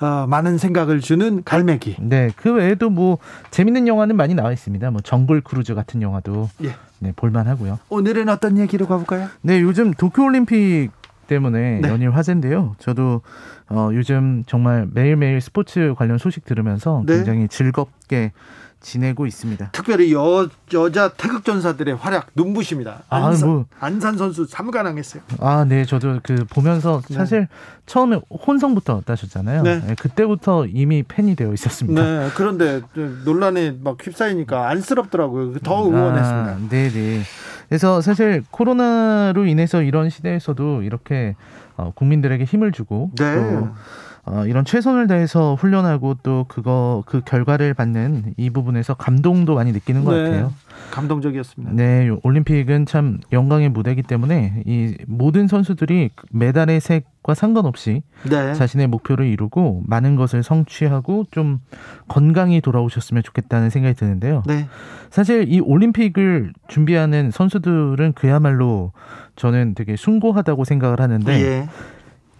어, 0.00 0.26
많은 0.26 0.56
생각을 0.56 1.00
주는 1.00 1.44
갈매기. 1.44 1.96
네, 2.00 2.30
그 2.36 2.54
외에도 2.54 2.88
뭐 2.88 3.18
재밌는 3.50 3.86
영화는 3.86 4.16
많이 4.16 4.32
나와 4.34 4.50
있습니다. 4.50 4.90
뭐 4.92 5.02
정글 5.02 5.42
크루즈 5.42 5.74
같은 5.74 6.00
영화도 6.00 6.48
예. 6.64 6.74
네, 7.00 7.12
볼만하고요. 7.14 7.78
오늘은 7.88 8.28
어떤 8.28 8.58
얘기로 8.58 8.86
가볼까요? 8.86 9.28
네, 9.42 9.60
요즘 9.60 9.92
도쿄 9.92 10.24
올림픽 10.24 10.90
때문에 11.26 11.80
네. 11.80 11.88
연일 11.88 12.10
화제인데요. 12.10 12.74
저도 12.78 13.20
어, 13.70 13.90
요즘 13.92 14.44
정말 14.46 14.88
매일매일 14.92 15.40
스포츠 15.40 15.94
관련 15.96 16.18
소식 16.18 16.44
들으면서 16.44 17.02
네. 17.06 17.16
굉장히 17.16 17.48
즐겁게 17.48 18.32
지내고 18.80 19.26
있습니다. 19.26 19.70
특별히 19.72 20.12
여 20.12 20.48
여자 20.72 21.08
태극 21.08 21.44
전사들의 21.44 21.96
활약 21.96 22.28
눈부십니다. 22.34 23.02
아, 23.08 23.26
안산, 23.26 23.48
뭐. 23.48 23.66
안산 23.80 24.16
선수 24.16 24.46
3관왕했어요. 24.46 25.20
아, 25.40 25.64
네, 25.64 25.84
저도 25.84 26.20
그 26.22 26.44
보면서 26.48 27.02
네. 27.08 27.14
사실 27.16 27.48
처음에 27.86 28.20
혼성부터 28.30 29.02
따셨잖아요. 29.04 29.62
네. 29.64 29.80
네, 29.84 29.94
그때부터 29.96 30.66
이미 30.66 31.02
팬이 31.02 31.34
되어 31.34 31.52
있었습니다. 31.52 32.02
네. 32.02 32.28
그런데 32.36 32.82
논란에 33.24 33.76
막 33.82 33.98
휩싸이니까 34.00 34.68
안쓰럽더라고요. 34.68 35.58
더 35.58 35.88
응원했습니다. 35.88 36.50
아, 36.50 36.58
네, 36.70 36.88
네. 36.88 37.22
그래서 37.68 38.00
사실 38.00 38.42
코로나로 38.50 39.46
인해서 39.46 39.82
이런 39.82 40.10
시대에서도 40.10 40.82
이렇게 40.82 41.36
어, 41.76 41.92
국민들에게 41.94 42.44
힘을 42.44 42.72
주고 42.72 43.10
네. 43.16 43.34
또 43.34 43.68
어, 44.30 44.46
이런 44.46 44.64
최선을 44.64 45.06
다해서 45.06 45.54
훈련하고 45.54 46.16
또 46.22 46.44
그거 46.48 47.02
그 47.06 47.20
결과를 47.24 47.74
받는 47.74 48.34
이 48.36 48.50
부분에서 48.50 48.94
감동도 48.94 49.54
많이 49.54 49.72
느끼는 49.72 50.04
것 50.04 50.14
네. 50.14 50.22
같아요. 50.24 50.52
감동적이었습니다. 50.90 51.72
네, 51.74 52.08
요- 52.08 52.18
올림픽은 52.22 52.86
참 52.86 53.18
영광의 53.32 53.68
무대이기 53.70 54.02
때문에 54.02 54.62
이 54.66 54.94
모든 55.06 55.48
선수들이 55.48 56.10
메달의 56.30 56.80
색과 56.80 57.34
상관없이 57.34 58.02
네. 58.28 58.54
자신의 58.54 58.86
목표를 58.88 59.26
이루고 59.26 59.82
많은 59.86 60.16
것을 60.16 60.42
성취하고 60.42 61.24
좀 61.30 61.60
건강히 62.08 62.60
돌아오셨으면 62.60 63.22
좋겠다는 63.22 63.70
생각이 63.70 63.94
드는데요. 63.96 64.42
네. 64.46 64.66
사실 65.10 65.46
이 65.52 65.60
올림픽을 65.60 66.52
준비하는 66.68 67.30
선수들은 67.30 68.12
그야말로 68.14 68.92
저는 69.36 69.74
되게 69.74 69.96
숭고하다고 69.96 70.64
생각을 70.64 71.00
하는데 71.00 71.32
예. 71.40 71.68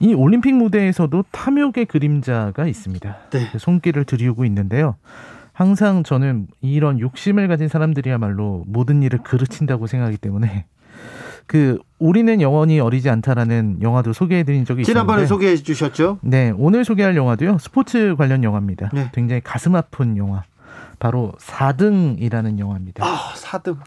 이 0.00 0.14
올림픽 0.14 0.54
무대에서도 0.54 1.24
탐욕의 1.30 1.86
그림자가 1.86 2.66
있습니다. 2.66 3.16
네. 3.30 3.48
그 3.52 3.58
손길을 3.58 4.04
들이우고 4.04 4.44
있는데요. 4.44 4.96
항상 5.52 6.04
저는 6.04 6.46
이런 6.60 7.00
욕심을 7.00 7.48
가진 7.48 7.66
사람들이야말로 7.68 8.64
모든 8.66 9.02
일을 9.02 9.18
그르친다고 9.24 9.88
생각하기 9.88 10.18
때문에 10.18 10.66
그 11.46 11.78
우리는 11.98 12.40
영원히 12.40 12.78
어리지 12.78 13.10
않다라는 13.10 13.78
영화도 13.82 14.12
소개해드린 14.12 14.64
적이 14.64 14.84
지난번에 14.84 15.24
있었는데 15.24 15.28
소개해 15.28 15.56
주셨죠? 15.56 16.18
네 16.22 16.52
오늘 16.56 16.84
소개할 16.84 17.16
영화도요 17.16 17.58
스포츠 17.58 18.14
관련 18.16 18.44
영화입니다. 18.44 18.90
네. 18.92 19.10
굉장히 19.12 19.40
가슴 19.42 19.74
아픈 19.74 20.16
영화 20.16 20.44
바로 21.00 21.32
4등이라는 21.38 22.58
영화입니다. 22.58 23.04
아, 23.04 23.32
4등. 23.34 23.78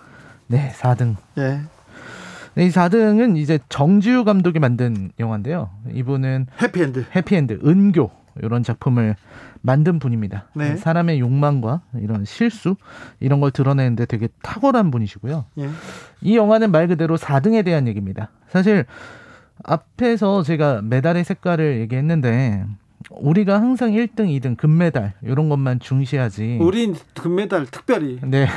네 0.48 0.74
4등. 0.78 1.16
예. 1.38 1.42
네, 1.42 1.62
이 2.58 2.70
4등은 2.70 3.38
이제 3.38 3.60
정지우 3.70 4.24
감독이 4.24 4.60
만든 4.60 5.12
영화인데요. 5.20 5.70
이분은 5.94 6.48
해피엔드. 6.62 7.06
해피엔드, 7.16 7.60
은교 7.66 8.12
이런 8.42 8.64
작품을 8.64 9.16
만든 9.62 10.00
분입니다. 10.00 10.48
네. 10.56 10.76
사람의 10.76 11.20
욕망과 11.20 11.82
이런 12.00 12.26
실수 12.26 12.76
이런 13.20 13.40
걸 13.40 13.52
드러내는데 13.52 14.06
되게 14.06 14.28
탁월한 14.42 14.92
분이시고요. 14.92 15.46
예. 15.60 15.70
이 16.22 16.36
영화는 16.36 16.72
말 16.72 16.88
그대로 16.88 17.18
4등에 17.18 17.64
대한 17.64 17.88
얘기입니다. 17.88 18.30
사실 18.48 18.86
앞에서 19.64 20.44
제가 20.44 20.82
메달의 20.82 21.24
색깔을 21.24 21.80
얘기했는데 21.82 22.66
우리가 23.10 23.56
항상 23.60 23.92
1등, 23.92 24.28
2등, 24.40 24.56
금메달 24.58 25.14
이런 25.24 25.50
것만 25.50 25.80
중시하지. 25.80 26.60
우린 26.62 26.96
금메달 27.16 27.66
특별히. 27.68 28.20
네. 28.24 28.48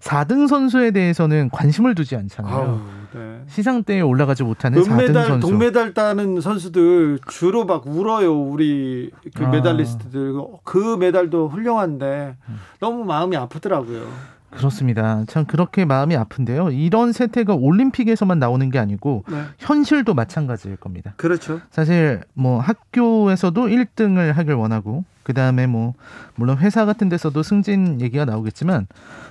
4등 0.00 0.46
선수에 0.48 0.90
대해서는 0.90 1.48
관심을 1.50 1.94
두지 1.94 2.16
않잖아요. 2.16 2.54
아우, 2.54 2.80
네. 3.18 3.40
시상대에 3.48 4.00
올라가지 4.00 4.42
못하는 4.42 4.82
4등 4.82 4.90
은메달, 4.92 5.26
선수. 5.26 5.48
동메달 5.48 5.94
따는 5.94 6.40
선수들 6.40 7.18
주로 7.28 7.64
막 7.64 7.86
울어요. 7.86 8.38
우리 8.38 9.10
그 9.34 9.44
아. 9.46 9.48
메달리스트들. 9.50 10.34
그 10.64 10.96
메달도 10.98 11.48
훌륭한데 11.48 12.36
너무 12.80 13.04
마음이 13.04 13.36
아프더라고요. 13.36 14.02
그렇습니다. 14.50 15.24
참 15.28 15.44
그렇게 15.44 15.84
마음이 15.84 16.16
아픈데요. 16.16 16.70
이런 16.70 17.12
세태가 17.12 17.54
올림픽에서만 17.54 18.38
나오는 18.38 18.70
게 18.70 18.78
아니고 18.78 19.24
네. 19.28 19.42
현실도 19.58 20.14
마찬가지일 20.14 20.76
겁니다. 20.76 21.14
그렇죠. 21.16 21.60
사실 21.70 22.20
뭐 22.34 22.60
학교에서도 22.60 23.66
1등을 23.66 24.32
하길 24.32 24.54
원하고 24.54 25.04
그 25.22 25.34
다음에 25.34 25.66
뭐 25.66 25.94
물론 26.34 26.58
회사 26.58 26.84
같은 26.84 27.08
데서도 27.08 27.42
승진 27.42 28.00
얘기가 28.00 28.24
나오겠지만 28.24 28.86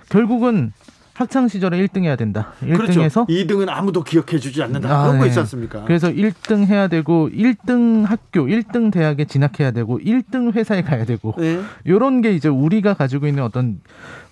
결국은 0.10 0.72
학창 1.20 1.50
시절에 1.50 1.78
1등 1.86 2.04
해야 2.06 2.16
된다. 2.16 2.54
1등에서 2.62 2.78
그렇죠. 2.78 3.26
2등은 3.26 3.68
아무도 3.68 4.06
기억해 4.06 4.40
주지 4.40 4.64
않는다. 4.64 4.90
아, 4.90 5.04
그런 5.04 5.18
거 5.18 5.24
네. 5.26 5.28
있지 5.28 5.40
않습니까? 5.40 5.84
그래서 5.84 6.10
1등 6.10 6.66
해야 6.66 6.88
되고 6.88 7.30
1등 7.30 8.06
학교, 8.06 8.46
1등 8.46 8.90
대학에 8.90 9.26
진학해야 9.26 9.72
되고 9.72 10.00
1등 10.00 10.54
회사에 10.54 10.82
가야 10.82 11.04
되고 11.04 11.36
네. 11.38 11.60
요런 11.86 12.22
게 12.22 12.32
이제 12.32 12.48
우리가 12.48 12.94
가지고 12.94 13.28
있는 13.28 13.44
어떤 13.44 13.82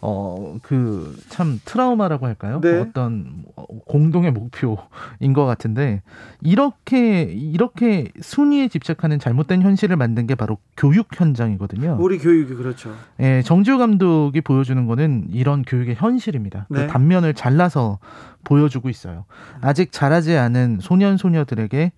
어 0.01 0.57
그 0.61 1.15
참 1.29 1.59
트라우마라고 1.65 2.25
할까요? 2.25 2.61
네. 2.61 2.79
어떤 2.79 3.43
공동의 3.85 4.31
목표인 4.31 5.33
것 5.33 5.45
같은데 5.45 6.01
이렇게 6.41 7.23
이렇게 7.23 8.09
순위에 8.21 8.67
집착하는 8.67 9.19
잘못된 9.19 9.61
현실을 9.61 9.95
만든 9.97 10.27
게 10.27 10.35
바로 10.35 10.57
교육 10.75 11.07
현장이거든요. 11.19 11.97
우리 11.99 12.17
교육이 12.17 12.53
그렇죠. 12.55 12.93
예, 13.19 13.41
정지호 13.41 13.77
감독이 13.77 14.41
보여주는 14.41 14.85
거는 14.85 15.27
이런 15.31 15.63
교육의 15.63 15.95
현실입니다. 15.95 16.67
그 16.69 16.79
네. 16.79 16.87
단면을 16.87 17.33
잘라서 17.33 17.99
보여주고 18.43 18.89
있어요. 18.89 19.25
아직 19.61 19.91
자라지 19.91 20.37
않은 20.37 20.79
소년 20.81 21.17
소녀들에게 21.17 21.91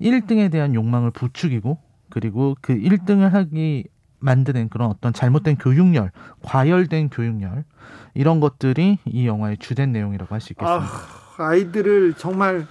1등에 0.00 0.50
대한 0.50 0.74
욕망을 0.74 1.10
부추기고 1.10 1.78
그리고 2.10 2.56
그 2.60 2.74
1등을 2.74 3.30
하기 3.30 3.84
만드는 4.24 4.68
그런 4.70 4.88
어떤 4.90 5.12
잘못된 5.12 5.56
교육열, 5.56 6.10
과열된 6.42 7.10
교육열 7.10 7.64
이런 8.14 8.40
것들이 8.40 8.98
이 9.04 9.26
영화의 9.26 9.58
주된 9.58 9.92
내용이라고 9.92 10.34
할 10.34 10.40
수 10.40 10.52
있겠습니다. 10.52 10.84
아, 11.36 11.44
아이들을 11.44 12.14
정말 12.14 12.66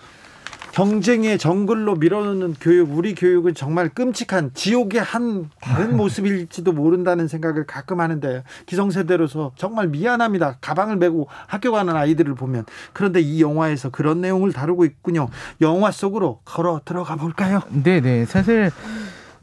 경쟁의 0.71 1.37
정글로 1.37 1.97
밀어넣는 1.97 2.55
교육, 2.59 2.97
우리 2.97 3.13
교육은 3.13 3.53
정말 3.53 3.89
끔찍한 3.89 4.51
지옥의 4.55 5.01
한 5.01 5.51
다른 5.61 5.95
모습일지도 5.97 6.71
모른다는 6.71 7.27
생각을 7.27 7.67
가끔 7.67 7.99
하는데 7.99 8.43
기성세대로서 8.65 9.51
정말 9.55 9.87
미안합니다. 9.89 10.57
가방을 10.61 10.95
메고 10.95 11.27
학교 11.45 11.71
가는 11.71 11.95
아이들을 11.95 12.33
보면 12.33 12.65
그런데 12.91 13.21
이 13.21 13.39
영화에서 13.39 13.91
그런 13.91 14.21
내용을 14.21 14.51
다루고 14.51 14.85
있군요. 14.85 15.29
영화 15.61 15.91
속으로 15.91 16.39
걸어 16.43 16.81
들어가 16.83 17.17
볼까요? 17.17 17.61
네, 17.69 18.01
네. 18.01 18.25
사실 18.25 18.71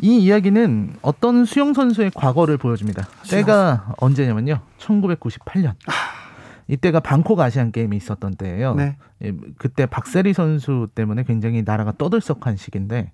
이 0.02 0.18
이야기는 0.18 0.94
어떤 1.02 1.44
수영 1.44 1.72
선수의 1.72 2.10
과거를 2.14 2.56
보여줍니다. 2.56 3.06
수영 3.22 3.40
때가 3.42 3.94
언제냐면요. 3.98 4.60
1998년. 4.78 5.74
이때가 6.68 7.00
방콕 7.00 7.40
아시안 7.40 7.72
게임이 7.72 7.96
있었던 7.96 8.34
때예요. 8.34 8.74
네. 8.74 8.96
예, 9.24 9.32
그때 9.58 9.86
박세리 9.86 10.32
선수 10.32 10.88
때문에 10.94 11.24
굉장히 11.24 11.62
나라가 11.64 11.92
떠들썩한 11.96 12.56
시기인데 12.56 13.10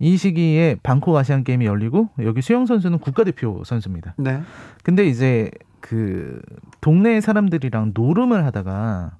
이 0.00 0.16
시기에 0.16 0.76
방콕 0.82 1.16
아시안 1.16 1.44
게임이 1.44 1.64
열리고 1.64 2.10
여기 2.20 2.42
수영 2.42 2.66
선수는 2.66 2.98
국가대표 2.98 3.62
선수입니다. 3.64 4.14
네. 4.18 4.42
근데 4.82 5.06
이제 5.06 5.50
그 5.80 6.40
동네 6.80 7.20
사람들이랑 7.20 7.92
노름을 7.94 8.44
하다가 8.44 9.12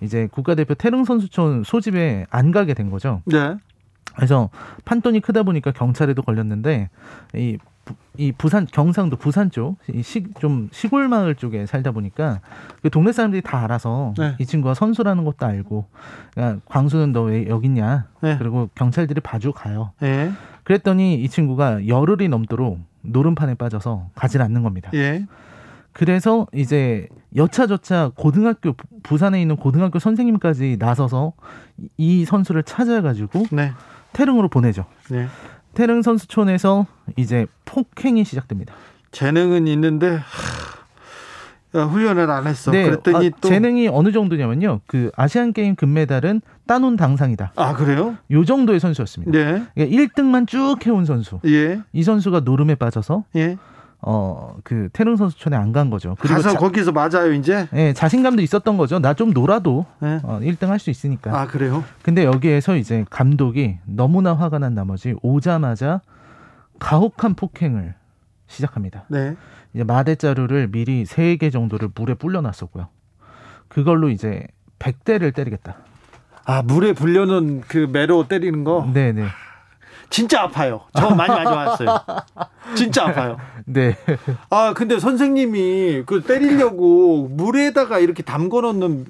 이제 0.00 0.28
국가대표 0.30 0.74
태릉 0.74 1.04
선수촌 1.04 1.64
소집에 1.64 2.26
안 2.30 2.52
가게 2.52 2.74
된 2.74 2.90
거죠. 2.90 3.22
네. 3.26 3.56
그래서 4.16 4.50
판돈이 4.84 5.20
크다 5.20 5.42
보니까 5.42 5.72
경찰에도 5.72 6.22
걸렸는데 6.22 6.88
이, 7.34 7.58
부- 7.84 7.94
이 8.16 8.32
부산 8.32 8.66
경상도 8.70 9.16
부산 9.16 9.50
쪽좀 9.50 10.68
시골 10.72 11.08
마을 11.08 11.34
쪽에 11.34 11.66
살다 11.66 11.90
보니까 11.92 12.40
그 12.82 12.90
동네 12.90 13.12
사람들이 13.12 13.42
다 13.42 13.62
알아서 13.64 14.14
네. 14.16 14.36
이 14.38 14.46
친구가 14.46 14.74
선수라는 14.74 15.24
것도 15.24 15.44
알고 15.46 15.86
야, 16.38 16.56
광수는 16.66 17.12
너 17.12 17.24
왜 17.24 17.46
여기 17.48 17.66
있냐 17.66 18.06
네. 18.20 18.36
그리고 18.38 18.68
경찰들이 18.74 19.20
봐주 19.20 19.52
가요 19.52 19.92
예. 20.02 20.30
그랬더니 20.62 21.14
이 21.16 21.28
친구가 21.28 21.86
열흘이 21.88 22.28
넘도록 22.28 22.78
노름판에 23.02 23.54
빠져서 23.54 24.08
가질 24.14 24.40
않는 24.42 24.62
겁니다 24.62 24.90
예. 24.94 25.26
그래서 25.92 26.46
이제 26.52 27.06
여차저차 27.36 28.10
고등학교 28.16 28.72
부- 28.72 28.86
부산에 29.02 29.40
있는 29.40 29.56
고등학교 29.56 29.98
선생님까지 29.98 30.76
나서서 30.80 31.32
이- 31.78 31.88
이 31.96 32.24
선수를 32.24 32.62
찾아가지고 32.64 33.44
네. 33.52 33.72
태릉으로 34.14 34.48
보내죠. 34.48 34.86
네. 35.10 35.28
태릉 35.74 36.00
선수촌에서 36.00 36.86
이제 37.16 37.46
폭행이 37.66 38.24
시작됩니다. 38.24 38.74
재능은 39.10 39.66
있는데 39.66 40.16
하, 40.16 41.78
야, 41.78 41.84
훈련을 41.84 42.30
안 42.30 42.46
했어. 42.46 42.70
그랬더니 42.70 43.26
아, 43.26 43.30
또 43.40 43.48
재능이 43.48 43.88
어느 43.88 44.12
정도냐면요. 44.12 44.80
그 44.86 45.10
아시안 45.16 45.52
게임 45.52 45.74
금메달은 45.74 46.40
따놓은 46.66 46.96
당상이다. 46.96 47.52
아, 47.56 47.74
그래요? 47.74 48.16
요 48.30 48.44
정도의 48.44 48.80
선수였습니다. 48.80 49.32
네. 49.32 49.62
그러니까 49.74 50.22
1등만 50.22 50.46
쭉 50.46 50.76
해온 50.86 51.04
선수. 51.04 51.40
예. 51.46 51.80
이 51.92 52.02
선수가 52.02 52.40
노름에 52.40 52.76
빠져서 52.76 53.24
예. 53.36 53.58
어 54.06 54.54
그 54.64 54.88
태릉 54.92 55.16
선수촌에 55.16 55.56
안 55.56 55.72
간 55.72 55.90
거죠. 55.90 56.16
그리고 56.20 56.36
가서 56.36 56.50
자, 56.52 56.58
거기서 56.58 56.92
맞아요, 56.92 57.32
이제. 57.32 57.68
예, 57.72 57.92
자신감도 57.92 58.42
있었던 58.42 58.76
거죠. 58.76 58.98
나 58.98 59.14
좀 59.14 59.30
놀아도 59.32 59.86
네. 60.00 60.20
어, 60.22 60.38
1등 60.40 60.66
할 60.68 60.78
수 60.78 60.90
있으니까. 60.90 61.38
아, 61.38 61.46
그래요? 61.46 61.82
근데 62.02 62.24
여기에서 62.24 62.76
이제 62.76 63.04
감독이 63.10 63.78
너무나 63.84 64.34
화가 64.34 64.58
난 64.58 64.74
나머지 64.74 65.14
오자마자 65.22 66.00
가혹한 66.78 67.34
폭행을 67.34 67.94
시작합니다. 68.46 69.04
네. 69.08 69.36
이제 69.72 69.84
마대자루를 69.84 70.68
미리 70.70 71.04
세 71.04 71.36
개 71.36 71.50
정도를 71.50 71.88
물에 71.94 72.14
불려놨었고요. 72.14 72.88
그걸로 73.68 74.08
이제 74.10 74.46
100대를 74.78 75.34
때리겠다. 75.34 75.76
아, 76.44 76.62
물에 76.62 76.92
불려놓은 76.92 77.62
그 77.66 77.88
매로 77.90 78.28
때리는 78.28 78.64
거 78.64 78.88
네네. 78.92 79.24
진짜 80.14 80.42
아파요. 80.42 80.82
저 80.96 81.10
많이 81.10 81.34
맞아왔어요. 81.34 81.88
진짜 82.76 83.08
아파요. 83.08 83.36
네. 83.66 83.96
아, 84.48 84.72
근데 84.72 85.00
선생님이 85.00 86.04
그 86.06 86.22
때리려고 86.22 87.26
물에다가 87.32 87.98
이렇게 87.98 88.22
담궈 88.22 88.60
놓는 88.60 89.06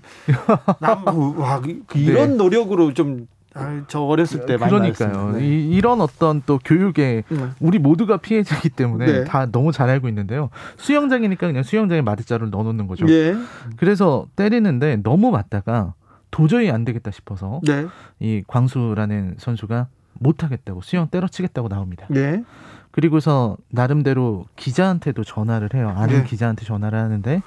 남, 0.81 1.05
와, 1.39 1.61
그- 1.61 1.99
이런 1.99 2.31
네. 2.31 2.37
노력으로 2.37 2.95
좀, 2.95 3.27
아, 3.53 3.83
저 3.87 4.01
어렸을 4.01 4.47
때 4.47 4.57
많이 4.57 4.71
그러니까요. 4.71 5.33
네. 5.33 5.47
이, 5.47 5.69
이런 5.77 6.01
어떤 6.01 6.41
또 6.47 6.59
교육에 6.65 7.25
네. 7.29 7.39
우리 7.61 7.79
모두가 7.79 8.17
피해자이기 8.17 8.71
때문에 8.71 9.05
네. 9.05 9.25
다 9.25 9.45
너무 9.45 9.73
잘 9.73 9.91
알고 9.91 10.09
있는데요. 10.09 10.49
수영장이니까 10.79 11.47
그냥 11.49 11.65
수영장에 11.65 12.01
마대자루를 12.01 12.51
넣어놓는 12.51 12.87
거죠. 12.87 13.07
예. 13.11 13.35
그래서 13.77 14.25
때리는데 14.37 15.03
너무 15.03 15.31
맞다가 15.31 15.93
도저히 16.31 16.71
안 16.71 16.87
되겠다 16.87 17.11
싶어서 17.11 17.61
네. 17.63 17.85
이 18.21 18.43
광수라는 18.47 19.35
선수가 19.37 19.89
못하겠다고 20.15 20.81
수영 20.83 21.09
때려치겠다고 21.09 21.69
나옵니다. 21.69 22.07
예. 22.15 22.43
그리고서 22.91 23.57
나름대로 23.71 24.47
기자한테도 24.57 25.25
전화를 25.25 25.71
해요. 25.75 25.93
아는 25.97 26.19
네. 26.19 26.25
기자한테 26.25 26.65
전화를 26.65 26.99
하는데 26.99 27.43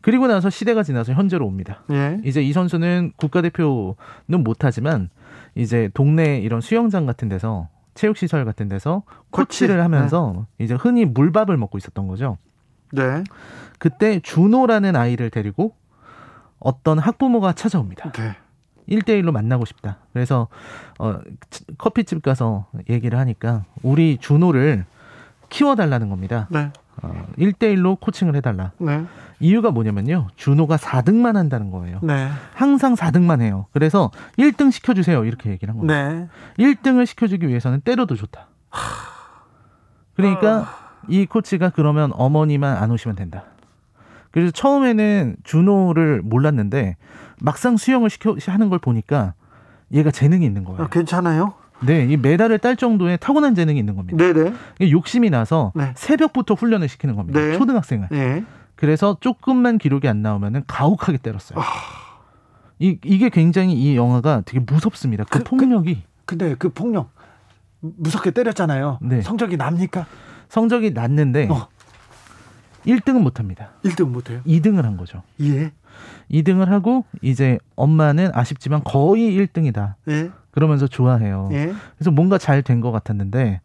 그리고 0.00 0.26
나서 0.26 0.48
시대가 0.48 0.82
지나서 0.82 1.12
현재로 1.12 1.46
옵니다. 1.46 1.82
예. 1.90 2.18
이제 2.24 2.42
이 2.42 2.52
선수는 2.52 3.12
국가대표는 3.16 4.42
못하지만 4.42 5.10
이제 5.54 5.90
동네 5.92 6.38
이런 6.38 6.60
수영장 6.60 7.06
같은 7.06 7.28
데서 7.28 7.68
체육시설 7.94 8.44
같은 8.44 8.68
데서 8.68 9.02
코치. 9.30 9.66
코치를 9.66 9.82
하면서 9.82 10.46
이제 10.58 10.74
흔히 10.74 11.04
물밥을 11.04 11.56
먹고 11.56 11.76
있었던 11.76 12.06
거죠. 12.08 12.38
네. 12.92 13.22
그때 13.78 14.20
준호라는 14.20 14.96
아이를 14.96 15.30
데리고 15.30 15.74
어떤 16.58 16.98
학부모가 16.98 17.52
찾아옵니다. 17.52 18.12
네. 18.12 18.36
일대일로 18.90 19.32
만나고 19.32 19.64
싶다. 19.64 19.96
그래서 20.12 20.48
어 20.98 21.18
커피집 21.78 22.22
가서 22.22 22.66
얘기를 22.90 23.18
하니까 23.18 23.64
우리 23.82 24.18
준호를 24.18 24.84
키워달라는 25.48 26.10
겁니다. 26.10 26.46
네. 26.50 26.70
어, 27.02 27.26
1대1로 27.38 27.98
코칭을 27.98 28.36
해달라. 28.36 28.72
네. 28.78 29.04
이유가 29.38 29.70
뭐냐면요. 29.70 30.28
준호가 30.36 30.76
4등만 30.76 31.34
한다는 31.34 31.70
거예요. 31.70 32.00
네. 32.02 32.28
항상 32.52 32.94
4등만 32.94 33.40
해요. 33.40 33.66
그래서 33.72 34.10
1등 34.38 34.70
시켜주세요. 34.70 35.24
이렇게 35.24 35.50
얘기를 35.50 35.72
한 35.72 35.86
거예요. 35.86 36.10
네. 36.12 36.28
1등을 36.58 37.06
시켜주기 37.06 37.48
위해서는 37.48 37.80
때려도 37.80 38.16
좋다. 38.16 38.48
그러니까 40.14 40.98
이 41.08 41.24
코치가 41.24 41.70
그러면 41.70 42.10
어머니만 42.14 42.76
안 42.76 42.90
오시면 42.90 43.16
된다. 43.16 43.44
그래서 44.30 44.50
처음에는 44.52 45.36
준호를 45.42 46.22
몰랐는데 46.22 46.96
막상 47.42 47.76
수영을 47.76 48.10
시켜 48.10 48.36
하는 48.46 48.68
걸 48.70 48.78
보니까 48.78 49.34
얘가 49.92 50.10
재능이 50.10 50.44
있는 50.44 50.64
거예요. 50.64 50.82
아, 50.82 50.88
괜찮아요? 50.88 51.54
네, 51.82 52.04
이 52.04 52.16
메달을 52.16 52.58
딸 52.58 52.76
정도의 52.76 53.16
타고난 53.18 53.54
재능이 53.54 53.78
있는 53.78 53.96
겁니다. 53.96 54.16
네네. 54.18 54.52
욕심이 54.90 55.30
나서 55.30 55.72
네. 55.74 55.92
새벽부터 55.96 56.54
훈련을 56.54 56.88
시키는 56.88 57.16
겁니다. 57.16 57.40
네. 57.40 57.56
초등학생을. 57.56 58.08
네. 58.10 58.44
그래서 58.76 59.16
조금만 59.20 59.78
기록이 59.78 60.06
안 60.08 60.20
나오면은 60.22 60.64
가혹하게 60.66 61.18
때렸어요. 61.18 61.58
아. 61.58 61.64
이 62.78 62.98
이게 63.04 63.28
굉장히 63.30 63.74
이 63.74 63.96
영화가 63.96 64.42
되게 64.46 64.60
무섭습니다. 64.60 65.24
그, 65.24 65.38
그- 65.38 65.44
폭력이 65.44 66.02
근데 66.26 66.54
그 66.58 66.68
폭력 66.70 67.10
무섭게 67.80 68.30
때렸잖아요. 68.30 68.98
네. 69.02 69.22
성적이 69.22 69.56
납니까? 69.56 70.06
성적이 70.48 70.90
났는데 70.92 71.48
어. 71.50 71.68
1등은 72.86 73.20
못 73.22 73.38
합니다. 73.38 73.70
1등 73.84 74.08
못 74.08 74.30
해요? 74.30 74.40
2등을 74.46 74.82
한 74.82 74.96
거죠. 74.96 75.22
예. 75.42 75.72
2등을 76.30 76.66
하고 76.66 77.04
이제 77.22 77.58
엄마는 77.76 78.30
아쉽지만 78.34 78.82
거의 78.84 79.30
1등이다. 79.36 79.94
예. 80.08 80.30
그러면서 80.50 80.86
좋아해요. 80.86 81.48
예. 81.52 81.72
그래서 81.96 82.10
뭔가 82.10 82.38
잘 82.38 82.62
된 82.62 82.80
것 82.80 82.90
같았는데 82.92 83.60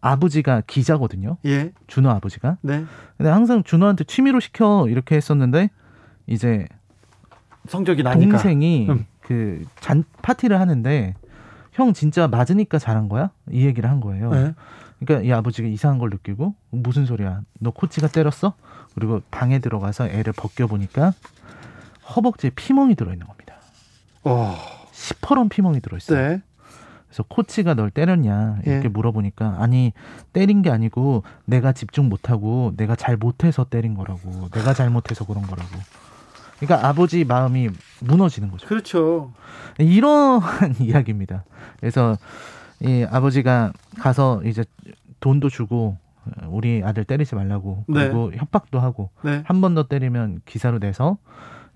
아버지가 0.00 0.62
기자거든요. 0.66 1.38
예. 1.46 1.72
준호 1.86 2.10
아버지가. 2.10 2.58
네. 2.62 2.84
근데 3.16 3.30
항상 3.30 3.62
준호한테 3.62 4.04
취미로 4.04 4.38
시켜 4.40 4.86
이렇게 4.88 5.16
했었는데 5.16 5.70
이제 6.26 6.66
성적이 7.68 8.02
나니까. 8.02 8.32
동생이 8.32 8.86
음. 8.90 9.06
그잔 9.22 10.04
파티를 10.22 10.60
하는데 10.60 11.14
형 11.72 11.92
진짜 11.94 12.28
맞으니까 12.28 12.78
잘한 12.78 13.08
거야? 13.08 13.30
이 13.50 13.64
얘기를 13.64 13.88
한 13.90 14.00
거예요. 14.00 14.30
네. 14.30 14.54
그러니까 15.00 15.26
이 15.26 15.32
아버지가 15.32 15.68
이상한 15.68 15.98
걸 15.98 16.10
느끼고 16.10 16.54
무슨 16.70 17.04
소리야? 17.06 17.40
너 17.60 17.70
코치가 17.70 18.06
때렸어? 18.08 18.54
그리고 18.94 19.22
방에 19.30 19.58
들어가서 19.58 20.08
애를 20.08 20.32
벗겨 20.36 20.66
보니까 20.66 21.12
허벅지에 22.14 22.50
피멍이 22.50 22.94
들어 22.94 23.12
있는 23.12 23.26
겁니다. 23.26 23.54
어. 24.24 24.56
시퍼런 24.92 25.48
피멍이 25.48 25.80
들어 25.80 25.96
있어요. 25.96 26.28
네. 26.28 26.42
그래서 27.08 27.24
코치가 27.28 27.74
널 27.74 27.90
때렸냐 27.90 28.58
이렇게 28.64 28.84
예. 28.84 28.88
물어보니까 28.88 29.56
아니 29.60 29.92
때린 30.32 30.62
게 30.62 30.70
아니고 30.70 31.22
내가 31.44 31.72
집중 31.72 32.08
못하고 32.08 32.72
내가 32.76 32.96
잘 32.96 33.16
못해서 33.16 33.64
때린 33.64 33.94
거라고 33.94 34.48
내가 34.50 34.74
잘못해서 34.74 35.24
그런 35.24 35.44
거라고. 35.44 35.70
그러니까 36.58 36.88
아버지 36.88 37.24
마음이 37.24 37.68
무너지는 38.00 38.50
거죠. 38.50 38.66
그렇죠. 38.66 39.32
이러한 39.78 40.74
이야기입니다. 40.80 41.44
그래서 41.78 42.16
이 42.80 43.06
아버지가 43.08 43.72
가서 43.98 44.42
이제 44.44 44.64
돈도 45.20 45.50
주고 45.50 45.96
어, 46.24 46.48
우리 46.48 46.82
아들 46.84 47.04
때리지 47.04 47.34
말라고 47.34 47.84
네. 47.86 48.04
그리고 48.04 48.32
협박도 48.34 48.80
하고 48.80 49.10
네. 49.22 49.42
한번 49.44 49.74
더 49.74 49.86
때리면 49.86 50.40
기사로 50.46 50.78
내서 50.78 51.18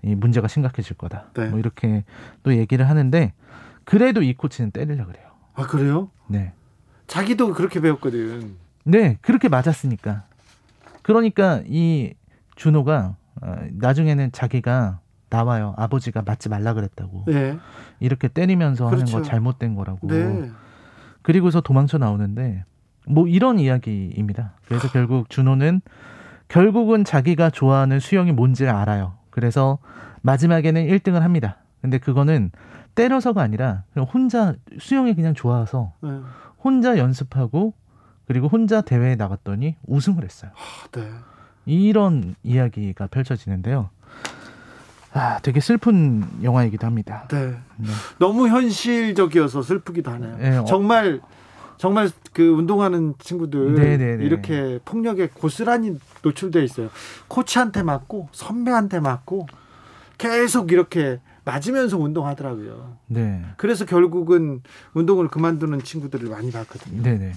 이 0.03 0.15
문제가 0.15 0.47
심각해질 0.47 0.97
거다. 0.97 1.27
네. 1.33 1.47
뭐 1.49 1.59
이렇게 1.59 2.03
또 2.43 2.55
얘기를 2.55 2.87
하는데 2.87 3.33
그래도 3.83 4.21
이 4.21 4.33
코치는 4.33 4.71
때리려 4.71 5.05
그래요. 5.05 5.25
아, 5.55 5.67
그래요? 5.67 6.09
네. 6.27 6.53
자기도 7.07 7.53
그렇게 7.53 7.81
배웠거든. 7.81 8.55
네, 8.85 9.17
그렇게 9.21 9.49
맞았으니까. 9.49 10.23
그러니까 11.01 11.61
이 11.65 12.13
준호가 12.55 13.15
어, 13.41 13.55
나중에는 13.71 14.31
자기가 14.31 14.99
나와요. 15.29 15.73
아버지가 15.77 16.23
맞지 16.25 16.49
말라 16.49 16.73
그랬다고. 16.73 17.23
네. 17.27 17.57
이렇게 17.99 18.27
때리면서 18.27 18.85
하는 18.85 18.99
그렇죠. 18.99 19.17
거 19.17 19.23
잘못된 19.23 19.75
거라고. 19.75 20.07
네. 20.07 20.51
그리고서 21.21 21.61
도망쳐 21.61 21.97
나오는데 21.97 22.63
뭐 23.07 23.27
이런 23.27 23.59
이야기입니다. 23.59 24.53
그래서 24.67 24.87
결국 24.89 25.29
준호는 25.29 25.81
결국은 26.47 27.03
자기가 27.03 27.49
좋아하는 27.49 27.99
수영이 27.99 28.31
뭔지를 28.31 28.71
알아요. 28.73 29.18
그래서 29.39 29.77
마지막에는 30.21 30.85
1등을 30.87 31.21
합니다. 31.21 31.55
근데 31.81 31.97
그거는 31.97 32.51
때려서가 32.95 33.41
아니라 33.41 33.83
그냥 33.93 34.05
혼자 34.11 34.53
수영이 34.77 35.15
그냥 35.15 35.33
좋아서 35.33 35.93
네. 36.01 36.09
혼자 36.61 36.97
연습하고 36.97 37.73
그리고 38.27 38.47
혼자 38.47 38.81
대회에 38.81 39.15
나갔더니 39.15 39.77
우승을 39.87 40.25
했어요. 40.25 40.51
아, 40.53 40.87
네. 40.91 41.09
이런 41.65 42.35
이야기가 42.43 43.07
펼쳐지는데요. 43.07 43.89
아, 45.13 45.39
되게 45.41 45.61
슬픈 45.61 46.27
영화이기도 46.43 46.85
합니다. 46.85 47.25
네. 47.29 47.51
네. 47.77 47.89
너무 48.19 48.49
현실적이어서 48.49 49.61
슬프기도 49.61 50.11
하네요. 50.11 50.37
네, 50.37 50.57
어. 50.57 50.65
정말 50.65 51.21
정말 51.79 52.09
그 52.33 52.43
운동하는 52.43 53.13
친구들 53.19 53.73
네, 53.73 53.95
네, 53.97 54.17
네. 54.17 54.25
이렇게 54.25 54.79
폭력에 54.83 55.29
고스란히 55.33 55.97
노출돼 56.21 56.61
있어요. 56.61 56.89
코치한테 57.29 57.83
맞고 57.83 58.27
선배한테 58.33 58.99
맞고 58.99 59.47
계속 60.17 60.73
이렇게 60.73 61.21
맞으면서 61.45 61.97
운동하더라고요. 61.97 62.97
네. 63.07 63.41
그래서 63.55 63.85
결국은 63.85 64.61
운동을 64.93 65.29
그만두는 65.29 65.81
친구들을 65.81 66.27
많이 66.29 66.51
봤거든요. 66.51 67.01
네네. 67.01 67.31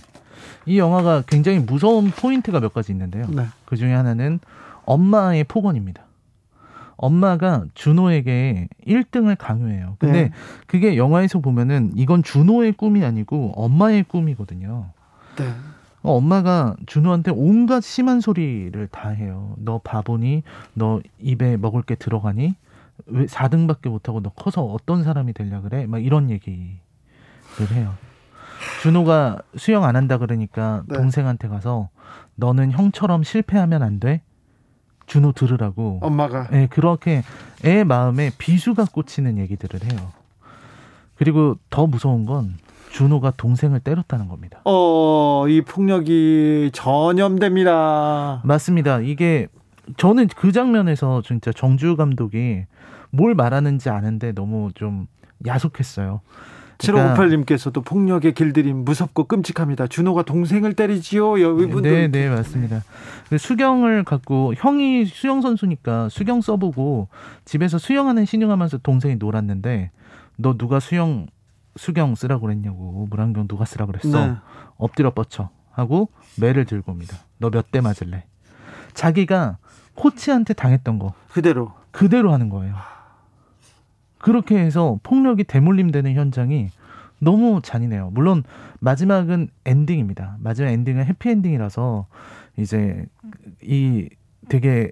이 0.66 0.76
영화가 0.76 1.22
굉장히 1.28 1.60
무서운 1.60 2.10
포인트가 2.10 2.58
몇 2.58 2.74
가지 2.74 2.90
있는데요. 2.90 3.26
네. 3.30 3.46
그 3.64 3.76
중에 3.76 3.92
하나는 3.92 4.40
엄마의 4.84 5.44
폭언입니다. 5.44 6.02
엄마가 7.02 7.64
준호에게 7.74 8.68
1등을 8.86 9.36
강요해요. 9.36 9.96
근데 9.98 10.22
네. 10.22 10.30
그게 10.68 10.96
영화에서 10.96 11.40
보면은 11.40 11.90
이건 11.96 12.22
준호의 12.22 12.74
꿈이 12.74 13.04
아니고 13.04 13.54
엄마의 13.56 14.04
꿈이거든요. 14.04 14.86
네. 15.36 15.44
어, 16.02 16.16
엄마가 16.16 16.76
준호한테 16.86 17.32
온갖 17.34 17.82
심한 17.82 18.20
소리를 18.20 18.86
다 18.86 19.08
해요. 19.08 19.56
너 19.58 19.78
바보니? 19.78 20.44
너 20.74 21.00
입에 21.18 21.56
먹을 21.56 21.82
게 21.82 21.96
들어가니? 21.96 22.54
왜 23.06 23.26
4등밖에 23.26 23.88
못하고 23.88 24.22
너 24.22 24.30
커서 24.30 24.62
어떤 24.62 25.02
사람이 25.02 25.32
되려 25.32 25.60
그래? 25.60 25.86
막 25.86 25.98
이런 26.04 26.30
얘기를 26.30 26.78
해요. 27.72 27.94
준호가 28.82 29.42
수영 29.56 29.82
안 29.82 29.96
한다 29.96 30.18
그러니까 30.18 30.84
네. 30.86 30.96
동생한테 30.96 31.48
가서 31.48 31.88
너는 32.36 32.70
형처럼 32.70 33.24
실패하면 33.24 33.82
안 33.82 33.98
돼? 33.98 34.22
준호 35.06 35.32
들으라고. 35.32 35.98
엄마가 36.02 36.48
네, 36.50 36.66
그렇게 36.68 37.22
애 37.64 37.84
마음에 37.84 38.30
비수가 38.38 38.86
꽂히는 38.92 39.38
얘기들을 39.38 39.80
해요. 39.90 40.12
그리고 41.16 41.56
더 41.70 41.86
무서운 41.86 42.26
건 42.26 42.56
준호가 42.90 43.32
동생을 43.36 43.80
때렸다는 43.80 44.28
겁니다. 44.28 44.60
어, 44.64 45.46
이 45.48 45.62
폭력이 45.62 46.70
전염됩니다. 46.72 48.42
맞습니다. 48.44 49.00
이게 49.00 49.48
저는 49.96 50.28
그 50.36 50.52
장면에서 50.52 51.22
진짜 51.22 51.52
정주 51.52 51.96
감독이 51.96 52.64
뭘 53.10 53.34
말하는지 53.34 53.90
아는데 53.90 54.32
너무 54.32 54.70
좀 54.74 55.06
야속했어요. 55.46 56.20
그러니까 56.86 57.14
7558님께서도 57.14 57.84
폭력의 57.84 58.34
길들임 58.34 58.84
무섭고 58.84 59.24
끔찍합니다. 59.24 59.86
준호가 59.86 60.22
동생을 60.22 60.74
때리지요. 60.74 61.40
여러분들. 61.40 61.82
네, 61.90 62.08
네, 62.08 62.28
맞습니다. 62.28 62.82
그 63.28 63.38
수경을 63.38 64.04
갖고 64.04 64.52
형이 64.56 65.06
수영 65.06 65.40
선수니까 65.40 66.08
수경 66.08 66.40
써보고 66.40 67.08
집에서 67.44 67.78
수영하는 67.78 68.24
신용하면서 68.24 68.78
동생이 68.78 69.16
놀았는데 69.16 69.90
너 70.36 70.54
누가 70.56 70.80
수영 70.80 71.26
수경 71.76 72.14
쓰라고 72.14 72.42
그랬냐고 72.46 73.06
물안경 73.10 73.48
누가 73.48 73.64
쓰라 73.64 73.86
그랬어? 73.86 74.26
네. 74.26 74.34
엎드려 74.76 75.10
뻗쳐 75.14 75.48
하고 75.70 76.10
매를 76.38 76.64
들고 76.66 76.92
옵니다. 76.92 77.16
너 77.38 77.48
몇 77.50 77.70
대 77.70 77.80
맞을래? 77.80 78.24
자기가 78.94 79.56
코치한테 79.94 80.52
당했던 80.54 80.98
거 80.98 81.14
그대로. 81.30 81.72
그대로 81.90 82.32
하는 82.32 82.48
거예요. 82.50 82.74
그렇게 84.22 84.56
해서 84.58 84.98
폭력이 85.02 85.44
대물림되는 85.44 86.14
현장이 86.14 86.70
너무 87.18 87.60
잔인해요. 87.62 88.10
물론 88.12 88.42
마지막은 88.80 89.48
엔딩입니다. 89.66 90.36
마지막 90.40 90.70
엔딩은 90.70 91.04
해피엔딩이라서 91.04 92.06
이제 92.56 93.04
이 93.62 94.08
되게 94.48 94.90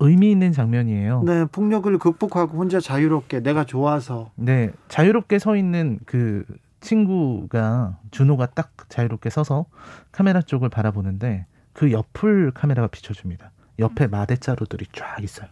의미 0.00 0.30
있는 0.30 0.52
장면이에요. 0.52 1.22
네, 1.24 1.44
폭력을 1.46 1.96
극복하고 1.98 2.56
혼자 2.58 2.80
자유롭게 2.80 3.40
내가 3.40 3.64
좋아서 3.64 4.30
네, 4.36 4.70
자유롭게 4.88 5.38
서 5.38 5.56
있는 5.56 5.98
그 6.06 6.44
친구가 6.80 7.98
준호가 8.12 8.46
딱 8.46 8.72
자유롭게 8.88 9.30
서서 9.30 9.66
카메라 10.12 10.40
쪽을 10.40 10.68
바라보는데 10.68 11.46
그 11.72 11.90
옆을 11.92 12.52
카메라가 12.52 12.88
비춰줍니다. 12.88 13.50
옆에 13.80 14.06
마대자루들이 14.06 14.86
쫙 14.92 15.22
있어요. 15.22 15.48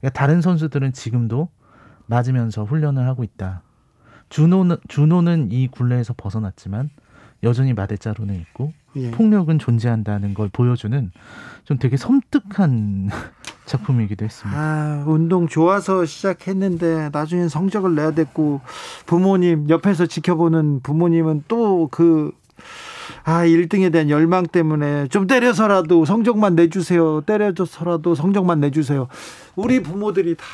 그러니까 0.00 0.10
다른 0.10 0.40
선수들은 0.42 0.92
지금도 0.92 1.48
맞으면서 2.06 2.64
훈련을 2.64 3.06
하고 3.06 3.24
있다. 3.24 3.62
준호는 4.30 4.76
준호는 4.88 5.52
이 5.52 5.68
굴레에서 5.68 6.14
벗어났지만 6.16 6.90
여전히 7.42 7.74
마대자루는 7.74 8.34
있고 8.36 8.72
예. 8.96 9.10
폭력은 9.10 9.58
존재한다는 9.58 10.34
걸 10.34 10.48
보여주는 10.48 11.10
좀 11.64 11.78
되게 11.78 11.96
섬뜩한 11.96 13.10
작품이기도 13.66 14.24
했습니다. 14.24 14.60
아, 14.60 15.04
운동 15.06 15.46
좋아서 15.46 16.04
시작했는데 16.04 17.10
나중엔 17.12 17.48
성적을 17.48 17.94
내야 17.94 18.10
됐고 18.10 18.60
부모님 19.06 19.68
옆에서 19.68 20.06
지켜보는 20.06 20.80
부모님은 20.82 21.44
또그 21.48 22.32
아, 23.24 23.44
1등에 23.44 23.92
대한 23.92 24.10
열망 24.10 24.46
때문에 24.46 25.08
좀 25.08 25.26
때려서라도 25.26 26.04
성적만 26.04 26.54
내주세요. 26.54 27.22
때려줘서라도 27.22 28.14
성적만 28.14 28.60
내주세요. 28.60 29.08
우리 29.56 29.82
부모들이 29.82 30.36
다 30.36 30.44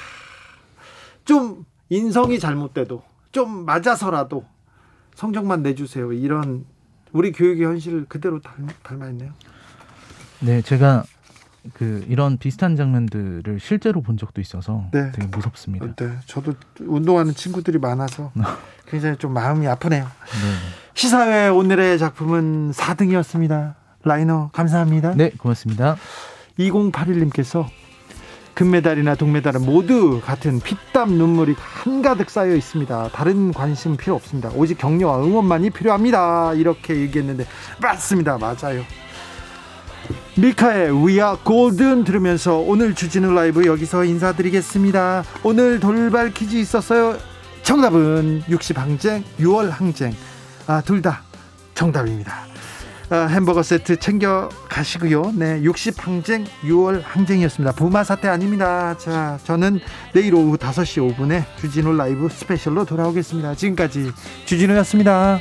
좀 1.25 1.65
인성이 1.89 2.39
잘못돼도 2.39 3.03
좀 3.33 3.65
맞아서라도 3.65 4.45
성적만 5.15 5.63
내주세요. 5.63 6.13
이런 6.13 6.65
우리 7.13 7.33
교육의 7.33 7.67
현실을 7.67 8.07
그대로 8.09 8.41
닮, 8.41 8.69
닮아 8.83 9.09
있네요. 9.11 9.33
네, 10.41 10.63
제가 10.63 11.05
그 11.75 12.05
이런 12.09 12.39
비슷한 12.39 12.77
장면들을 12.77 13.61
실제로 13.61 14.01
본 14.01 14.17
적도 14.17 14.41
있어서 14.41 14.87
네. 14.93 15.13
되게 15.13 15.27
무섭습니다. 15.27 15.95
네, 15.95 16.19
저도 16.27 16.55
운동하는 16.81 17.35
친구들이 17.35 17.79
많아서 17.79 18.33
굉장히 18.87 19.17
좀 19.19 19.35
마음이 19.35 19.67
아프네요. 19.67 20.05
네. 20.05 20.91
시사회 20.95 21.49
오늘의 21.49 21.99
작품은 21.99 22.73
4등이었습니다. 22.73 23.75
라이너 24.03 24.51
감사합니다. 24.53 25.15
네, 25.15 25.31
고맙습니다. 25.31 25.97
2081님께서 26.59 27.67
금메달이나 28.55 29.15
동메달은 29.15 29.65
모두 29.65 30.21
같은 30.25 30.61
피땀 30.61 31.13
눈물이 31.13 31.55
한가득 31.59 32.29
쌓여 32.31 32.55
있습니다. 32.55 33.11
다른 33.13 33.53
관심 33.53 33.97
필요 33.97 34.15
없습니다. 34.17 34.51
오직 34.55 34.79
격려와 34.79 35.23
응원만이 35.25 35.71
필요합니다. 35.71 36.55
이렇게 36.55 36.97
얘기했는데 36.97 37.47
맞습니다. 37.81 38.39
맞아요. 38.39 38.85
미카의 40.37 40.91
We 40.91 41.15
Are 41.21 41.37
Golden 41.45 42.05
들으면서 42.05 42.57
오늘 42.59 42.95
주진우 42.95 43.33
라이브 43.33 43.65
여기서 43.67 44.05
인사드리겠습니다. 44.05 45.25
오늘 45.43 45.81
돌발 45.81 46.33
퀴즈 46.33 46.57
있었어요. 46.57 47.17
정답은 47.63 48.43
60 48.49 48.79
항쟁, 48.79 49.23
6월 49.39 49.71
항쟁. 49.71 50.15
아, 50.67 50.81
둘 50.81 51.03
다 51.03 51.23
정답입니다. 51.75 52.50
아, 53.13 53.27
햄버거 53.27 53.61
세트 53.65 53.97
챙겨 53.97 54.49
가시고요. 54.69 55.33
네, 55.35 55.61
60 55.65 56.07
항쟁, 56.07 56.45
6월 56.63 57.03
항쟁이었습니다. 57.05 57.73
부마 57.73 58.05
사태 58.05 58.29
아닙니다. 58.29 58.97
자, 58.99 59.37
저는 59.43 59.81
내일 60.15 60.33
오후 60.37 60.57
5시 60.57 61.17
5분에 61.17 61.45
주진우 61.57 61.93
라이브 61.97 62.29
스페셜로 62.29 62.85
돌아오겠습니다. 62.85 63.57
지금까지 63.57 64.13
주진우였습니다. 64.45 65.41